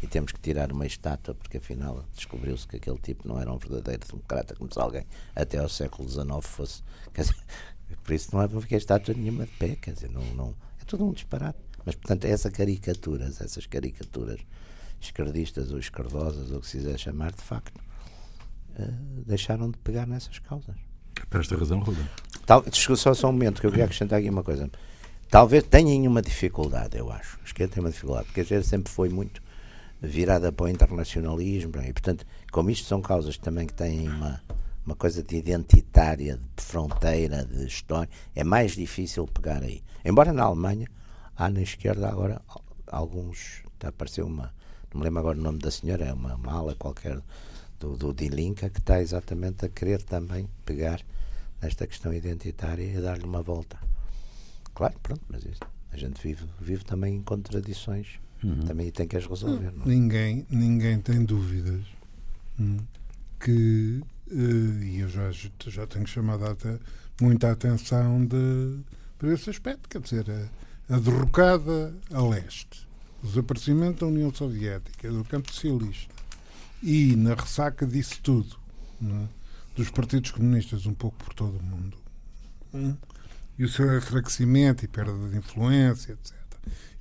e 0.02 0.06
temos 0.06 0.32
que 0.32 0.40
tirar 0.40 0.72
uma 0.72 0.86
estátua, 0.86 1.34
porque 1.34 1.58
afinal 1.58 2.04
descobriu-se 2.14 2.66
que 2.66 2.76
aquele 2.76 2.96
tipo 2.98 3.28
não 3.28 3.38
era 3.38 3.52
um 3.52 3.58
verdadeiro 3.58 4.06
democrata, 4.06 4.54
como 4.54 4.72
se 4.72 4.80
alguém 4.80 5.04
até 5.36 5.58
ao 5.58 5.68
século 5.68 6.08
XIX 6.08 6.26
fosse. 6.40 6.82
Quer 7.12 7.22
dizer, 7.22 7.36
por 8.02 8.14
isso 8.14 8.34
não 8.34 8.42
é 8.42 8.48
estátua 8.76 9.14
nenhuma 9.14 9.44
de 9.44 9.52
pé, 9.52 9.76
quer 9.76 9.92
dizer, 9.92 10.10
não, 10.10 10.24
não, 10.34 10.54
é 10.80 10.84
tudo 10.86 11.04
um 11.04 11.12
disparate. 11.12 11.58
Mas, 11.90 11.96
portanto, 11.96 12.24
essas 12.24 12.52
caricaturas, 12.52 13.40
essas 13.40 13.66
caricaturas 13.66 14.38
esquerdistas 15.00 15.72
ou 15.72 15.78
esquerdosas, 15.80 16.52
ou 16.52 16.58
o 16.58 16.60
que 16.60 16.68
se 16.68 16.76
quiser 16.78 16.96
chamar, 16.96 17.32
de 17.32 17.42
facto, 17.42 17.76
uh, 18.78 19.24
deixaram 19.26 19.68
de 19.68 19.76
pegar 19.78 20.06
nessas 20.06 20.38
causas. 20.38 20.76
Por 21.28 21.40
esta 21.40 21.56
razão, 21.56 21.80
Ruben. 21.80 22.06
Tal, 22.46 22.64
só, 22.70 23.12
só 23.12 23.28
um 23.28 23.32
momento, 23.32 23.60
que 23.60 23.66
eu 23.66 23.70
queria 23.72 23.86
acrescentar 23.86 24.20
aqui 24.20 24.30
uma 24.30 24.44
coisa. 24.44 24.70
Talvez 25.28 25.64
tenham 25.64 26.08
uma 26.08 26.22
dificuldade, 26.22 26.96
eu 26.96 27.10
acho. 27.10 27.40
A 27.42 27.44
esquerda 27.44 27.74
tem 27.74 27.82
uma 27.82 27.90
dificuldade, 27.90 28.26
porque 28.26 28.38
a 28.38 28.42
esquerda 28.44 28.64
sempre 28.64 28.92
foi 28.92 29.08
muito 29.08 29.42
virada 30.00 30.52
para 30.52 30.66
o 30.66 30.68
internacionalismo, 30.68 31.72
e 31.82 31.92
portanto, 31.92 32.24
como 32.52 32.70
isto 32.70 32.86
são 32.86 33.02
causas 33.02 33.36
também 33.36 33.66
que 33.66 33.74
têm 33.74 34.08
uma, 34.08 34.40
uma 34.86 34.94
coisa 34.94 35.24
de 35.24 35.34
identitária, 35.34 36.38
de 36.56 36.62
fronteira, 36.62 37.44
de 37.44 37.66
história, 37.66 38.08
é 38.32 38.44
mais 38.44 38.76
difícil 38.76 39.26
pegar 39.26 39.64
aí. 39.64 39.82
Embora 40.04 40.32
na 40.32 40.44
Alemanha 40.44 40.86
há 41.40 41.48
na 41.48 41.62
esquerda 41.62 42.08
agora 42.08 42.42
alguns. 42.86 43.62
Está 43.74 43.88
a 43.88 43.90
aparecer 43.90 44.22
uma. 44.22 44.52
Não 44.92 45.00
me 45.00 45.04
lembro 45.04 45.20
agora 45.20 45.38
o 45.38 45.42
nome 45.42 45.58
da 45.58 45.70
senhora, 45.70 46.04
é 46.04 46.12
uma, 46.12 46.34
uma 46.34 46.52
ala 46.52 46.74
qualquer 46.74 47.18
do, 47.78 47.96
do 47.96 48.12
Dilinka 48.12 48.68
que 48.68 48.78
está 48.78 49.00
exatamente 49.00 49.64
a 49.64 49.68
querer 49.68 50.02
também 50.02 50.48
pegar 50.66 51.00
nesta 51.62 51.86
questão 51.86 52.12
identitária 52.12 52.82
e 52.82 53.00
dar-lhe 53.00 53.24
uma 53.24 53.40
volta. 53.40 53.78
Claro, 54.74 54.94
pronto, 55.02 55.22
mas 55.28 55.44
isso, 55.44 55.60
a 55.90 55.96
gente 55.96 56.20
vive, 56.22 56.44
vive 56.60 56.84
também 56.84 57.16
em 57.16 57.22
contradições. 57.22 58.18
Uhum. 58.42 58.60
Também 58.60 58.90
tem 58.90 59.06
que 59.06 59.16
as 59.16 59.26
resolver. 59.26 59.72
Não? 59.72 59.84
É? 59.84 59.88
Ninguém, 59.88 60.46
ninguém 60.50 60.98
tem 60.98 61.24
dúvidas 61.24 61.82
hum, 62.58 62.78
que, 63.38 64.02
uh, 64.30 64.82
e 64.82 65.00
eu 65.00 65.08
já, 65.08 65.30
já 65.66 65.86
tenho 65.86 66.06
chamado 66.06 66.46
até 66.46 66.78
muita 67.20 67.50
atenção 67.50 68.24
de, 68.24 68.80
para 69.18 69.32
esse 69.32 69.50
aspecto, 69.50 69.88
quer 69.88 70.00
dizer, 70.00 70.50
a, 70.90 70.98
derrocada 70.98 71.94
a 72.12 72.20
leste, 72.20 72.86
o 73.22 73.26
desaparecimento 73.28 74.00
da 74.00 74.06
União 74.06 74.34
Soviética, 74.34 75.10
do 75.10 75.24
campo 75.24 75.52
socialista 75.52 76.12
e 76.82 77.14
na 77.14 77.34
ressaca 77.34 77.86
disso 77.86 78.18
tudo, 78.22 78.56
é? 79.02 79.28
dos 79.76 79.88
partidos 79.90 80.32
comunistas 80.32 80.84
um 80.86 80.94
pouco 80.94 81.16
por 81.24 81.32
todo 81.32 81.58
o 81.58 81.62
mundo, 81.62 81.96
hum? 82.74 82.96
e 83.56 83.64
o 83.64 83.68
seu 83.68 83.96
enfraquecimento 83.96 84.84
e 84.84 84.88
perda 84.88 85.12
de 85.28 85.36
influência, 85.36 86.12
etc. 86.12 86.34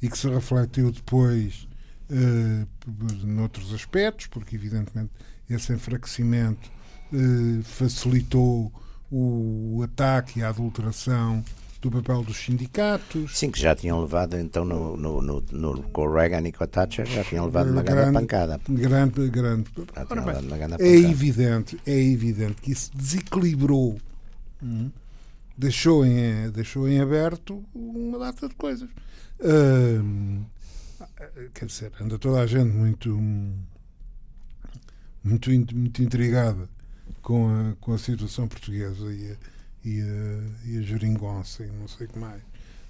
E 0.01 0.09
que 0.09 0.17
se 0.17 0.29
refletiu 0.29 0.91
depois 0.91 1.67
uh, 2.09 3.25
noutros 3.25 3.73
aspectos, 3.73 4.27
porque 4.27 4.55
evidentemente 4.55 5.11
esse 5.49 5.73
enfraquecimento 5.73 6.69
uh, 7.11 7.63
facilitou 7.63 8.71
o 9.11 9.81
ataque 9.83 10.39
e 10.39 10.43
a 10.43 10.49
adulteração 10.49 11.43
do 11.81 11.89
papel 11.89 12.23
dos 12.23 12.37
sindicatos. 12.37 13.37
Sim, 13.37 13.51
que 13.51 13.59
já 13.59 13.75
tinham 13.75 14.01
levado, 14.01 14.37
então, 14.37 14.65
no, 14.65 14.97
no, 14.97 15.21
no, 15.21 15.43
no 15.51 15.83
com 15.83 16.01
o 16.01 16.13
Reagan 16.13 16.47
e 16.47 16.51
com 16.51 16.63
a 16.63 16.67
Thatcher, 16.67 17.05
já 17.05 17.23
tinham 17.23 17.45
levado 17.45 17.71
uma 17.71 17.81
grande, 17.81 18.01
grande 18.01 18.19
pancada. 18.19 18.61
Grande, 18.67 19.29
grande. 19.29 19.69
Ora, 20.09 20.21
bem, 20.21 20.45
uma 20.45 20.57
grande 20.57 20.83
é 20.83 20.95
evidente, 20.97 21.79
é 21.85 21.97
evidente 21.97 22.61
que 22.61 22.71
isso 22.71 22.91
desequilibrou, 22.93 23.97
hum, 24.61 24.91
deixou, 25.57 26.05
em, 26.05 26.49
deixou 26.51 26.87
em 26.87 26.99
aberto 26.99 27.63
uma 27.73 28.19
data 28.19 28.49
de 28.49 28.55
coisas. 28.55 28.89
Hum, 29.41 30.43
quer 31.53 31.65
dizer, 31.65 31.93
anda 32.01 32.19
toda 32.19 32.41
a 32.41 32.45
gente 32.45 32.73
muito, 32.73 33.09
muito, 35.23 35.49
muito 35.49 36.03
intrigada 36.03 36.67
com 37.21 37.47
a, 37.47 37.75
com 37.79 37.93
a 37.93 37.97
situação 37.97 38.49
portuguesa 38.49 39.13
e 39.13 39.31
a, 39.31 39.58
e 39.83 40.01
a, 40.01 40.67
e 40.69 40.77
a 40.77 40.81
geringonça 40.81 41.63
e 41.63 41.67
não 41.67 41.87
sei 41.87 42.07
o 42.07 42.09
que 42.09 42.19
mais. 42.19 42.41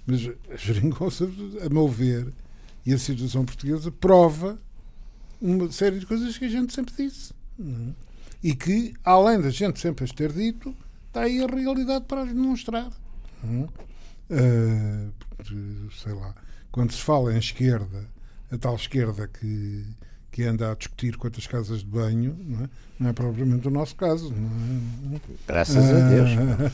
Mas 0.06 0.28
a 0.50 0.56
geringonça, 0.56 1.28
a 1.64 1.68
meu 1.68 1.88
ver, 1.88 2.32
e 2.84 2.92
a 2.92 2.98
situação 2.98 3.44
portuguesa 3.44 3.90
prova 3.90 4.58
uma 5.40 5.70
série 5.72 5.98
de 5.98 6.06
coisas 6.06 6.36
que 6.36 6.44
a 6.44 6.48
gente 6.48 6.74
sempre 6.74 6.94
disse. 6.96 7.32
É? 7.58 7.92
E 8.42 8.54
que, 8.54 8.94
além 9.04 9.40
da 9.40 9.50
gente 9.50 9.78
sempre 9.80 10.04
as 10.04 10.12
ter 10.12 10.32
dito, 10.32 10.74
está 11.08 11.22
aí 11.22 11.42
a 11.42 11.46
realidade 11.46 12.04
para 12.06 12.22
as 12.22 12.28
demonstrar. 12.28 12.90
Uh, 14.30 15.12
sei 16.02 16.12
lá, 16.12 16.34
quando 16.70 16.92
se 16.92 17.00
fala 17.00 17.34
em 17.34 17.38
esquerda, 17.38 18.06
a 18.50 18.58
tal 18.58 18.76
esquerda 18.76 19.28
que 19.28 19.86
que 20.30 20.44
anda 20.44 20.70
a 20.70 20.74
discutir 20.74 21.16
quantas 21.16 21.46
casas 21.46 21.80
de 21.80 21.86
banho, 21.86 22.36
não 22.46 22.64
é, 22.64 22.68
não 23.00 23.10
é 23.10 23.12
propriamente 23.12 23.66
o 23.66 23.70
nosso 23.70 23.96
caso. 23.96 24.32
É? 24.32 25.20
Graças 25.48 25.76
ah, 25.76 26.06
a 26.06 26.08
Deus. 26.08 26.72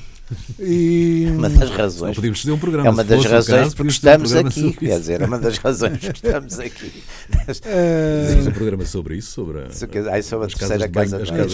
E, 0.59 1.27
uma 1.33 1.49
das 1.49 1.71
razões. 1.71 2.15
Podíamos 2.15 2.41
fazer 2.41 2.53
um 2.53 2.59
programa. 2.59 2.89
É 2.89 2.91
uma 2.91 3.05
das 3.05 3.25
razões 3.25 3.61
caso, 3.63 3.77
porque 3.77 3.93
estamos 3.93 4.33
um 4.33 4.39
aqui. 4.41 4.73
Quer 4.75 5.01
dizer, 5.01 5.23
é 5.23 5.27
uma 5.27 5.39
das 5.39 5.57
razões 5.59 5.99
que 5.99 6.07
estamos 6.07 6.59
aqui. 6.59 6.93
Fizemos 7.47 8.47
um 8.47 8.53
programa 8.53 8.85
sobre 8.85 9.17
isso, 9.17 9.33
sobre 9.33 9.61
a, 9.61 10.13
Ai, 10.13 10.23
sobre 10.23 10.47
a 10.47 10.49
terceira 10.49 10.89
casa 10.89 11.19
de 11.19 11.33
banho. 11.33 11.47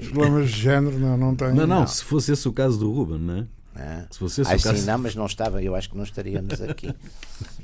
Os 0.00 0.08
problemas 0.08 0.50
de 0.50 0.60
género, 0.60 0.98
não, 0.98 1.16
não 1.16 1.36
tem. 1.36 1.52
Não, 1.54 1.66
não, 1.66 1.86
se 1.86 2.02
fosse 2.02 2.32
esse 2.32 2.48
o 2.48 2.52
caso 2.52 2.78
do 2.78 2.92
Ruben, 2.92 3.18
não 3.18 3.36
é? 3.38 3.46
É. 3.78 4.06
Se 4.10 4.18
fosse 4.18 4.40
esse 4.40 4.50
Ai, 4.50 4.56
o 4.56 4.60
caso... 4.60 4.80
sim, 4.80 4.86
não, 4.86 4.98
mas 4.98 5.14
não 5.14 5.26
estava, 5.26 5.62
eu 5.62 5.76
acho 5.76 5.88
que 5.88 5.96
não 5.96 6.02
estaríamos 6.02 6.60
aqui. 6.60 6.92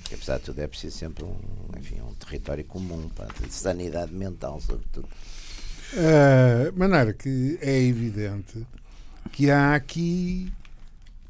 Porque, 0.05 0.17
apesar 0.17 0.37
de 0.37 0.45
tudo, 0.45 0.61
é 0.61 0.67
preciso 0.67 0.99
sempre 0.99 1.25
um, 1.25 1.35
enfim, 1.79 2.01
um 2.03 2.15
território 2.15 2.63
comum, 2.65 3.09
para 3.09 3.33
de 3.33 3.53
sanidade 3.53 4.13
mental, 4.13 4.61
sobretudo. 4.61 5.09
Uh, 5.95 6.79
maneira 6.79 7.15
que 7.15 7.59
é 7.63 7.81
evidente 7.81 8.67
que 9.33 9.51
há 9.51 9.75
aqui, 9.75 10.53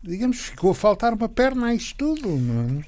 digamos, 0.03 0.39
ficou 0.39 0.72
a 0.72 0.75
faltar 0.75 1.14
uma 1.14 1.29
perna 1.29 1.68
a 1.68 1.75
isto 1.75 1.97
tudo, 1.97 2.29
não 2.29 2.81
é? 2.81 2.85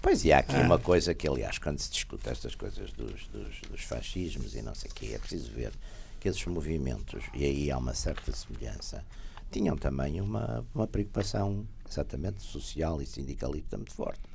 Pois, 0.00 0.24
e 0.24 0.32
há 0.32 0.38
aqui 0.38 0.56
ah. 0.56 0.62
uma 0.62 0.80
coisa 0.80 1.14
que, 1.14 1.28
aliás, 1.28 1.58
quando 1.58 1.78
se 1.78 1.88
discute 1.88 2.28
estas 2.28 2.56
coisas 2.56 2.90
dos, 2.92 3.28
dos, 3.28 3.60
dos 3.70 3.82
fascismos 3.84 4.56
e 4.56 4.62
não 4.62 4.74
sei 4.74 4.90
o 4.90 4.94
quê, 4.94 5.12
é 5.14 5.18
preciso 5.18 5.52
ver 5.52 5.72
que 6.18 6.28
esses 6.28 6.44
movimentos, 6.46 7.22
e 7.32 7.44
aí 7.44 7.70
há 7.70 7.78
uma 7.78 7.94
certa 7.94 8.32
semelhança, 8.32 9.04
tinham 9.48 9.76
também 9.76 10.20
uma, 10.20 10.66
uma 10.74 10.88
preocupação 10.88 11.64
exatamente 11.88 12.42
social 12.42 13.00
e 13.00 13.06
sindicalista 13.06 13.76
muito 13.76 13.94
forte. 13.94 14.32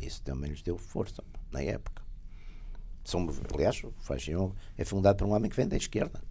Isso 0.00 0.22
também 0.22 0.50
lhes 0.50 0.62
deu 0.62 0.78
força 0.78 1.22
na 1.50 1.62
época. 1.62 2.02
São, 3.04 3.26
aliás, 3.54 3.82
o 3.82 3.92
fascismo 4.00 4.54
é 4.76 4.84
fundado 4.84 5.18
por 5.18 5.26
um 5.26 5.32
homem 5.32 5.50
que 5.50 5.56
vem 5.56 5.66
da 5.66 5.76
esquerda 5.76 6.22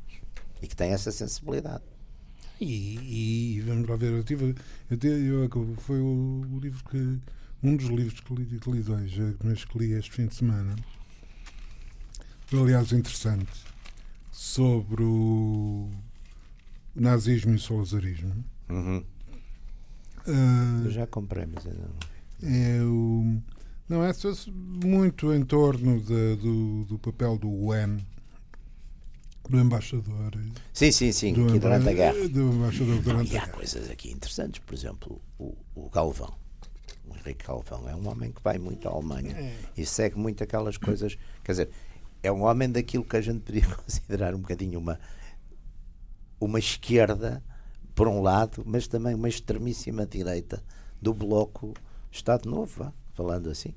e 0.62 0.68
que 0.68 0.76
tem 0.76 0.92
essa 0.92 1.12
sensibilidade. 1.12 1.84
E, 2.60 3.58
e 3.58 3.62
vamos 3.62 3.88
lá 3.88 3.96
ver, 3.96 4.14
eu 4.14 4.24
tive, 4.24 4.56
eu 4.90 4.98
tive, 4.98 5.26
eu, 5.26 5.76
foi 5.78 6.00
o, 6.00 6.46
o, 6.52 6.60
livro 6.60 6.84
que 6.86 7.20
um 7.62 7.76
dos 7.76 7.88
livros 7.88 8.20
que 8.20 8.34
li, 8.34 8.60
que 8.60 8.72
li 8.72 8.82
dois, 8.82 9.12
mas 9.44 9.64
que 9.64 9.78
li 9.78 9.94
este 9.94 10.12
fim 10.12 10.26
de 10.26 10.36
semana, 10.36 10.76
foi 12.48 12.62
aliás 12.62 12.92
interessante, 12.92 13.52
sobre 14.32 15.04
o 15.04 15.90
nazismo 16.96 17.54
e 17.54 17.56
o 17.56 17.60
salazarismo. 17.60 18.44
Uhum. 18.70 19.04
Uh, 20.28 20.86
Eu 20.86 20.92
já 20.92 21.08
comprei, 21.08 21.46
mas 21.46 21.66
ainda 21.66 21.88
não. 21.88 22.50
É 22.50 22.84
o, 22.84 23.42
não 23.88 24.04
é 24.04 24.12
muito 24.52 25.34
em 25.34 25.44
torno 25.44 26.02
de, 26.02 26.36
do, 26.36 26.86
do 26.86 27.00
papel 27.00 27.38
do 27.38 27.50
UN, 27.50 28.00
do 29.50 29.60
embaixador. 29.60 30.34
Sim, 30.74 30.92
sim, 30.92 31.12
sim, 31.12 31.34
do 31.34 31.46
aqui 31.46 31.60
durante 31.60 31.88
a 31.88 31.94
guerra. 31.94 32.28
Do 32.28 32.42
embaixador 32.42 33.02
durante 33.02 33.34
e 33.34 33.38
há 33.38 33.48
coisas 33.48 33.90
aqui 33.90 34.12
interessantes, 34.12 34.60
por 34.60 34.74
exemplo, 34.74 35.22
o, 35.40 35.56
o 35.74 35.90
Galvão. 35.90 36.34
O 37.08 37.16
Henrique 37.16 37.48
Galvão 37.48 37.88
é 37.88 37.96
um 37.96 38.08
homem 38.10 38.32
que 38.32 38.42
vai 38.44 38.58
muito 38.58 38.88
à 38.88 38.92
Alemanha 38.92 39.34
é. 39.38 39.56
e 39.78 39.86
segue 39.86 40.18
muito 40.18 40.44
aquelas 40.44 40.76
coisas. 40.78 41.18
Quer 41.44 41.52
dizer, 41.54 41.70
é 42.22 42.32
um 42.32 42.44
homem 42.44 42.70
daquilo 42.70 43.06
que 43.06 43.16
a 43.16 43.22
gente 43.22 43.40
podia 43.40 43.66
considerar 43.74 44.36
um 44.36 44.40
bocadinho 44.40 44.80
uma, 44.80 45.00
uma 46.40 46.60
esquerda, 46.60 47.42
por 47.96 48.08
um 48.08 48.22
lado, 48.22 48.64
mas 48.66 48.88
também 48.88 49.16
uma 49.16 49.30
extremíssima 49.30 50.06
direita 50.06 50.62
do 51.02 51.14
bloco 51.14 51.74
Estado 52.12 52.50
Novo, 52.50 52.94
falando 53.18 53.50
assim. 53.50 53.74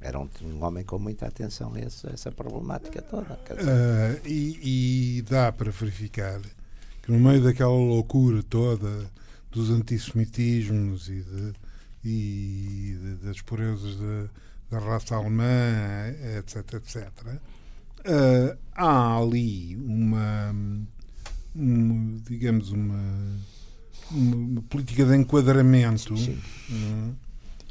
Era 0.00 0.18
um, 0.18 0.28
um, 0.42 0.62
homem 0.64 0.84
com 0.84 0.98
muita 0.98 1.26
atenção 1.26 1.74
a 1.74 1.80
essa, 1.80 2.10
essa 2.12 2.30
problemática 2.30 3.02
toda. 3.02 3.34
Uh, 3.34 4.26
e, 4.26 5.18
e, 5.18 5.22
dá 5.22 5.52
para 5.52 5.70
verificar 5.70 6.40
que 7.02 7.10
no 7.10 7.18
meio 7.18 7.42
daquela 7.42 7.70
loucura 7.70 8.42
toda 8.42 9.10
dos 9.50 9.68
antissemitismos 9.70 11.08
e, 11.08 11.22
de, 11.22 11.52
e 12.04 12.98
de, 12.98 13.14
das 13.26 13.42
purezas 13.42 13.98
da 14.70 14.78
raça 14.78 15.16
alemã, 15.16 16.14
etc, 16.38 16.74
etc, 16.74 17.08
uh, 18.06 18.58
há 18.74 19.16
ali 19.18 19.76
uma, 19.76 20.54
uma 21.54 22.18
digamos, 22.20 22.70
uma, 22.70 23.36
uma, 24.10 24.62
política 24.62 25.04
de 25.04 25.16
enquadramento. 25.16 26.16
Sim, 26.16 26.40
sim. 26.66 27.16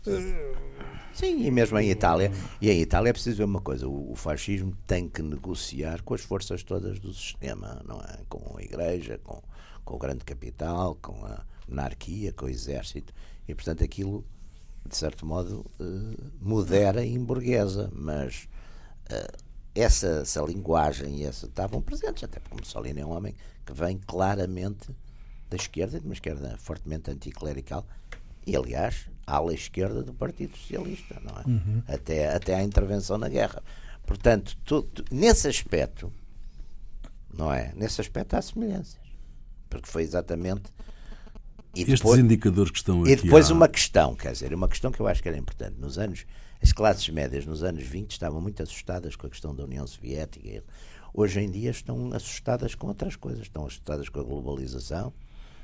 Uh, 0.05 0.68
Sim, 1.14 1.45
e 1.45 1.51
mesmo 1.51 1.78
em 1.80 1.89
Itália. 1.89 2.32
E 2.62 2.70
em 2.70 2.82
Itália 2.82 3.10
é 3.10 3.14
preciso 3.14 3.38
ver 3.38 3.43
uma 3.43 3.62
coisa: 3.62 3.88
o, 3.88 4.12
o, 4.12 4.16
fascismo 4.16 4.76
tem 4.88 5.07
que 5.10 5.22
negociar 5.22 6.01
com 6.03 6.14
as 6.14 6.22
forças 6.22 6.64
todas 6.64 6.99
do 6.99 7.14
sistema, 7.14 7.82
não 7.86 7.99
é? 7.99 8.20
Com 8.30 8.57
a 8.57 8.64
igreja, 8.64 9.20
com, 9.24 9.41
com 9.84 9.95
o 9.95 9.99
grande 9.99 10.24
capital, 10.24 10.95
com 11.01 11.26
a 11.26 11.43
monarquia, 11.68 12.34
com 12.34 12.45
o 12.45 12.49
exército. 12.49 13.14
E 13.47 13.53
portanto 13.53 13.84
aquilo, 13.84 14.26
de 14.86 14.95
certo 14.95 15.26
modo, 15.26 15.66
uh, 15.80 16.32
modera 16.41 17.03
e 17.03 17.14
emburguesa. 17.14 17.89
Mas 17.93 18.47
uh, 19.12 19.38
essa, 19.76 20.22
essa 20.22 20.41
linguagem 20.41 21.18
e 21.18 21.24
essa 21.24 21.45
estavam 21.45 21.82
presentes, 21.82 22.24
até 22.24 22.39
porque 22.39 22.62
Mussolini 22.62 23.01
é 23.01 23.05
um 23.05 23.12
homem 23.12 23.36
que 23.66 23.74
vem 23.74 23.97
claramente 23.97 24.89
da 25.49 25.55
esquerda, 25.55 25.99
de 25.99 26.05
uma 26.05 26.14
esquerda 26.14 26.57
fortemente 26.57 27.10
anticlerical. 27.10 27.86
E 28.45 28.55
aliás, 28.55 29.09
ala 29.30 29.53
esquerda 29.53 30.01
do 30.01 30.13
Partido 30.13 30.57
Socialista, 30.57 31.21
não 31.23 31.38
é? 31.39 31.47
Uhum. 31.47 31.84
Até, 31.88 32.34
até 32.34 32.55
à 32.55 32.63
intervenção 32.63 33.17
na 33.17 33.30
guerra. 33.30 33.61
Portanto, 34.05 34.57
nesse 35.11 35.47
aspecto, 35.47 36.11
não 37.34 37.53
é? 37.53 37.71
Nesse 37.75 38.01
aspecto 38.01 38.36
há 38.36 38.41
semelhanças. 38.41 38.99
Porque 39.69 39.88
foi 39.88 40.03
exatamente. 40.03 40.73
E 41.75 41.82
Estes 41.82 41.99
depois, 41.99 42.19
indicadores 42.19 42.71
que 42.71 42.77
estão 42.80 43.01
aqui. 43.01 43.11
E 43.11 43.15
depois 43.15 43.51
há... 43.51 43.53
uma 43.53 43.67
questão, 43.67 44.15
quer 44.15 44.32
dizer, 44.32 44.53
uma 44.53 44.67
questão 44.67 44.91
que 44.91 44.99
eu 44.99 45.07
acho 45.07 45.21
que 45.21 45.30
era 45.30 45.38
importante. 45.38 45.75
Nos 45.80 45.97
anos. 45.97 46.25
As 46.61 46.73
classes 46.73 47.07
médias 47.07 47.45
nos 47.45 47.63
anos 47.63 47.84
20 47.86 48.11
estavam 48.11 48.41
muito 48.41 48.61
assustadas 48.61 49.15
com 49.15 49.25
a 49.27 49.30
questão 49.30 49.55
da 49.55 49.63
União 49.63 49.88
Soviética. 49.88 50.61
Hoje 51.13 51.39
em 51.39 51.49
dia 51.49 51.71
estão 51.71 52.11
assustadas 52.13 52.75
com 52.75 52.88
outras 52.88 53.15
coisas. 53.15 53.43
Estão 53.43 53.65
assustadas 53.65 54.09
com 54.09 54.19
a 54.19 54.23
globalização, 54.23 55.13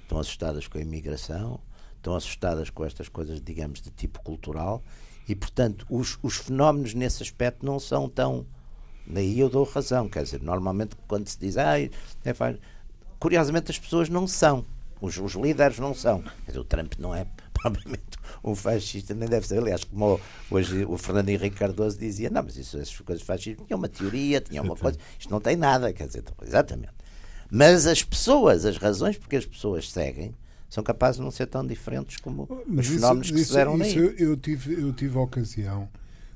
estão 0.03 0.20
assustadas 0.20 0.68
com 0.68 0.78
a 0.78 0.82
imigração, 0.82 1.59
estão 2.06 2.16
assustadas 2.16 2.70
com 2.70 2.86
estas 2.86 3.10
coisas, 3.10 3.41
digamos, 3.41 3.82
de 3.82 3.89
tipo 3.89 4.22
cultural, 4.22 4.84
e, 5.28 5.36
portanto, 5.36 5.86
os, 5.89 6.20
os 6.22 6.38
fenómenos 6.38 6.93
nesse 6.93 7.24
aspecto 7.24 7.66
não 7.66 7.80
são 7.80 8.08
tão. 8.08 8.45
Daí 9.08 9.39
eu 9.39 9.49
dou 9.49 9.64
razão, 9.66 10.08
quer 10.08 10.24
dizer, 10.24 10.41
normalmente 10.41 10.95
quando 11.08 11.28
se 11.28 11.39
diz, 11.39 11.58
ah, 11.58 11.80
é 11.80 12.34
faz... 12.34 12.58
curiosamente 13.20 13.72
as 13.72 13.78
pessoas 13.78 14.10
não 14.10 14.28
são, 14.28 14.66
os, 15.01 15.18
os 15.18 15.34
líderes 15.34 15.80
não 15.80 15.93
são. 15.93 16.22
Quer 16.22 16.47
dizer, 16.47 16.60
o 16.60 16.64
Trump 16.64 16.93
não 16.97 17.14
é 17.14 17.26
propriamente 17.53 18.18
um 18.43 18.56
fascista, 18.56 19.14
nem 19.14 19.28
deve 19.28 19.47
ser. 19.47 19.60
Aliás, 19.60 19.84
como 19.84 20.20
hoje 20.49 20.86
o 20.86 20.97
Fernando 20.97 21.30
Henrique 21.30 21.58
Cardoso 21.58 21.97
dizia, 21.97 22.30
não, 22.30 22.43
mas 22.43 22.58
isso, 22.58 22.78
essas 22.78 22.99
coisas 22.99 23.24
fascistas 23.24 23.66
tinham 23.66 23.78
uma 23.78 23.89
teoria, 23.89 24.41
tinham 24.41 24.64
uma 24.64 24.76
coisa, 24.76 24.97
isto 25.20 25.32
não 25.32 25.39
tem 25.39 25.56
nada, 25.56 25.91
quer 25.93 26.08
dizer, 26.08 26.24
exatamente. 26.43 26.93
Mas 27.49 27.86
as 27.86 28.03
pessoas, 28.03 28.66
as 28.66 28.78
razões 28.78 29.18
porque 29.18 29.36
as 29.36 29.45
pessoas 29.45 29.89
seguem, 29.91 30.36
são 30.76 30.84
capazes 30.84 31.17
de 31.17 31.23
não 31.23 31.32
ser 31.32 31.47
tão 31.47 31.65
diferentes 31.65 32.17
como 32.17 32.47
Mas 32.67 32.86
os 32.86 32.91
isso, 32.91 32.99
fenómenos 32.99 33.32
que 33.32 33.39
isso, 33.39 33.47
se 33.47 33.53
deram 33.53 33.78
isso, 33.78 33.97
eu, 33.97 34.11
eu, 34.11 34.38
tive, 34.38 34.73
eu 34.73 34.91
tive 34.91 35.17
a 35.17 35.21
ocasião 35.21 35.89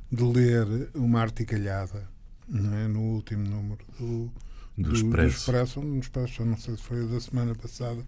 de 0.10 0.24
ler 0.24 0.90
uma 0.96 1.20
articalhada 1.22 2.10
é, 2.50 2.88
no 2.88 3.02
último 3.02 3.44
número 3.44 3.84
do, 4.00 4.32
do, 4.78 4.90
do 4.90 4.96
Expresso. 4.96 5.36
Do 5.36 5.40
Expresso, 5.40 5.82
no 5.82 6.00
Expresso, 6.00 6.46
não 6.46 6.58
sei 6.58 6.78
se 6.78 6.84
foi 6.84 7.06
da 7.06 7.20
semana 7.20 7.54
passada, 7.54 8.02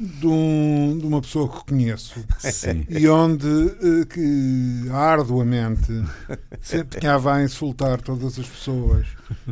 de, 0.00 0.26
um, 0.26 0.98
de, 0.98 1.06
uma 1.06 1.20
pessoa 1.20 1.48
que 1.48 1.64
conheço 1.66 2.24
Sim. 2.38 2.84
e 2.88 3.06
onde 3.08 3.46
uh, 3.46 4.06
que 4.06 4.88
arduamente 4.90 5.92
se 6.60 6.78
empenhava 6.78 7.34
a 7.34 7.42
insultar 7.42 8.00
todas 8.00 8.38
as 8.38 8.46
pessoas 8.46 9.06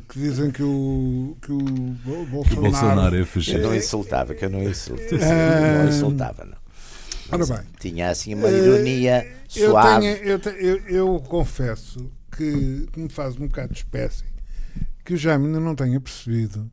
que 0.08 0.18
dizem 0.18 0.50
que 0.50 0.62
o, 0.62 1.36
que 1.40 1.52
o 1.52 1.58
Bolsonaro, 1.58 2.58
o 2.58 2.62
Bolsonaro 2.62 3.16
é 3.16 3.24
fascista. 3.24 3.58
Eu 3.58 3.68
não 3.68 3.76
insultava, 3.76 4.34
que 4.34 4.44
eu 4.44 4.50
não 4.50 4.62
insultava. 4.62 5.16
Uh, 5.16 5.78
não 5.78 5.88
insultava, 5.88 6.44
não. 6.44 6.60
Ora 7.32 7.46
bem, 7.46 7.66
tinha 7.78 8.10
assim 8.10 8.34
uma 8.34 8.48
ironia 8.48 9.26
suave. 9.48 10.06
Eu, 10.22 10.38
tenho, 10.38 10.56
eu, 10.56 10.76
eu, 10.76 10.88
eu, 10.88 11.20
confesso 11.20 12.10
que, 12.36 12.88
que 12.92 13.00
me 13.00 13.08
faz 13.08 13.36
um 13.36 13.46
bocado 13.46 13.72
de 13.72 13.78
espécie 13.78 14.24
que 15.04 15.14
o 15.14 15.16
Jaime 15.16 15.46
ainda 15.46 15.60
não 15.60 15.74
tenha 15.74 16.00
percebido 16.00 16.70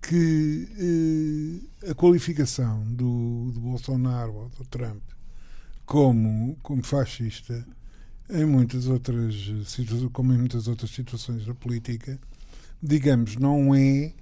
que 0.00 1.60
eh, 1.84 1.90
a 1.90 1.94
qualificação 1.94 2.82
do, 2.84 3.50
do 3.52 3.60
Bolsonaro 3.60 4.34
ou 4.34 4.48
do 4.48 4.64
Trump 4.64 5.02
como, 5.90 6.56
como 6.62 6.84
fascista 6.84 7.66
em 8.30 8.44
muitas 8.44 8.86
outras 8.86 9.34
situações, 9.66 10.08
como 10.12 10.32
em 10.32 10.38
muitas 10.38 10.68
outras 10.68 10.90
situações 10.90 11.44
da 11.44 11.52
política, 11.52 12.16
digamos, 12.80 13.34
não 13.36 13.74
é 13.74 14.12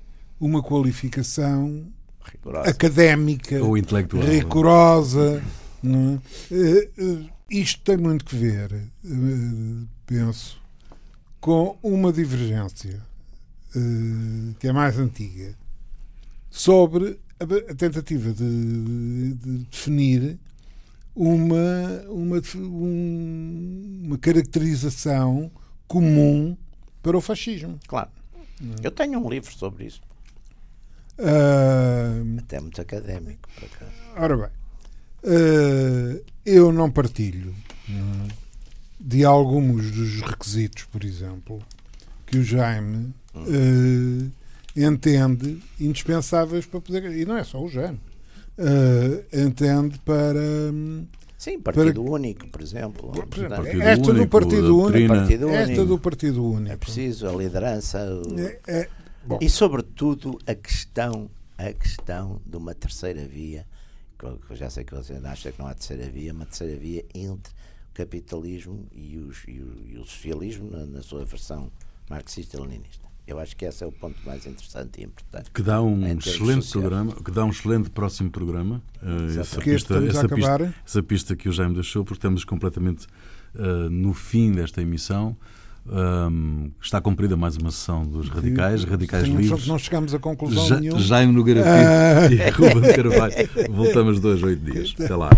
uma 0.41 0.63
qualificação 0.63 1.87
rigorosa. 2.25 2.71
académica 2.71 3.63
ou 3.63 3.77
intelectual 3.77 4.25
rigorosa. 4.25 5.43
Não 5.83 6.23
é? 6.51 6.55
Eh, 6.55 6.91
eh, 6.99 7.31
isto 7.51 7.83
tem 7.83 7.99
muito 7.99 8.25
que 8.25 8.35
ver, 8.35 8.73
eh, 8.73 9.87
penso, 10.07 10.59
com 11.39 11.79
uma 11.83 12.13
divergência 12.13 13.07
que 14.59 14.67
é 14.67 14.73
mais 14.73 14.99
antiga 14.99 15.55
sobre 16.51 17.19
a 17.41 17.75
tentativa 17.75 18.33
de, 18.33 19.35
de 19.35 19.59
definir 19.71 20.39
uma, 21.15 22.03
uma, 22.09 22.43
uma 22.55 24.19
caracterização 24.19 25.51
comum 25.87 26.57
para 27.03 27.17
o 27.17 27.21
fascismo. 27.21 27.79
Claro. 27.87 28.11
Eu 28.83 28.91
tenho 28.91 29.25
um 29.25 29.29
livro 29.29 29.53
sobre 29.53 29.87
isso. 29.87 30.01
Uh, 31.19 32.39
Até 32.39 32.61
muito 32.61 32.81
académico. 32.81 33.49
Por 33.55 33.65
acaso. 33.65 33.93
Ora 34.17 34.37
bem, 34.37 34.51
uh, 35.25 36.25
eu 36.45 36.73
não 36.73 36.91
partilho 36.91 37.55
uh, 37.89 38.29
de 38.99 39.25
alguns 39.25 39.91
dos 39.91 40.21
requisitos, 40.21 40.85
por 40.85 41.05
exemplo, 41.05 41.61
que 42.27 42.39
o 42.39 42.45
Jaime 42.45 43.15
hum 43.35 44.31
entende 44.77 45.61
indispensáveis 45.81 46.67
para 46.67 46.81
poder. 46.81 47.05
E 47.17 47.25
não 47.25 47.37
é 47.37 47.45
só 47.45 47.63
o 47.63 47.69
género. 47.69 48.01
Uh, 48.59 49.25
entende 49.47 49.99
para. 50.01 50.41
Sim, 51.37 51.61
Partido 51.61 52.03
para, 52.03 52.13
Único, 52.13 52.49
por 52.49 52.61
exemplo. 52.61 53.13
Por 53.13 53.39
exemplo 53.39 53.67
esta, 53.67 54.11
único, 54.11 54.25
do 54.25 54.29
partido 54.29 54.79
único, 54.79 55.15
partido 55.15 55.47
único. 55.47 55.71
Esta 55.71 55.85
do 55.85 55.99
Partido 55.99 56.45
Único. 56.45 56.73
É 56.73 56.77
preciso 56.77 57.29
a 57.29 57.33
liderança. 57.33 57.99
O... 58.13 58.41
É, 58.41 58.59
é, 58.67 58.89
e, 59.41 59.49
sobretudo, 59.49 60.37
a 60.47 60.55
questão, 60.57 61.31
a 61.57 61.73
questão 61.73 62.41
de 62.45 62.57
uma 62.57 62.75
terceira 62.75 63.25
via. 63.25 63.65
Que 64.19 64.27
eu 64.27 64.57
já 64.57 64.69
sei 64.69 64.83
que 64.83 64.93
você 64.93 65.15
acha 65.23 65.53
que 65.53 65.61
não 65.61 65.69
há 65.69 65.75
terceira 65.75 66.11
via, 66.11 66.33
uma 66.33 66.45
terceira 66.45 66.77
via 66.77 67.05
entre 67.15 67.53
o 67.53 67.95
capitalismo 67.95 68.89
e, 68.93 69.17
os, 69.17 69.45
e, 69.47 69.61
o, 69.61 69.87
e 69.87 69.97
o 69.97 70.05
socialismo 70.05 70.69
na, 70.69 70.85
na 70.87 71.03
sua 71.03 71.25
versão 71.25 71.71
marxista-leninista. 72.11 73.08
Eu 73.29 73.39
acho 73.39 73.55
que 73.55 73.67
esse 73.67 73.85
é 73.85 73.87
o 73.87 73.93
ponto 73.93 74.17
mais 74.25 74.47
interessante 74.47 75.03
e 75.03 75.05
importante. 75.05 75.51
Que 75.53 75.61
dá 75.61 75.83
um 75.83 76.03
excelente 76.07 76.65
sociais. 76.65 76.71
programa, 76.71 77.13
que 77.13 77.31
dá 77.31 77.45
um 77.45 77.51
excelente 77.51 77.91
próximo 77.91 78.31
programa. 78.31 78.83
Uh, 79.03 79.39
essa, 79.39 79.61
pista, 79.61 79.99
essa, 79.99 80.27
pista, 80.27 80.75
essa 80.87 81.03
pista 81.03 81.37
que 81.37 81.47
o 81.47 81.53
Jaime 81.53 81.75
deixou, 81.75 82.07
porque 82.07 82.17
estamos 82.17 82.43
completamente 82.43 83.07
uh, 83.55 83.91
no 83.91 84.15
fim 84.15 84.51
desta 84.53 84.81
emissão. 84.81 85.37
Um, 85.87 86.71
está 86.81 87.03
cumprida 87.03 87.37
mais 87.37 87.57
uma 87.59 87.71
sessão 87.71 88.07
dos 88.07 88.31
radicais, 88.31 88.85
radicais 88.85 89.25
Sim, 89.27 89.37
livres. 89.37 89.67
Não 89.67 89.79
chegamos 89.79 90.15
a 90.15 90.19
conclusão 90.19 90.67
ja, 90.67 90.81
nenhuma. 90.81 90.99
Jaime 90.99 91.33
Nogueira 91.33 91.61
Pinto 92.31 92.43
ah. 92.43 92.47
e 92.47 92.51
Ruben 92.51 92.95
Carvalho. 92.95 93.35
Voltamos 93.71 94.21
dois, 94.21 94.43
oito 94.43 94.65
dias. 94.65 94.95
Até 94.99 95.15
lá. 95.15 95.29